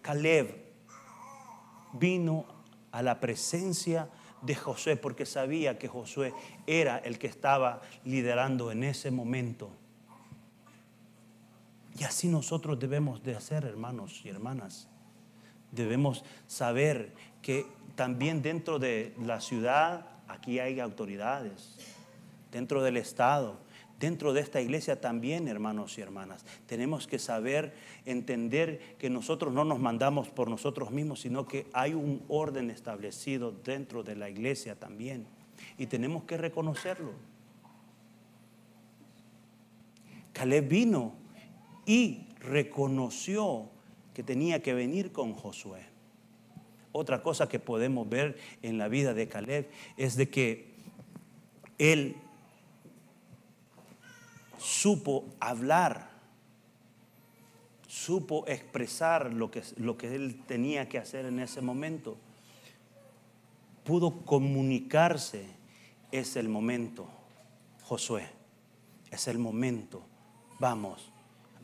Caleb 0.02 0.65
vino 1.98 2.44
a 2.92 3.02
la 3.02 3.20
presencia 3.20 4.08
de 4.42 4.54
Josué 4.54 4.96
porque 4.96 5.26
sabía 5.26 5.78
que 5.78 5.88
Josué 5.88 6.32
era 6.66 6.98
el 6.98 7.18
que 7.18 7.26
estaba 7.26 7.80
liderando 8.04 8.70
en 8.70 8.84
ese 8.84 9.10
momento. 9.10 9.70
Y 11.98 12.04
así 12.04 12.28
nosotros 12.28 12.78
debemos 12.78 13.22
de 13.22 13.36
hacer, 13.36 13.64
hermanos 13.64 14.20
y 14.24 14.28
hermanas 14.28 14.88
debemos 15.76 16.24
saber 16.46 17.12
que 17.42 17.66
también 17.94 18.42
dentro 18.42 18.78
de 18.78 19.14
la 19.22 19.40
ciudad 19.40 20.06
aquí 20.28 20.58
hay 20.58 20.80
autoridades, 20.80 21.76
dentro 22.50 22.82
del 22.82 22.96
Estado, 22.96 23.58
dentro 23.98 24.32
de 24.32 24.40
esta 24.40 24.60
iglesia 24.60 25.00
también, 25.00 25.48
hermanos 25.48 25.96
y 25.98 26.00
hermanas. 26.00 26.44
Tenemos 26.66 27.06
que 27.06 27.18
saber, 27.18 27.74
entender 28.04 28.96
que 28.98 29.10
nosotros 29.10 29.52
no 29.52 29.64
nos 29.64 29.78
mandamos 29.78 30.28
por 30.28 30.48
nosotros 30.48 30.90
mismos, 30.90 31.20
sino 31.20 31.46
que 31.46 31.66
hay 31.72 31.94
un 31.94 32.22
orden 32.28 32.70
establecido 32.70 33.52
dentro 33.52 34.02
de 34.02 34.16
la 34.16 34.28
iglesia 34.28 34.78
también. 34.78 35.26
Y 35.78 35.86
tenemos 35.86 36.24
que 36.24 36.36
reconocerlo. 36.36 37.12
Caleb 40.32 40.68
vino 40.68 41.14
y 41.86 42.26
reconoció 42.40 43.70
que 44.12 44.22
tenía 44.22 44.60
que 44.62 44.74
venir 44.74 45.12
con 45.12 45.32
Josué. 45.32 45.86
Otra 46.92 47.22
cosa 47.22 47.48
que 47.48 47.58
podemos 47.58 48.08
ver 48.08 48.38
en 48.62 48.78
la 48.78 48.88
vida 48.88 49.14
de 49.14 49.28
Caleb 49.28 49.70
es 49.96 50.16
de 50.16 50.28
que 50.28 50.74
él 51.78 52.16
supo 54.58 55.24
hablar, 55.40 56.10
supo 57.86 58.44
expresar 58.46 59.32
lo 59.32 59.50
que, 59.50 59.62
lo 59.76 59.96
que 59.96 60.14
él 60.14 60.42
tenía 60.46 60.88
que 60.88 60.98
hacer 60.98 61.26
en 61.26 61.38
ese 61.40 61.60
momento. 61.60 62.18
Pudo 63.84 64.24
comunicarse. 64.24 65.46
Es 66.12 66.36
el 66.36 66.48
momento, 66.48 67.08
Josué. 67.82 68.28
Es 69.10 69.28
el 69.28 69.38
momento. 69.38 70.02
Vamos, 70.58 71.12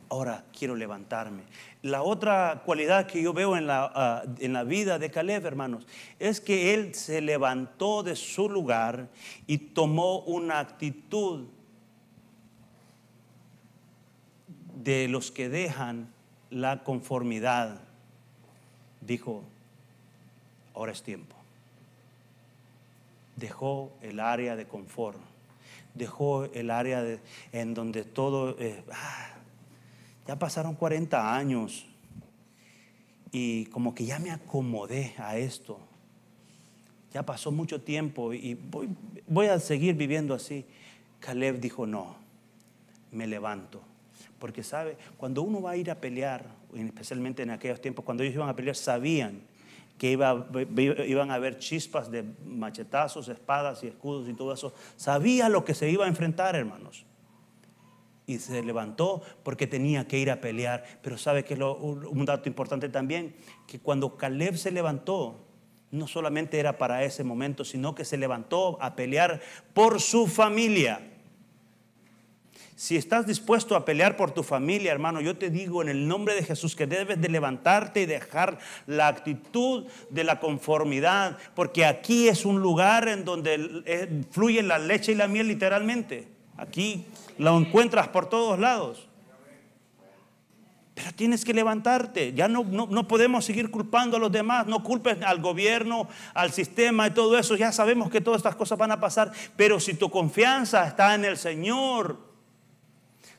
ahora 0.09 0.45
quiero 0.57 0.75
levantarme. 0.75 1.43
La 1.81 2.03
otra 2.03 2.61
cualidad 2.65 3.07
que 3.07 3.21
yo 3.21 3.33
veo 3.33 3.57
en 3.57 3.67
la, 3.67 3.91
ah, 3.93 4.23
en 4.39 4.53
la 4.53 4.63
vida 4.63 4.99
de 4.99 5.09
Caleb, 5.09 5.45
hermanos, 5.45 5.87
es 6.19 6.39
que 6.39 6.73
él 6.73 6.93
se 6.93 7.21
levantó 7.21 8.03
de 8.03 8.15
su 8.15 8.49
lugar 8.49 9.09
y 9.47 9.57
tomó 9.57 10.19
una 10.19 10.59
actitud 10.59 11.47
de 14.83 15.07
los 15.07 15.31
que 15.31 15.49
dejan 15.49 16.09
la 16.49 16.83
conformidad. 16.83 17.79
Dijo, 19.01 19.43
ahora 20.73 20.91
es 20.91 21.03
tiempo. 21.03 21.35
Dejó 23.35 23.91
el 24.01 24.19
área 24.19 24.55
de 24.55 24.67
confort. 24.67 25.17
Dejó 25.93 26.45
el 26.45 26.69
área 26.69 27.19
en 27.51 27.73
donde 27.73 28.03
todo... 28.03 28.57
Eh, 28.59 28.83
ah, 28.91 29.29
ya 30.27 30.37
pasaron 30.37 30.75
40 30.75 31.35
años 31.35 31.85
y 33.31 33.65
como 33.65 33.93
que 33.93 34.05
ya 34.05 34.19
me 34.19 34.31
acomodé 34.31 35.13
a 35.17 35.37
esto. 35.37 35.79
Ya 37.13 37.23
pasó 37.23 37.51
mucho 37.51 37.81
tiempo 37.81 38.33
y 38.33 38.57
voy, 39.27 39.47
a 39.47 39.59
seguir 39.59 39.95
viviendo 39.95 40.33
así. 40.33 40.65
Caleb 41.19 41.59
dijo, 41.59 41.85
no, 41.85 42.15
me 43.11 43.27
levanto. 43.27 43.81
Porque 44.43 44.61
sabe, 44.61 44.97
cuando 45.15 45.41
uno 45.41 45.61
va 45.61 45.71
a 45.71 45.77
ir 45.77 45.89
a 45.89 46.01
pelear, 46.01 46.43
especialmente 46.75 47.43
en 47.43 47.51
aquellos 47.51 47.79
tiempos, 47.79 48.03
cuando 48.03 48.23
ellos 48.23 48.35
iban 48.35 48.49
a 48.49 48.55
pelear, 48.57 48.75
sabían 48.75 49.39
que 49.97 50.11
iba, 50.11 50.49
iban 51.07 51.31
a 51.31 51.35
haber 51.35 51.59
chispas 51.59 52.11
de 52.11 52.25
machetazos, 52.43 53.29
espadas 53.29 53.85
y 53.85 53.87
escudos 53.87 54.27
y 54.27 54.33
todo 54.33 54.51
eso. 54.51 54.73
Sabía 54.97 55.47
lo 55.47 55.63
que 55.63 55.73
se 55.73 55.89
iba 55.89 56.03
a 56.03 56.09
enfrentar, 56.09 56.57
hermanos. 56.57 57.05
Y 58.27 58.37
se 58.39 58.61
levantó 58.63 59.21
porque 59.43 59.65
tenía 59.65 60.09
que 60.09 60.19
ir 60.19 60.29
a 60.29 60.41
pelear. 60.41 60.83
Pero 61.01 61.17
sabe 61.17 61.45
que 61.45 61.55
lo, 61.55 61.77
un 61.77 62.25
dato 62.25 62.49
importante 62.49 62.89
también, 62.89 63.37
que 63.65 63.79
cuando 63.79 64.17
Caleb 64.17 64.57
se 64.57 64.71
levantó, 64.71 65.37
no 65.89 66.05
solamente 66.05 66.59
era 66.59 66.77
para 66.77 67.05
ese 67.05 67.23
momento, 67.23 67.63
sino 67.63 67.95
que 67.95 68.03
se 68.03 68.17
levantó 68.17 68.77
a 68.81 68.97
pelear 68.97 69.39
por 69.73 70.01
su 70.01 70.27
familia. 70.27 71.12
Si 72.75 72.97
estás 72.97 73.27
dispuesto 73.27 73.75
a 73.75 73.85
pelear 73.85 74.17
por 74.17 74.31
tu 74.31 74.41
familia, 74.41 74.91
hermano, 74.91 75.21
yo 75.21 75.37
te 75.37 75.49
digo 75.49 75.81
en 75.81 75.89
el 75.89 76.07
nombre 76.07 76.33
de 76.33 76.43
Jesús 76.43 76.75
que 76.75 76.87
debes 76.87 77.21
de 77.21 77.29
levantarte 77.29 78.01
y 78.01 78.05
dejar 78.05 78.57
la 78.87 79.07
actitud 79.07 79.85
de 80.09 80.23
la 80.23 80.39
conformidad, 80.39 81.37
porque 81.55 81.85
aquí 81.85 82.27
es 82.27 82.45
un 82.45 82.61
lugar 82.61 83.07
en 83.07 83.25
donde 83.25 83.83
eh, 83.85 84.23
fluye 84.31 84.63
la 84.63 84.79
leche 84.79 85.11
y 85.11 85.15
la 85.15 85.27
miel 85.27 85.47
literalmente. 85.47 86.27
Aquí 86.57 87.05
lo 87.37 87.57
encuentras 87.57 88.07
por 88.07 88.27
todos 88.27 88.59
lados. 88.59 89.07
Pero 90.95 91.11
tienes 91.13 91.43
que 91.43 91.53
levantarte. 91.53 92.33
Ya 92.33 92.47
no, 92.47 92.63
no, 92.63 93.07
podemos 93.07 93.45
seguir 93.45 93.71
culpando 93.71 94.17
a 94.17 94.19
los 94.19 94.31
demás. 94.31 94.67
No 94.67 94.83
culpes 94.83 95.17
al 95.23 95.41
gobierno, 95.41 96.07
al 96.35 96.51
sistema 96.51 97.07
y 97.07 97.11
todo 97.11 97.37
eso. 97.37 97.55
Ya 97.55 97.71
sabemos 97.71 98.11
que 98.11 98.21
todas 98.21 98.37
estas 98.37 98.55
cosas 98.55 98.77
van 98.77 98.91
a 98.91 98.99
pasar. 98.99 99.31
Pero 99.55 99.79
si 99.79 99.95
tu 99.95 100.11
confianza 100.11 100.85
está 100.87 101.15
en 101.15 101.25
el 101.25 101.37
Señor, 101.37 102.32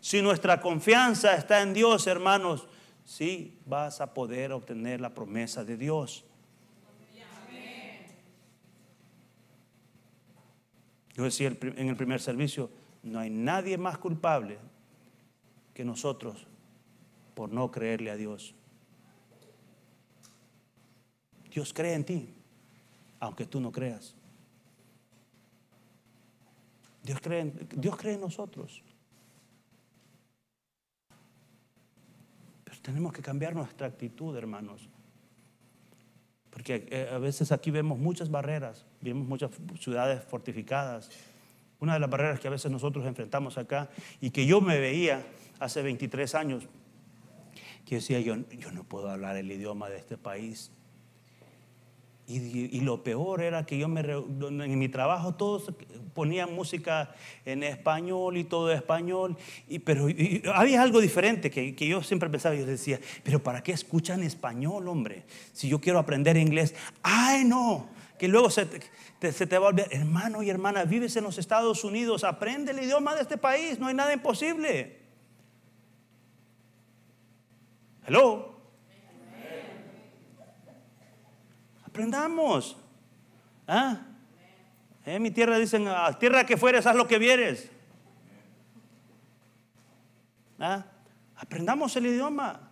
si 0.05 0.21
nuestra 0.21 0.61
confianza 0.61 1.35
está 1.35 1.63
en 1.63 1.73
Dios, 1.73 2.07
hermanos, 2.07 2.69
sí 3.07 3.57
vas 3.65 4.03
a 4.03 4.13
poder 4.13 4.53
obtener 4.53 5.01
la 5.01 5.15
promesa 5.15 5.65
de 5.65 5.79
Dios. 5.79 6.27
Yo 11.15 11.25
decía 11.25 11.57
en 11.59 11.89
el 11.89 11.97
primer 11.97 12.21
servicio, 12.21 12.69
no 13.03 13.19
hay 13.19 13.31
nadie 13.31 13.79
más 13.79 13.97
culpable 13.97 14.59
que 15.73 15.87
nosotros 15.87 16.47
por 17.35 17.51
no 17.51 17.71
creerle 17.71 18.11
a 18.11 18.17
Dios. 18.17 18.55
Dios 21.51 21.73
cree 21.73 21.95
en 21.95 22.05
ti, 22.05 22.29
aunque 23.21 23.47
tú 23.47 23.59
no 23.59 23.73
creas. 23.73 24.15
Dios 27.03 27.21
cree 27.23 27.51
Dios 27.75 27.97
cree 27.97 28.17
en 28.17 28.21
nosotros. 28.21 28.83
Tenemos 32.85 33.15
que 33.15 33.23
cambiar 33.23 33.55
nuestra 33.55 33.87
actitud, 33.87 34.37
hermanos. 34.37 34.91
Porque 36.51 36.87
eh, 36.91 37.09
a 37.11 37.17
veces 37.17 37.51
aquí 37.51 37.71
vemos 37.71 37.99
muchas 37.99 38.31
barreras, 38.31 38.85
vemos 39.01 39.27
muchas 39.27 39.51
ciudades 39.81 40.23
fortificadas. 40.23 41.09
Una 41.81 41.95
de 41.95 42.01
las 42.01 42.11
barreras 42.11 42.41
que 42.41 42.49
a 42.49 42.51
veces 42.51 42.71
nosotros 42.71 43.07
enfrentamos 43.07 43.57
acá 43.57 43.89
y 44.21 44.31
que 44.31 44.45
yo 44.45 44.61
me 44.61 44.79
veía 44.79 45.25
hace 45.61 45.81
23 45.81 46.35
años, 46.35 46.69
que 47.87 47.97
decía, 47.97 48.21
yo, 48.21 48.37
yo 48.51 48.71
no 48.71 48.85
puedo 48.85 49.09
hablar 49.09 49.37
el 49.39 49.51
idioma 49.51 49.89
de 49.89 49.97
este 49.97 50.19
país. 50.19 50.71
Y, 52.27 52.81
lo 52.81 53.05
peor 53.05 53.43
era 53.43 53.67
que 53.67 53.77
yo 53.77 53.87
me, 53.87 54.01
en 54.01 54.79
mi 54.79 54.89
trabajo 54.89 55.35
todos 55.35 55.71
ponían 56.15 56.55
música 56.55 57.15
en 57.45 57.63
español 57.63 58.39
y 58.39 58.45
todo 58.45 58.73
español, 58.73 59.37
y, 59.69 59.81
pero 59.81 60.07
había 60.55 60.81
algo 60.81 61.03
diferente 61.03 61.51
que, 61.51 61.75
yo 61.75 62.03
siempre 62.03 62.31
pensaba, 62.31 62.55
yo 62.55 62.65
decía, 62.65 62.99
pero 63.23 63.43
¿para 63.43 63.63
qué 63.63 63.73
escuchan 63.73 64.23
español, 64.23 64.89
hombre? 64.89 65.25
Si 65.53 65.69
yo 65.69 65.83
quiero 65.83 65.99
aprender 65.99 66.39
inglés, 66.39 66.75
ay 67.03 67.45
no, 67.45 67.91
que 68.19 68.27
luego 68.27 68.49
se 68.49 68.65
te, 68.65 69.33
se 69.33 69.47
te 69.47 69.59
va 69.59 69.67
a 69.67 69.69
olvidar, 69.71 69.93
hermano 69.93 70.43
y 70.43 70.49
hermana, 70.49 70.85
vives 70.85 71.15
en 71.17 71.25
los 71.25 71.37
Estados 71.37 71.85
Unidos, 71.85 72.25
aprende 72.25 72.73
el 72.73 72.83
idioma 72.83 73.15
de 73.15 73.21
este 73.21 73.37
país, 73.37 73.79
no 73.79 73.89
hay 73.89 73.95
nada 73.95 74.15
imposible. 74.15 74.99
Hello. 78.07 78.54
Aprendamos. 81.95 82.77
¿Ah? 83.69 84.01
En 85.07 85.23
mi 85.23 85.31
tierra 85.31 85.59
dicen, 85.59 85.87
a 85.87 86.19
tierra 86.19 86.45
que 86.45 86.57
fueres, 86.57 86.85
haz 86.87 86.97
lo 86.97 87.07
que 87.07 87.21
vieres. 87.21 87.71
¿Ah? 90.59 90.87
Aprendamos 91.37 91.95
el 91.95 92.07
idioma. 92.07 92.69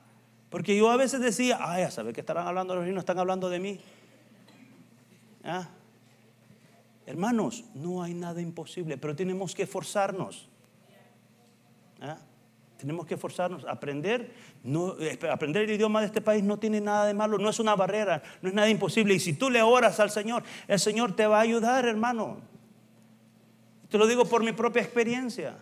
Porque 0.50 0.76
yo 0.76 0.90
a 0.90 0.96
veces 0.96 1.20
decía, 1.20 1.56
ay, 1.61 1.85
ya 1.85 1.92
sabe 1.92 2.12
que 2.12 2.18
estarán 2.18 2.48
hablando 2.48 2.74
los 2.74 2.85
niños, 2.85 2.98
están 2.98 3.20
hablando 3.20 3.48
de 3.48 3.61
mí. 3.61 3.80
¿Ah? 5.44 5.68
Hermanos, 7.06 7.64
no 7.74 8.02
hay 8.02 8.14
nada 8.14 8.40
imposible, 8.40 8.98
pero 8.98 9.14
tenemos 9.14 9.54
que 9.54 9.62
esforzarnos. 9.62 10.48
¿Ah? 12.00 12.18
Tenemos 12.83 13.07
que 13.07 13.14
esforzarnos. 13.14 13.64
Aprender, 13.64 14.33
eh, 14.64 15.18
aprender 15.31 15.62
el 15.62 15.71
idioma 15.71 16.01
de 16.01 16.07
este 16.07 16.21
país 16.21 16.42
no 16.42 16.59
tiene 16.59 16.81
nada 16.81 17.07
de 17.07 17.14
malo, 17.14 17.38
no 17.38 17.49
es 17.49 17.61
una 17.61 17.77
barrera, 17.77 18.25
no 18.42 18.49
es 18.49 18.55
nada 18.57 18.68
imposible. 18.68 19.14
Y 19.14 19.21
si 19.21 19.35
tú 19.35 19.51
le 19.51 19.62
oras 19.62 20.01
al 20.01 20.11
Señor, 20.11 20.42
el 20.66 20.81
Señor 20.81 21.14
te 21.14 21.25
va 21.29 21.38
a 21.38 21.42
ayudar, 21.42 21.87
hermano. 21.87 22.38
Te 23.88 23.99
lo 23.99 24.09
digo 24.09 24.25
por 24.25 24.42
mi 24.42 24.51
propia 24.51 24.83
experiencia. 24.83 25.59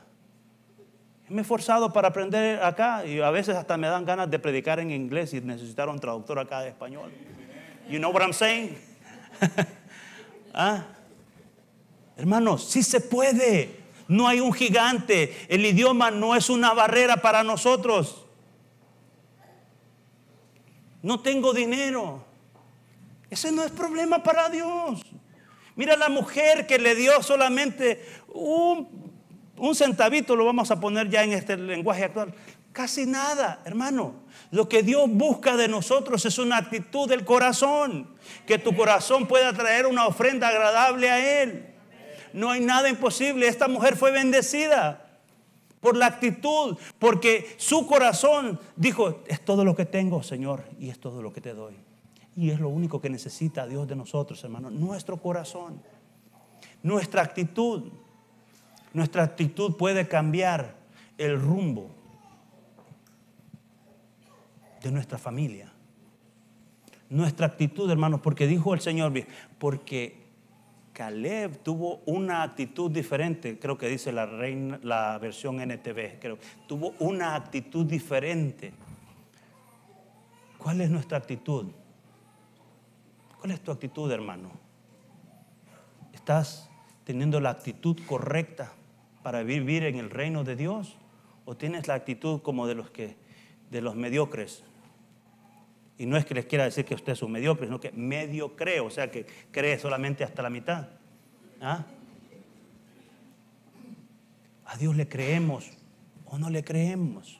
Me 1.28 1.40
he 1.40 1.42
esforzado 1.42 1.92
para 1.92 2.08
aprender 2.08 2.62
acá 2.62 3.04
y 3.04 3.20
a 3.20 3.30
veces 3.30 3.54
hasta 3.54 3.76
me 3.76 3.86
dan 3.86 4.06
ganas 4.06 4.30
de 4.30 4.38
predicar 4.38 4.80
en 4.80 4.90
inglés 4.90 5.34
y 5.34 5.42
necesitar 5.42 5.90
un 5.90 6.00
traductor 6.00 6.38
acá 6.38 6.62
de 6.62 6.70
español. 6.70 7.12
You 7.86 7.98
know 7.98 8.10
what 8.10 8.22
I'm 8.22 8.32
saying? 8.32 8.78
¿Ah? 10.54 10.86
Hermanos, 12.16 12.64
sí 12.64 12.82
se 12.82 12.98
puede. 12.98 13.79
No 14.10 14.26
hay 14.26 14.40
un 14.40 14.52
gigante. 14.52 15.46
El 15.48 15.64
idioma 15.64 16.10
no 16.10 16.34
es 16.34 16.50
una 16.50 16.74
barrera 16.74 17.18
para 17.18 17.44
nosotros. 17.44 18.26
No 21.00 21.20
tengo 21.20 21.52
dinero. 21.52 22.24
Ese 23.30 23.52
no 23.52 23.62
es 23.62 23.70
problema 23.70 24.20
para 24.20 24.48
Dios. 24.48 25.00
Mira 25.76 25.96
la 25.96 26.08
mujer 26.08 26.66
que 26.66 26.80
le 26.80 26.96
dio 26.96 27.22
solamente 27.22 28.04
un, 28.34 28.88
centavito, 29.76 30.34
lo 30.34 30.44
vamos 30.44 30.72
a 30.72 30.80
poner 30.80 31.08
ya 31.08 31.22
en 31.22 31.32
este 31.32 31.56
lenguaje 31.56 32.02
actual. 32.02 32.34
Casi 32.72 33.06
nada, 33.06 33.62
hermano. 33.64 34.24
Lo 34.50 34.68
que 34.68 34.82
Dios 34.82 35.04
busca 35.08 35.56
de 35.56 35.68
nosotros 35.68 36.26
es 36.26 36.36
una 36.38 36.56
actitud 36.56 37.08
del 37.08 37.24
corazón. 37.24 38.16
Que 38.44 38.58
tu 38.58 38.74
corazón 38.74 39.28
pueda 39.28 39.52
traer 39.52 39.86
una 39.86 40.08
ofrenda 40.08 40.48
agradable 40.48 41.08
a 41.08 41.42
Él 41.42 41.69
no 42.32 42.50
hay 42.50 42.60
nada 42.60 42.88
imposible. 42.88 43.48
Esta 43.48 43.68
mujer 43.68 43.96
fue 43.96 44.10
bendecida 44.10 45.06
por 45.80 45.96
la 45.96 46.06
actitud, 46.06 46.76
porque 46.98 47.54
su 47.56 47.86
corazón 47.86 48.60
dijo, 48.76 49.22
es 49.26 49.44
todo 49.44 49.64
lo 49.64 49.74
que 49.74 49.86
tengo, 49.86 50.22
Señor, 50.22 50.64
y 50.78 50.90
es 50.90 51.00
todo 51.00 51.22
lo 51.22 51.32
que 51.32 51.40
te 51.40 51.54
doy. 51.54 51.74
Y 52.36 52.50
es 52.50 52.60
lo 52.60 52.68
único 52.68 53.00
que 53.00 53.10
necesita 53.10 53.66
Dios 53.66 53.88
de 53.88 53.96
nosotros, 53.96 54.42
hermano, 54.44 54.70
nuestro 54.70 55.16
corazón, 55.16 55.82
nuestra 56.82 57.22
actitud. 57.22 57.90
Nuestra 58.92 59.22
actitud 59.22 59.76
puede 59.76 60.08
cambiar 60.08 60.74
el 61.16 61.40
rumbo 61.40 61.90
de 64.82 64.90
nuestra 64.90 65.18
familia. 65.18 65.72
Nuestra 67.08 67.46
actitud, 67.46 67.90
hermanos, 67.90 68.20
porque 68.20 68.46
dijo 68.46 68.74
el 68.74 68.80
Señor, 68.80 69.12
porque 69.58 70.19
Caleb 71.00 71.62
tuvo 71.62 72.02
una 72.04 72.42
actitud 72.42 72.90
diferente, 72.90 73.58
creo 73.58 73.78
que 73.78 73.88
dice 73.88 74.12
la, 74.12 74.26
la 74.82 75.16
versión 75.16 75.56
NTV, 75.56 76.18
creo, 76.20 76.36
tuvo 76.68 76.92
una 76.98 77.34
actitud 77.34 77.86
diferente. 77.86 78.74
¿Cuál 80.58 80.82
es 80.82 80.90
nuestra 80.90 81.16
actitud? 81.16 81.68
¿Cuál 83.38 83.52
es 83.52 83.62
tu 83.62 83.70
actitud, 83.72 84.12
hermano? 84.12 84.50
¿Estás 86.12 86.68
teniendo 87.04 87.40
la 87.40 87.48
actitud 87.48 87.98
correcta 88.06 88.70
para 89.22 89.42
vivir 89.42 89.84
en 89.84 89.96
el 89.96 90.10
reino 90.10 90.44
de 90.44 90.54
Dios? 90.54 90.98
¿O 91.46 91.56
tienes 91.56 91.88
la 91.88 91.94
actitud 91.94 92.42
como 92.42 92.66
de 92.66 92.74
los 92.74 92.90
que 92.90 93.16
de 93.70 93.80
los 93.80 93.96
mediocres? 93.96 94.64
Y 96.00 96.06
no 96.06 96.16
es 96.16 96.24
que 96.24 96.32
les 96.32 96.46
quiera 96.46 96.64
decir 96.64 96.86
que 96.86 96.94
usted 96.94 97.12
es 97.12 97.20
un 97.20 97.30
mediocre, 97.30 97.66
sino 97.66 97.78
que 97.78 97.92
medio 97.92 98.56
cree, 98.56 98.80
o 98.80 98.88
sea 98.88 99.10
que 99.10 99.26
cree 99.50 99.78
solamente 99.78 100.24
hasta 100.24 100.40
la 100.40 100.48
mitad. 100.48 100.88
¿Ah? 101.60 101.84
¿A 104.64 104.78
Dios 104.78 104.96
le 104.96 105.06
creemos 105.08 105.70
o 106.24 106.38
no 106.38 106.48
le 106.48 106.64
creemos? 106.64 107.38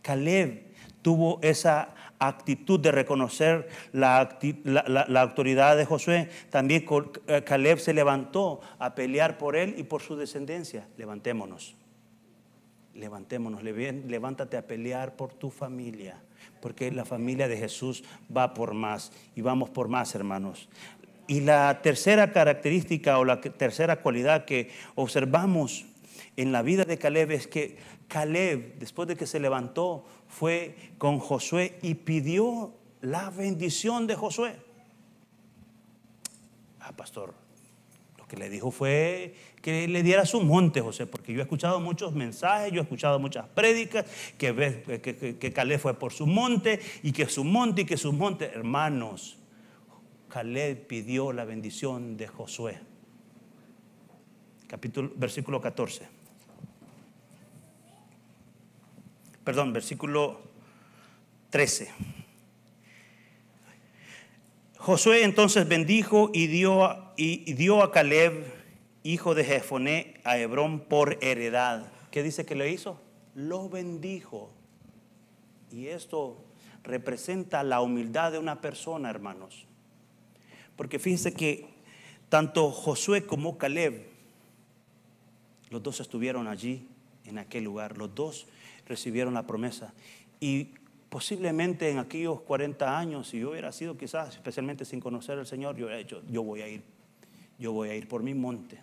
Caleb 0.00 0.72
tuvo 1.02 1.38
esa 1.42 1.94
actitud 2.18 2.80
de 2.80 2.92
reconocer 2.92 3.68
la, 3.92 4.38
la, 4.64 5.20
autoridad 5.20 5.76
de 5.76 5.84
Josué, 5.84 6.30
también 6.48 6.86
eh, 7.26 7.42
Caleb 7.44 7.78
se 7.78 7.92
levantó 7.92 8.62
a 8.78 8.94
pelear 8.94 9.36
por 9.36 9.54
él 9.54 9.74
y 9.76 9.82
por 9.82 10.00
su 10.00 10.16
descendencia. 10.16 10.88
Levantémonos, 10.96 11.76
levantémonos, 12.94 13.62
levántate 13.62 14.56
a 14.56 14.66
pelear 14.66 15.14
por 15.14 15.34
tu 15.34 15.50
familia, 15.50 16.22
porque 16.60 16.90
la 16.90 17.04
familia 17.04 17.48
de 17.48 17.56
Jesús 17.56 18.04
va 18.34 18.54
por 18.54 18.74
más 18.74 19.12
y 19.34 19.40
vamos 19.40 19.70
por 19.70 19.88
más, 19.88 20.14
hermanos. 20.14 20.68
Y 21.26 21.40
la 21.40 21.82
tercera 21.82 22.32
característica 22.32 23.18
o 23.18 23.24
la 23.24 23.40
tercera 23.40 24.00
cualidad 24.00 24.44
que 24.44 24.70
observamos 24.94 25.86
en 26.36 26.52
la 26.52 26.62
vida 26.62 26.84
de 26.84 26.98
Caleb 26.98 27.32
es 27.32 27.46
que 27.46 27.78
Caleb, 28.08 28.78
después 28.78 29.08
de 29.08 29.16
que 29.16 29.26
se 29.26 29.40
levantó, 29.40 30.04
fue 30.28 30.76
con 30.98 31.18
Josué 31.18 31.78
y 31.82 31.94
pidió 31.94 32.74
la 33.00 33.30
bendición 33.30 34.06
de 34.06 34.14
Josué. 34.14 34.56
Ah, 36.80 36.92
pastor, 36.92 37.34
que 38.28 38.36
le 38.36 38.50
dijo 38.50 38.70
fue 38.70 39.34
que 39.62 39.88
le 39.88 40.02
diera 40.02 40.26
su 40.26 40.40
monte, 40.40 40.80
José, 40.80 41.06
porque 41.06 41.32
yo 41.32 41.40
he 41.40 41.42
escuchado 41.42 41.80
muchos 41.80 42.12
mensajes, 42.12 42.72
yo 42.72 42.80
he 42.80 42.82
escuchado 42.82 43.18
muchas 43.18 43.46
prédicas, 43.48 44.04
que, 44.38 44.54
que, 45.02 45.36
que 45.38 45.52
Caleb 45.52 45.80
fue 45.80 45.94
por 45.94 46.12
su 46.12 46.26
monte 46.26 46.80
y 47.02 47.12
que 47.12 47.26
su 47.26 47.44
monte 47.44 47.82
y 47.82 47.84
que 47.84 47.96
su 47.96 48.12
monte, 48.12 48.46
hermanos, 48.46 49.38
Caleb 50.28 50.86
pidió 50.86 51.32
la 51.32 51.44
bendición 51.44 52.16
de 52.16 52.26
Josué. 52.26 52.78
Capítulo, 54.68 55.12
versículo 55.16 55.60
14. 55.60 56.16
perdón, 59.46 59.72
versículo 59.72 60.40
13. 61.50 61.88
Josué 64.76 65.22
entonces 65.22 65.68
bendijo 65.68 66.32
y 66.34 66.48
dio, 66.48 67.05
y, 67.16 67.52
dio 67.54 67.82
a 67.82 67.92
Caleb, 67.92 68.44
hijo 69.02 69.34
de 69.34 69.44
Jefoné, 69.44 70.20
a 70.24 70.38
Hebrón 70.38 70.80
por 70.80 71.18
heredad. 71.22 71.92
¿Qué 72.10 72.22
dice 72.22 72.44
que 72.44 72.54
le 72.54 72.70
hizo? 72.70 73.00
Lo 73.34 73.68
bendijo. 73.68 74.50
Y 75.70 75.88
esto 75.88 76.44
representa 76.82 77.62
la 77.62 77.80
humildad 77.80 78.32
de 78.32 78.38
una 78.38 78.60
persona, 78.60 79.10
hermanos. 79.10 79.66
Porque 80.76 80.98
fíjense 80.98 81.32
que 81.32 81.66
tanto 82.28 82.70
Josué 82.70 83.26
como 83.26 83.58
Caleb, 83.58 84.06
los 85.70 85.82
dos 85.82 86.00
estuvieron 86.00 86.48
allí, 86.48 86.88
en 87.26 87.38
aquel 87.38 87.64
lugar. 87.64 87.98
Los 87.98 88.14
dos 88.14 88.46
recibieron 88.86 89.34
la 89.34 89.46
promesa. 89.46 89.92
Y 90.40 90.70
posiblemente 91.08 91.90
en 91.90 91.98
aquellos 91.98 92.40
40 92.42 92.98
años, 92.98 93.28
si 93.28 93.40
yo 93.40 93.50
hubiera 93.50 93.72
sido 93.72 93.96
quizás, 93.96 94.34
especialmente 94.34 94.84
sin 94.84 95.00
conocer 95.00 95.38
al 95.38 95.46
Señor, 95.46 95.76
yo 95.76 95.86
hubiera 95.86 95.98
dicho, 95.98 96.22
yo 96.30 96.42
voy 96.42 96.62
a 96.62 96.68
ir, 96.68 96.82
yo 97.58 97.72
voy 97.72 97.88
a 97.90 97.94
ir 97.94 98.08
por 98.08 98.22
mi 98.22 98.34
monte. 98.34 98.80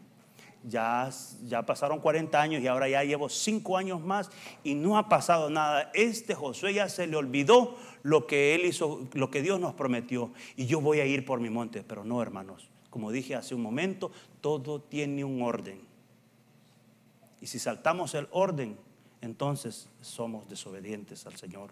Ya, 0.66 1.10
ya 1.46 1.64
pasaron 1.64 2.00
40 2.00 2.42
años 2.42 2.62
y 2.62 2.68
ahora 2.68 2.88
ya 2.88 3.04
llevo 3.04 3.28
5 3.28 3.78
años 3.78 4.02
más 4.02 4.30
y 4.64 4.76
no 4.76 4.98
ha 4.98 5.10
pasado 5.10 5.50
nada. 5.50 5.92
Este 5.94 6.36
Josué 6.36 6.74
ya 6.74 6.88
se 6.88 7.06
le 7.06 7.18
olvidó 7.18 7.76
lo 8.02 8.28
que 8.28 8.56
él 8.56 8.66
hizo, 8.66 9.08
lo 9.14 9.30
que 9.30 9.42
Dios 9.42 9.60
nos 9.60 9.74
prometió. 9.74 10.32
Y 10.56 10.66
yo 10.66 10.80
voy 10.80 11.02
a 11.02 11.06
ir 11.06 11.26
por 11.26 11.42
mi 11.42 11.50
monte. 11.50 11.84
Pero 11.84 12.06
no, 12.06 12.22
hermanos. 12.22 12.70
Como 12.90 13.12
dije 13.12 13.36
hace 13.36 13.56
un 13.56 13.62
momento, 13.62 14.12
todo 14.40 14.80
tiene 14.80 15.26
un 15.26 15.42
orden. 15.42 15.82
Y 17.42 17.48
si 17.48 17.60
saltamos 17.60 18.14
el 18.16 18.28
orden, 18.32 18.78
entonces 19.20 19.90
somos 20.00 20.48
desobedientes 20.48 21.26
al 21.26 21.36
Señor. 21.36 21.72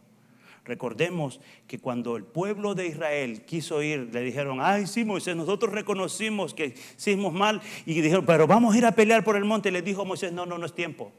Recordemos 0.64 1.42
que 1.66 1.80
cuando 1.80 2.16
el 2.16 2.24
pueblo 2.24 2.76
de 2.76 2.88
Israel 2.88 3.46
quiso 3.46 3.82
ir, 3.82 4.14
le 4.14 4.22
dijeron, 4.22 4.60
ay, 4.62 4.86
sí, 4.86 5.04
Moisés, 5.04 5.36
nosotros 5.36 5.74
reconocimos 5.74 6.54
que 6.54 6.76
hicimos 6.98 7.34
mal 7.34 7.62
y 7.86 8.00
dijeron, 8.00 8.26
pero 8.26 8.46
vamos 8.46 8.76
a 8.76 8.78
ir 8.78 8.86
a 8.86 8.92
pelear 8.92 9.24
por 9.24 9.36
el 9.36 9.46
monte. 9.46 9.70
Y 9.70 9.72
le 9.72 9.82
dijo 9.82 10.06
Moisés, 10.06 10.32
no, 10.32 10.46
no, 10.46 10.60
no 10.60 10.66
es 10.66 10.74
tiempo. 10.74 11.12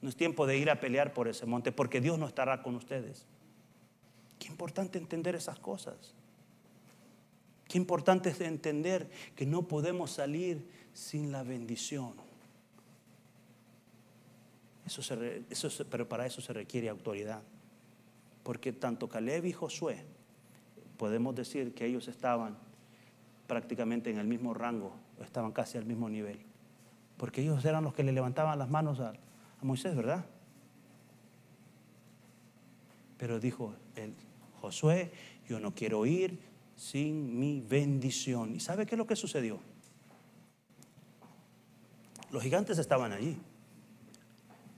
No 0.00 0.08
es 0.08 0.16
tiempo 0.16 0.46
de 0.46 0.56
ir 0.56 0.70
a 0.70 0.80
pelear 0.80 1.12
por 1.12 1.26
ese 1.26 1.44
monte 1.44 1.72
porque 1.72 2.00
Dios 2.00 2.18
no 2.18 2.26
estará 2.26 2.62
con 2.62 2.76
ustedes. 2.76 3.26
Qué 4.38 4.46
importante 4.46 4.98
entender 4.98 5.34
esas 5.34 5.58
cosas. 5.58 6.14
Qué 7.68 7.78
importante 7.78 8.30
es 8.30 8.40
entender 8.40 9.10
que 9.34 9.44
no 9.44 9.68
podemos 9.68 10.12
salir 10.12 10.66
sin 10.92 11.32
la 11.32 11.42
bendición. 11.42 12.14
Eso 14.86 15.84
pero 15.90 16.08
para 16.08 16.26
eso 16.26 16.40
se 16.40 16.52
requiere 16.52 16.88
autoridad. 16.88 17.42
Porque 18.42 18.72
tanto 18.72 19.08
Caleb 19.08 19.46
y 19.46 19.52
Josué, 19.52 20.04
podemos 20.96 21.34
decir 21.34 21.74
que 21.74 21.86
ellos 21.86 22.08
estaban 22.08 22.56
prácticamente 23.46 24.10
en 24.10 24.18
el 24.18 24.26
mismo 24.26 24.54
rango, 24.54 24.94
estaban 25.22 25.52
casi 25.52 25.78
al 25.78 25.84
mismo 25.84 26.08
nivel. 26.08 26.40
Porque 27.16 27.42
ellos 27.42 27.64
eran 27.64 27.84
los 27.84 27.94
que 27.94 28.02
le 28.02 28.12
levantaban 28.12 28.58
las 28.58 28.70
manos 28.70 29.00
a, 29.00 29.10
a 29.10 29.64
Moisés, 29.64 29.94
¿verdad? 29.94 30.24
Pero 33.18 33.38
dijo 33.38 33.74
el 33.96 34.14
Josué, 34.60 35.12
yo 35.48 35.60
no 35.60 35.74
quiero 35.74 36.06
ir 36.06 36.38
sin 36.76 37.38
mi 37.38 37.60
bendición. 37.60 38.54
¿Y 38.54 38.60
sabe 38.60 38.86
qué 38.86 38.94
es 38.94 38.98
lo 38.98 39.06
que 39.06 39.16
sucedió? 39.16 39.58
Los 42.30 42.42
gigantes 42.42 42.78
estaban 42.78 43.12
allí. 43.12 43.36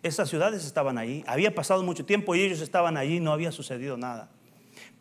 Esas 0.02 0.28
ciudades 0.28 0.64
estaban 0.64 0.98
ahí. 0.98 1.22
Había 1.26 1.54
pasado 1.54 1.82
mucho 1.82 2.04
tiempo 2.04 2.34
y 2.34 2.40
ellos 2.42 2.60
estaban 2.60 2.96
allí, 2.96 3.20
no 3.20 3.32
había 3.32 3.52
sucedido 3.52 3.96
nada. 3.96 4.30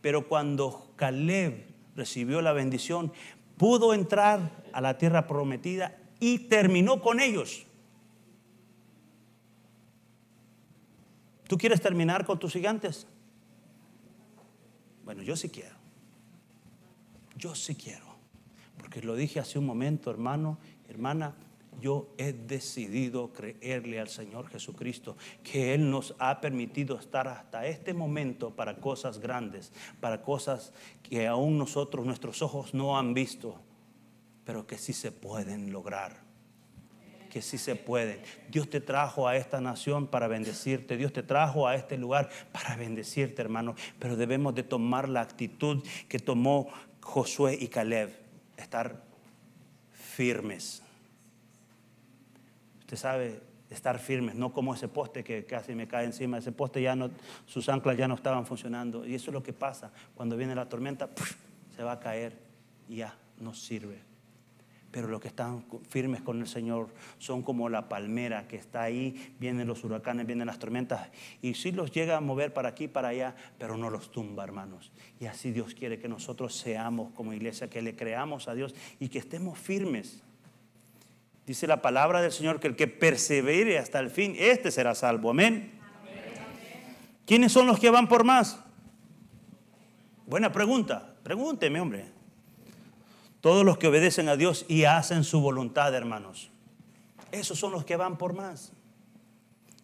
Pero 0.02 0.28
cuando 0.28 0.94
Caleb 0.96 1.66
recibió 1.96 2.42
la 2.42 2.54
bendición, 2.54 3.12
pudo 3.58 3.94
entrar 3.94 4.64
a 4.74 4.82
la 4.82 4.98
tierra 4.98 5.28
prometida 5.28 5.98
y 6.20 6.40
terminó 6.40 7.02
con 7.02 7.20
ellos. 7.20 7.66
¿Tú 11.48 11.58
quieres 11.58 11.82
terminar 11.82 12.26
con 12.26 12.40
tus 12.40 12.54
gigantes? 12.54 13.08
Bueno, 15.04 15.24
yo 15.24 15.36
sí 15.36 15.50
quiero. 15.50 15.76
Yo 17.36 17.56
sí 17.56 17.76
quiero. 17.76 18.06
Porque 18.78 19.02
lo 19.02 19.16
dije 19.16 19.40
hace 19.40 19.60
un 19.60 19.66
momento, 19.66 20.12
hermano, 20.12 20.58
hermana, 20.88 21.36
yo 21.82 22.14
he 22.18 22.32
decidido 22.32 23.34
creerle 23.34 24.00
al 24.00 24.08
Señor 24.08 24.48
Jesucristo, 24.48 25.18
que 25.44 25.74
Él 25.74 25.90
nos 25.90 26.16
ha 26.20 26.40
permitido 26.40 26.98
estar 26.98 27.28
hasta 27.28 27.66
este 27.66 27.94
momento 27.94 28.56
para 28.56 28.78
cosas 28.78 29.20
grandes, 29.20 29.74
para 30.00 30.22
cosas 30.22 30.74
que 31.04 31.28
aún 31.28 31.58
nosotros, 31.58 32.06
nuestros 32.06 32.42
ojos 32.42 32.74
no 32.74 32.98
han 32.98 33.14
visto, 33.14 33.60
pero 34.46 34.66
que 34.66 34.78
sí 34.78 34.94
se 34.94 35.12
pueden 35.12 35.72
lograr 35.72 36.32
que 37.32 37.42
sí 37.42 37.58
se 37.58 37.78
pueden. 37.78 38.20
Dios 38.50 38.70
te 38.70 38.82
trajo 38.82 39.26
a 39.26 39.38
esta 39.38 39.62
nación 39.62 40.08
para 40.08 40.28
bendecirte. 40.28 40.98
Dios 40.98 41.14
te 41.14 41.24
trajo 41.24 41.66
a 41.66 41.76
este 41.76 41.98
lugar 41.98 42.30
para 42.52 42.76
bendecirte, 42.76 43.42
hermano. 43.42 43.74
Pero 44.00 44.18
debemos 44.18 44.54
de 44.54 44.64
tomar 44.64 45.08
la 45.08 45.22
actitud 45.22 45.82
que 46.10 46.20
tomó 46.20 46.68
Josué 47.00 47.58
y 47.58 47.70
Caleb. 47.70 48.12
Estar 48.58 49.02
firmes 49.94 50.84
usted 52.92 52.98
sabe, 52.98 53.40
estar 53.70 54.00
firmes, 54.00 54.36
no 54.36 54.52
como 54.52 54.74
ese 54.74 54.90
poste 54.90 55.24
que 55.24 55.46
casi 55.46 55.74
me 55.76 55.88
cae 55.88 56.04
encima. 56.04 56.38
Ese 56.38 56.52
poste 56.52 56.82
ya 56.82 56.94
no, 56.94 57.10
sus 57.46 57.70
anclas 57.70 57.96
ya 57.96 58.06
no 58.06 58.16
estaban 58.16 58.46
funcionando. 58.46 59.08
Y 59.08 59.16
eso 59.16 59.32
es 59.32 59.34
lo 59.34 59.42
que 59.42 59.54
pasa. 59.54 59.94
Cuando 60.14 60.36
viene 60.36 60.54
la 60.54 60.68
tormenta, 60.68 61.10
se 61.74 61.84
va 61.84 61.94
a 61.94 62.00
caer 62.02 62.38
y 62.90 62.98
ya 62.98 63.16
no 63.40 63.54
sirve. 63.54 64.02
Pero 64.92 65.08
los 65.08 65.22
que 65.22 65.30
están 65.30 65.64
firmes 65.88 66.22
con 66.22 66.42
el 66.42 66.48
Señor 66.48 66.90
son 67.18 67.44
como 67.44 67.70
la 67.70 67.88
palmera 67.88 68.46
que 68.46 68.58
está 68.58 68.82
ahí, 68.82 69.38
vienen 69.40 69.70
los 69.70 69.86
huracanes, 69.86 70.28
vienen 70.28 70.48
las 70.48 70.60
tormentas, 70.60 71.08
y 71.42 71.54
sí 71.54 71.72
los 71.72 71.94
llega 71.94 72.18
a 72.18 72.20
mover 72.20 72.54
para 72.54 72.68
aquí, 72.68 72.90
para 72.90 73.08
allá, 73.08 73.34
pero 73.58 73.78
no 73.78 73.90
los 73.90 74.12
tumba, 74.12 74.44
hermanos. 74.44 74.92
Y 75.18 75.28
así 75.28 75.54
Dios 75.54 75.76
quiere 75.76 75.98
que 75.98 76.10
nosotros 76.10 76.54
seamos 76.58 77.14
como 77.14 77.32
iglesia, 77.32 77.70
que 77.70 77.82
le 77.82 77.96
creamos 77.96 78.50
a 78.50 78.54
Dios 78.54 78.76
y 79.00 79.08
que 79.08 79.20
estemos 79.20 79.58
firmes 79.58 80.24
Dice 81.52 81.68
la 81.68 81.82
palabra 81.82 82.22
del 82.22 82.32
Señor 82.32 82.62
que 82.62 82.70
el 82.70 82.78
que 82.78 82.88
persevere 82.88 83.78
hasta 83.78 84.00
el 84.00 84.10
fin, 84.10 84.38
este 84.40 84.72
será 84.72 84.96
salvo. 84.96 85.32
Amén. 85.32 85.74
¿Quiénes 87.26 87.52
son 87.52 87.68
los 87.68 87.78
que 87.78 87.90
van 87.90 88.08
por 88.08 88.24
más? 88.24 88.58
Buena 90.26 90.54
pregunta. 90.54 91.14
Pregúnteme, 91.24 91.82
hombre. 91.82 92.06
Todos 93.42 93.66
los 93.66 93.78
que 93.78 93.88
obedecen 93.88 94.30
a 94.30 94.38
Dios 94.38 94.66
y 94.70 94.86
hacen 94.86 95.26
su 95.26 95.42
voluntad, 95.42 95.94
hermanos. 95.94 96.52
Esos 97.34 97.60
son 97.60 97.74
los 97.74 97.84
que 97.84 97.98
van 97.98 98.18
por 98.18 98.32
más. 98.32 98.72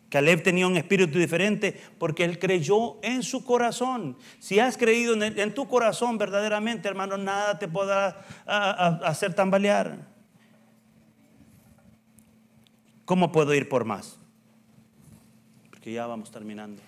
Caleb 0.07 0.43
tenía 0.43 0.68
un 0.68 0.78
espíritu 0.78 1.20
diferente 1.20 1.78
porque 1.99 2.24
él 2.24 2.39
creyó 2.39 2.95
en 3.03 3.24
su 3.24 3.43
corazón. 3.43 4.15
Si 4.39 4.57
has 4.61 4.78
creído 4.78 5.22
en, 5.22 5.53
tu 5.53 5.68
corazón 5.68 6.18
verdaderamente, 6.18 6.88
hermano, 6.88 7.18
nada 7.18 7.59
te 7.59 7.68
podrá 7.68 8.22
hacer 8.45 9.34
tambalear. 9.34 10.15
¿Cómo 13.08 13.32
puedo 13.32 13.53
ir 13.53 13.70
por 13.70 13.86
más? 13.86 14.18
Porque 15.70 15.93
ya 15.93 16.05
vamos 16.08 16.30
terminando. 16.30 16.82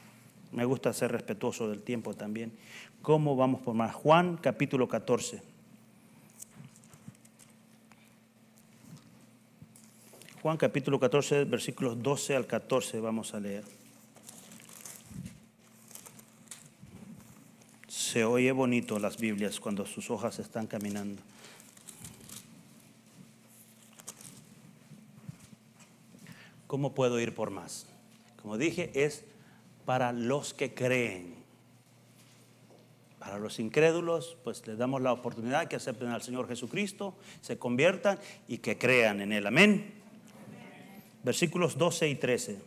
Me 0.52 0.66
gusta 0.66 0.92
ser 0.92 1.14
respetuoso 1.14 1.70
del 1.70 1.82
tiempo 1.82 2.14
también. 2.14 2.52
¿Cómo 3.02 3.38
vamos 3.38 3.62
por 3.62 3.74
más? 3.74 3.96
Juan 3.96 4.36
capítulo 4.36 4.90
14. 4.90 5.42
Juan 10.42 10.58
capítulo 10.58 11.00
14, 11.00 11.46
versículos 11.46 12.04
12 12.04 12.36
al 12.36 12.48
14 12.48 13.00
vamos 13.00 13.34
a 13.34 13.40
leer. 13.40 13.64
Se 17.88 18.26
oye 18.26 18.52
bonito 18.52 19.00
las 19.00 19.16
Biblias 19.16 19.62
cuando 19.62 19.86
sus 19.86 20.12
hojas 20.12 20.40
están 20.40 20.68
caminando. 20.68 21.22
¿Cómo 26.70 26.94
puedo 26.94 27.20
ir 27.20 27.34
por 27.34 27.50
más? 27.50 27.88
Como 28.40 28.60
dije, 28.60 28.92
es 28.94 29.24
para 29.86 30.14
los 30.14 30.54
que 30.54 30.76
creen. 30.76 31.34
Para 33.18 33.40
los 33.40 33.58
incrédulos, 33.58 34.38
pues 34.44 34.68
les 34.68 34.78
damos 34.78 35.02
la 35.02 35.12
oportunidad 35.12 35.68
que 35.68 35.78
acepten 35.78 36.10
al 36.10 36.22
Señor 36.22 36.48
Jesucristo, 36.48 37.18
se 37.42 37.58
conviertan 37.58 38.20
y 38.48 38.60
que 38.60 38.78
crean 38.78 39.20
en 39.20 39.34
Él. 39.34 39.48
Amén. 39.48 39.96
Versículos 41.24 41.76
12 41.76 42.08
y 42.08 42.14
13. 42.14 42.60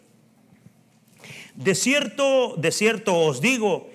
De 1.55 1.75
cierto, 1.77 2.57
de 2.57 2.73
cierto 2.73 3.17
os 3.17 3.41
digo, 3.41 3.89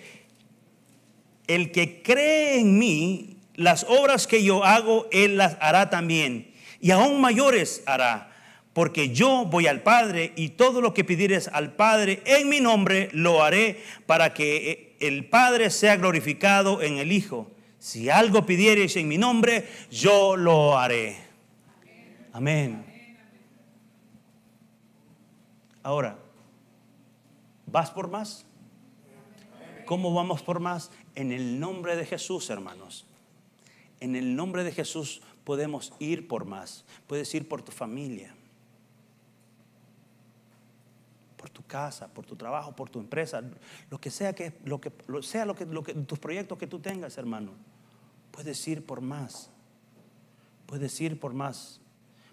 el 1.47 1.73
que 1.73 2.01
cree 2.01 2.61
en 2.61 2.79
mí, 2.79 3.39
las 3.55 3.83
obras 3.83 4.25
que 4.25 4.41
yo 4.41 4.63
hago, 4.63 5.07
Él 5.11 5.35
las 5.35 5.57
hará 5.59 5.89
también. 5.89 6.53
Y 6.79 6.91
aún 6.91 7.19
mayores 7.19 7.83
hará 7.85 8.36
porque 8.77 9.09
yo 9.09 9.45
voy 9.45 9.65
al 9.65 9.81
Padre 9.81 10.33
y 10.35 10.49
todo 10.49 10.81
lo 10.81 10.93
que 10.93 11.03
pidieres 11.03 11.47
al 11.47 11.73
Padre 11.73 12.21
en 12.27 12.47
mi 12.47 12.61
nombre 12.61 13.09
lo 13.11 13.41
haré 13.41 13.81
para 14.05 14.35
que 14.35 14.69
eh, 14.71 14.95
el 14.99 15.27
Padre 15.27 15.71
sea 15.71 15.95
glorificado 15.95 16.83
en 16.83 16.99
el 16.99 17.11
Hijo. 17.11 17.49
Si 17.79 18.11
algo 18.11 18.45
pidieres 18.45 18.95
en 18.95 19.07
mi 19.07 19.17
nombre, 19.17 19.67
yo 19.89 20.37
lo 20.37 20.77
haré. 20.77 21.17
Amén. 22.31 22.85
Ahora, 25.81 26.19
¿vas 27.65 27.89
por 27.89 28.11
más? 28.11 28.45
¿Cómo 29.87 30.13
vamos 30.13 30.43
por 30.43 30.59
más? 30.59 30.91
En 31.15 31.31
el 31.31 31.59
nombre 31.59 31.95
de 31.95 32.05
Jesús, 32.05 32.47
hermanos. 32.51 33.07
En 34.01 34.15
el 34.15 34.35
nombre 34.35 34.63
de 34.63 34.71
Jesús 34.71 35.23
podemos 35.43 35.93
ir 35.97 36.27
por 36.27 36.45
más. 36.45 36.85
Puedes 37.07 37.33
ir 37.33 37.49
por 37.49 37.63
tu 37.63 37.71
familia 37.71 38.36
por 41.47 41.53
tu 41.53 41.63
casa, 41.65 42.07
por 42.07 42.25
tu 42.25 42.35
trabajo, 42.35 42.75
por 42.75 42.89
tu 42.89 42.99
empresa, 42.99 43.41
lo 43.89 43.99
que 43.99 44.11
sea 44.11 44.33
que, 44.33 44.59
lo 44.65 44.81
que, 44.81 44.91
sea 45.21 45.45
lo 45.45 45.55
que, 45.55 45.65
tus 45.65 46.19
proyectos 46.19 46.57
que 46.57 46.67
tú 46.67 46.79
tengas, 46.79 47.17
hermano. 47.17 47.51
Puedes 48.31 48.67
ir 48.67 48.85
por 48.85 48.99
más. 48.99 49.49
Puedes 50.65 50.99
ir 50.99 51.19
por 51.19 51.33
más. 51.33 51.79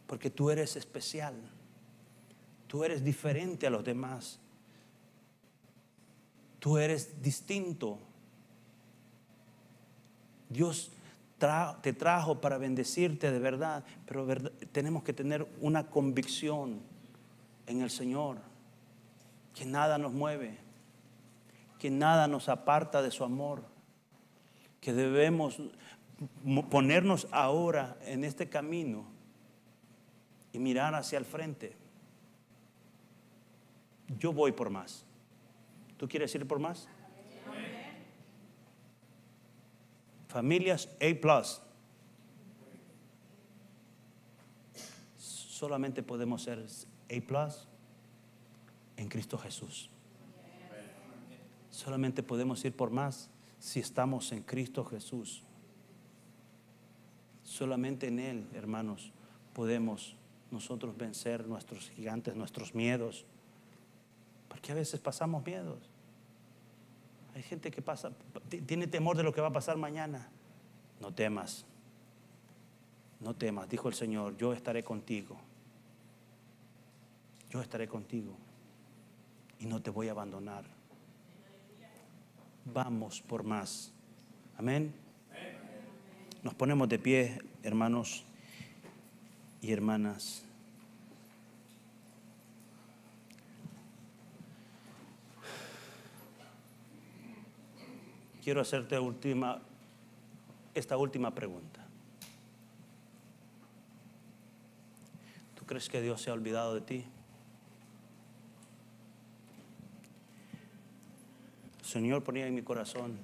Porque 0.09 0.31
tú 0.31 0.51
eres 0.51 0.75
especial. 0.75 1.35
Tú 2.67 2.83
eres 2.83 3.05
diferente 3.05 3.69
a 3.69 3.71
los 3.71 3.85
demás. 3.85 4.41
Tú 6.59 6.77
eres 6.79 7.23
distinto. 7.23 8.01
Dios 10.49 10.91
te 11.83 11.93
trajo 11.93 12.41
para 12.41 12.59
bendecirte 12.59 13.31
de 13.31 13.39
verdad, 13.39 13.85
pero 14.07 14.27
tenemos 14.73 15.05
que 15.05 15.13
tener 15.13 15.47
una 15.61 15.89
convicción 15.89 16.81
en 17.67 17.83
el 17.83 17.91
Señor 17.91 18.54
que 19.55 19.65
nada 19.65 19.99
nos 19.99 20.13
mueve, 20.13 20.59
que 21.79 21.91
nada 21.91 22.27
nos 22.27 22.49
aparta 22.49 23.03
de 23.03 23.11
su 23.11 23.25
amor, 23.25 23.65
que 24.81 24.93
debemos 24.93 25.61
ponernos 26.71 27.29
ahora 27.31 27.97
en 28.03 28.25
este 28.25 28.49
camino 28.49 29.07
y 30.53 30.59
mirar 30.59 30.95
hacia 30.95 31.19
el 31.19 31.25
frente. 31.25 31.77
Yo 34.19 34.33
voy 34.33 34.53
por 34.53 34.71
más. 34.71 35.05
¿Tú 35.97 36.09
quieres 36.09 36.35
ir 36.35 36.47
por 36.47 36.59
más? 36.59 36.89
Familias 40.29 40.89
A 41.01 41.43
Solamente 45.17 46.03
podemos 46.03 46.43
ser 46.43 46.59
A 46.59 47.74
en 48.97 49.09
Cristo 49.09 49.39
Jesús. 49.39 49.91
Solamente 51.71 52.23
podemos 52.23 52.65
ir 52.65 52.75
por 52.77 52.91
más 52.91 53.29
si 53.59 53.81
estamos 53.81 54.31
en 54.33 54.43
Cristo 54.43 54.85
Jesús. 54.85 55.43
Solamente 57.43 58.07
en 58.07 58.21
Él, 58.21 58.49
hermanos, 58.55 59.13
podemos 59.53 60.17
nosotros 60.51 60.97
vencer 60.97 61.47
nuestros 61.47 61.91
gigantes, 61.91 62.37
nuestros 62.37 62.75
miedos. 62.75 63.25
Porque 64.49 64.71
a 64.71 64.75
veces 64.77 65.01
pasamos 65.01 65.45
miedos. 65.45 65.79
Hay 67.35 67.43
gente 67.43 67.73
que 67.73 67.83
pasa, 67.83 68.13
tiene 68.67 68.87
temor 68.87 69.17
de 69.17 69.25
lo 69.25 69.35
que 69.35 69.41
va 69.41 69.49
a 69.49 69.53
pasar 69.53 69.77
mañana. 69.77 70.29
No 71.01 71.13
temas. 71.13 71.67
No 73.19 73.35
temas, 73.35 73.69
dijo 73.69 73.89
el 73.89 73.95
Señor, 73.95 74.37
yo 74.37 74.53
estaré 74.53 74.85
contigo. 74.85 75.37
Yo 77.51 77.61
estaré 77.61 77.89
contigo 77.89 78.37
y 79.65 79.67
no 79.67 79.81
te 79.81 79.89
voy 79.89 80.09
a 80.09 80.11
abandonar. 80.11 80.63
Vamos 82.67 83.23
por 83.23 83.45
más. 83.45 83.95
Amén. 84.59 84.95
Nos 86.43 86.53
ponemos 86.53 86.87
de 86.87 86.99
pie, 86.99 87.39
hermanos 87.63 88.27
y 89.63 89.73
hermanas. 89.73 90.45
Quiero 98.43 98.61
hacerte 98.61 98.99
última, 98.99 99.63
esta 100.75 100.99
última 100.99 101.35
pregunta. 101.35 101.87
¿Tú 105.55 105.65
crees 105.65 105.89
que 105.89 106.03
Dios 106.03 106.21
se 106.21 106.29
ha 106.29 106.35
olvidado 106.35 106.75
de 106.75 106.83
ti? 106.83 107.07
Señor 111.85 112.25
ponía 112.25 112.47
en 112.47 112.55
mi 112.55 112.63
corazón 112.63 113.19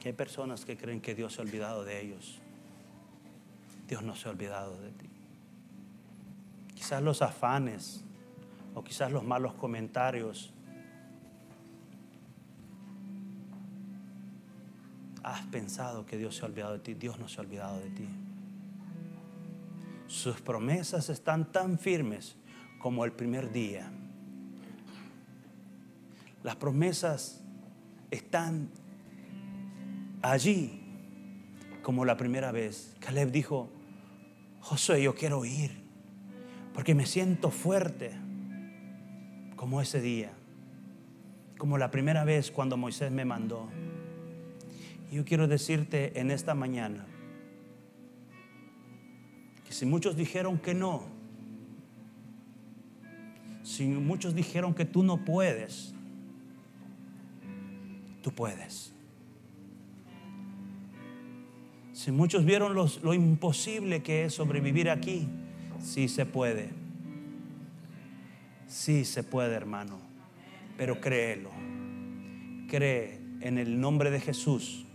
que 0.00 0.08
hay 0.08 0.14
personas 0.14 0.64
que 0.64 0.78
creen 0.78 1.02
que 1.02 1.14
Dios 1.14 1.34
se 1.34 1.42
ha 1.42 1.44
olvidado 1.44 1.84
de 1.84 2.00
ellos. 2.00 2.38
Dios 3.86 4.02
no 4.02 4.16
se 4.16 4.28
ha 4.28 4.30
olvidado 4.30 4.80
de 4.80 4.90
ti. 4.92 5.10
Quizás 6.74 7.02
los 7.02 7.20
afanes 7.20 8.02
o 8.74 8.82
quizás 8.82 9.12
los 9.12 9.22
malos 9.22 9.52
comentarios. 9.54 10.54
Has 15.22 15.42
pensado 15.48 16.06
que 16.06 16.16
Dios 16.16 16.34
se 16.34 16.42
ha 16.42 16.46
olvidado 16.46 16.72
de 16.72 16.78
ti. 16.78 16.94
Dios 16.94 17.18
no 17.18 17.28
se 17.28 17.36
ha 17.36 17.42
olvidado 17.42 17.78
de 17.78 17.90
ti. 17.90 18.08
Sus 20.06 20.40
promesas 20.40 21.10
están 21.10 21.52
tan 21.52 21.78
firmes 21.78 22.36
como 22.78 23.04
el 23.04 23.12
primer 23.12 23.52
día 23.52 23.92
las 26.42 26.56
promesas 26.56 27.42
están 28.10 28.70
allí 30.22 30.80
como 31.82 32.04
la 32.04 32.16
primera 32.16 32.52
vez. 32.52 32.94
Caleb 33.00 33.30
dijo, 33.30 33.68
Josué, 34.60 35.02
yo 35.02 35.14
quiero 35.14 35.44
ir 35.44 35.80
porque 36.74 36.94
me 36.94 37.06
siento 37.06 37.50
fuerte 37.50 38.12
como 39.56 39.80
ese 39.80 40.00
día, 40.00 40.32
como 41.58 41.78
la 41.78 41.90
primera 41.90 42.24
vez 42.24 42.50
cuando 42.50 42.76
Moisés 42.76 43.10
me 43.10 43.24
mandó. 43.24 43.68
Yo 45.12 45.24
quiero 45.24 45.48
decirte 45.48 46.18
en 46.20 46.30
esta 46.30 46.54
mañana 46.54 47.04
que 49.66 49.72
si 49.72 49.84
muchos 49.84 50.16
dijeron 50.16 50.58
que 50.58 50.72
no, 50.72 51.02
si 53.62 53.86
muchos 53.86 54.34
dijeron 54.34 54.72
que 54.72 54.84
tú 54.84 55.02
no 55.02 55.24
puedes, 55.24 55.94
tú 58.22 58.32
puedes. 58.32 58.92
Si 61.92 62.12
muchos 62.12 62.44
vieron 62.44 62.74
lo 62.74 63.14
imposible 63.14 64.02
que 64.02 64.24
es 64.24 64.34
sobrevivir 64.34 64.88
aquí, 64.88 65.28
sí 65.82 66.08
se 66.08 66.26
puede. 66.26 66.70
Sí 68.66 69.04
se 69.04 69.22
puede, 69.22 69.54
hermano. 69.54 69.98
Pero 70.76 71.00
créelo. 71.00 71.50
Cree 72.68 73.20
en 73.40 73.58
el 73.58 73.80
nombre 73.80 74.10
de 74.10 74.20
Jesús. 74.20 74.86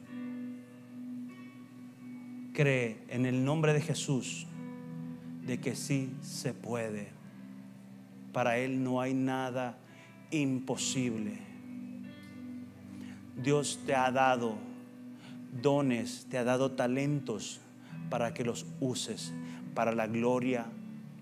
Cree 2.53 3.03
en 3.09 3.25
el 3.25 3.43
nombre 3.43 3.73
de 3.73 3.81
Jesús 3.81 4.47
de 5.45 5.59
que 5.59 5.75
sí 5.75 6.09
se 6.21 6.53
puede. 6.53 7.09
Para 8.31 8.57
Él 8.57 8.83
no 8.83 9.01
hay 9.01 9.13
nada 9.13 9.77
imposible. 10.31 11.44
Dios 13.35 13.79
te 13.85 13.95
ha 13.95 14.11
dado 14.11 14.55
dones, 15.61 16.27
te 16.29 16.37
ha 16.37 16.43
dado 16.43 16.71
talentos 16.71 17.59
para 18.09 18.33
que 18.33 18.43
los 18.43 18.65
uses 18.79 19.33
para 19.75 19.93
la 19.93 20.07
gloria 20.07 20.65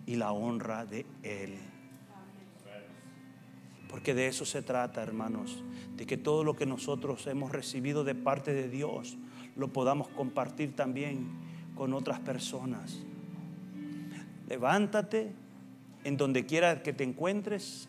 y 0.05 0.15
la 0.15 0.31
honra 0.31 0.85
de 0.85 1.05
Él. 1.23 1.55
Porque 3.89 4.13
de 4.13 4.27
eso 4.27 4.45
se 4.45 4.61
trata, 4.61 5.03
hermanos, 5.03 5.63
de 5.97 6.05
que 6.05 6.17
todo 6.17 6.43
lo 6.43 6.55
que 6.55 6.65
nosotros 6.65 7.27
hemos 7.27 7.51
recibido 7.51 8.03
de 8.03 8.15
parte 8.15 8.53
de 8.53 8.69
Dios 8.69 9.17
lo 9.55 9.67
podamos 9.67 10.07
compartir 10.09 10.75
también 10.75 11.27
con 11.75 11.93
otras 11.93 12.19
personas. 12.19 12.99
Levántate 14.47 15.31
en 16.03 16.17
donde 16.17 16.45
quiera 16.45 16.81
que 16.81 16.93
te 16.93 17.03
encuentres. 17.03 17.87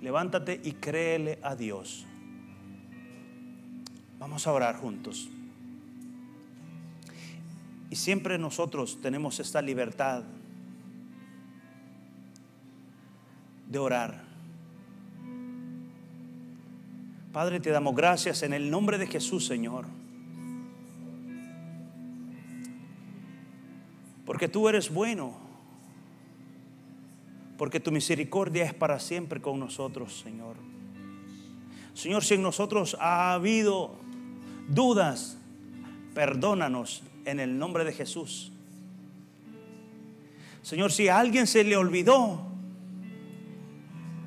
Levántate 0.00 0.60
y 0.62 0.72
créele 0.72 1.38
a 1.42 1.54
Dios. 1.56 2.06
Vamos 4.22 4.46
a 4.46 4.52
orar 4.52 4.76
juntos. 4.76 5.28
Y 7.90 7.96
siempre 7.96 8.38
nosotros 8.38 9.00
tenemos 9.02 9.40
esta 9.40 9.60
libertad 9.60 10.22
de 13.68 13.78
orar. 13.80 14.22
Padre, 17.32 17.58
te 17.58 17.70
damos 17.70 17.96
gracias 17.96 18.44
en 18.44 18.52
el 18.52 18.70
nombre 18.70 18.96
de 18.96 19.08
Jesús, 19.08 19.44
Señor. 19.44 19.86
Porque 24.24 24.46
tú 24.46 24.68
eres 24.68 24.88
bueno. 24.88 25.34
Porque 27.58 27.80
tu 27.80 27.90
misericordia 27.90 28.66
es 28.66 28.72
para 28.72 29.00
siempre 29.00 29.42
con 29.42 29.58
nosotros, 29.58 30.20
Señor. 30.20 30.54
Señor, 31.94 32.22
si 32.22 32.34
en 32.34 32.42
nosotros 32.42 32.96
ha 33.00 33.32
habido 33.32 34.00
dudas, 34.72 35.36
perdónanos 36.14 37.02
en 37.24 37.40
el 37.40 37.58
nombre 37.58 37.84
de 37.84 37.92
Jesús. 37.92 38.52
Señor, 40.62 40.92
si 40.92 41.08
a 41.08 41.18
alguien 41.18 41.46
se 41.46 41.64
le 41.64 41.76
olvidó 41.76 42.46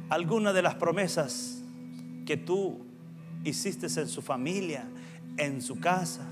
alguna 0.09 0.53
de 0.53 0.61
las 0.61 0.75
promesas 0.75 1.61
que 2.25 2.37
tú 2.37 2.85
hiciste 3.43 3.87
en 3.87 4.07
su 4.07 4.21
familia, 4.21 4.85
en 5.37 5.61
su 5.61 5.79
casa, 5.79 6.25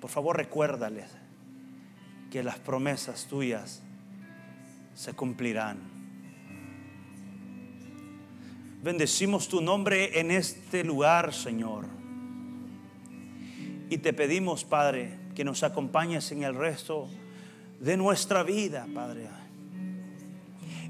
por 0.00 0.10
favor 0.10 0.36
recuérdales 0.36 1.10
que 2.30 2.42
las 2.42 2.58
promesas 2.58 3.26
tuyas 3.26 3.82
se 4.94 5.14
cumplirán. 5.14 5.78
Bendecimos 8.82 9.48
tu 9.48 9.60
nombre 9.60 10.20
en 10.20 10.30
este 10.30 10.84
lugar, 10.84 11.32
Señor. 11.32 11.86
Y 13.88 13.98
te 13.98 14.12
pedimos, 14.12 14.64
Padre, 14.64 15.16
que 15.34 15.44
nos 15.44 15.62
acompañes 15.62 16.32
en 16.32 16.42
el 16.42 16.54
resto 16.54 17.08
de 17.80 17.96
nuestra 17.96 18.42
vida, 18.42 18.86
Padre. 18.92 19.28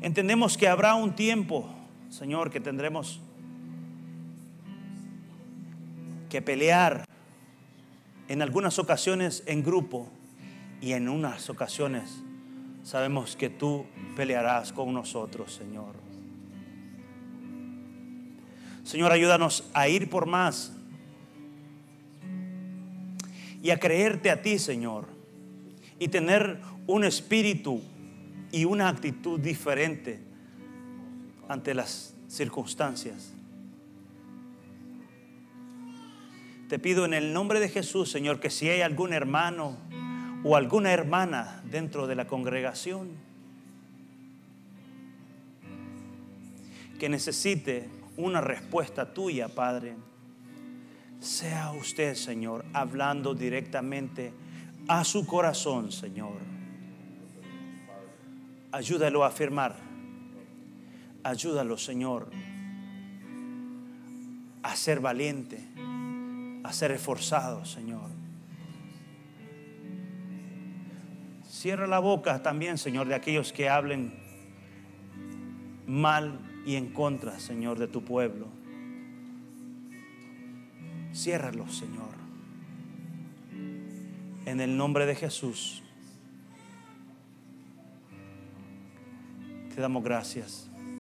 Entendemos 0.01 0.57
que 0.57 0.69
habrá 0.69 0.95
un 0.95 1.15
tiempo, 1.15 1.69
Señor, 2.11 2.51
que 2.51 2.61
tendremos 2.61 3.21
que 6.31 6.43
pelear 6.43 7.07
en 8.29 8.43
algunas 8.43 8.79
ocasiones 8.79 9.43
en 9.47 9.63
grupo 9.63 10.09
y 10.81 10.93
en 10.93 11.09
unas 11.09 11.49
ocasiones 11.49 12.23
sabemos 12.83 13.37
que 13.37 13.51
tú 13.51 13.87
pelearás 14.15 14.73
con 14.73 14.93
nosotros, 14.93 15.53
Señor. 15.53 15.95
Señor, 18.85 19.11
ayúdanos 19.11 19.65
a 19.75 19.89
ir 19.89 20.09
por 20.09 20.27
más 20.27 20.76
y 23.63 23.71
a 23.71 23.79
creerte 23.79 24.31
a 24.31 24.43
ti, 24.43 24.59
Señor, 24.59 25.07
y 25.99 26.09
tener 26.09 26.61
un 26.87 27.05
espíritu 27.05 27.81
y 28.53 28.65
una 28.65 28.89
actitud 28.89 29.41
diferente 29.41 30.21
ante 31.49 31.75
las 31.75 32.15
circunstancias. 32.29 33.33
Te 36.69 36.79
pido 36.79 37.05
en 37.05 37.15
el 37.15 37.33
nombre 37.33 37.61
de 37.61 37.69
Jesús, 37.69 38.11
Señor, 38.11 38.41
que 38.41 38.51
si 38.51 38.69
hay 38.69 38.81
algún 38.81 39.13
hermano 39.13 39.77
o 40.43 40.57
alguna 40.57 40.93
hermana 40.93 41.63
dentro 41.71 42.07
de 42.07 42.17
la 42.17 42.27
congregación 42.27 43.11
que 46.99 47.09
necesite 47.09 47.89
una 48.17 48.41
respuesta 48.41 49.13
tuya, 49.13 49.49
Padre, 49.49 49.95
sea 51.27 51.73
usted, 51.73 52.15
Señor, 52.15 52.65
hablando 52.73 53.35
directamente 53.35 54.33
a 54.89 55.05
su 55.05 55.27
corazón, 55.27 55.91
Señor. 55.91 56.39
Ayúdalo 58.73 59.25
a 59.25 59.29
afirmar. 59.29 59.77
Ayúdalo, 61.23 61.77
Señor, 61.77 62.31
a 64.63 64.77
ser 64.77 65.01
valiente, 65.01 65.59
a 66.63 66.73
ser 66.73 66.93
esforzado, 66.93 67.65
Señor. 67.65 68.11
Cierra 71.49 71.89
la 71.89 71.99
boca 71.99 72.43
también, 72.43 72.79
Señor, 72.79 73.09
de 73.09 73.17
aquellos 73.17 73.53
que 73.53 73.69
hablen 73.69 74.15
mal 75.87 76.39
y 76.65 76.77
en 76.77 76.93
contra, 76.93 77.41
Señor, 77.41 77.79
de 77.79 77.89
tu 77.89 78.05
pueblo. 78.05 78.56
Ciérralo, 81.17 81.67
Señor. 81.69 82.15
En 84.45 84.61
el 84.61 84.77
nombre 84.77 85.07
de 85.07 85.15
Jesús. 85.15 85.83
Te 89.75 89.81
damos 89.81 90.05
gracias. 90.05 90.66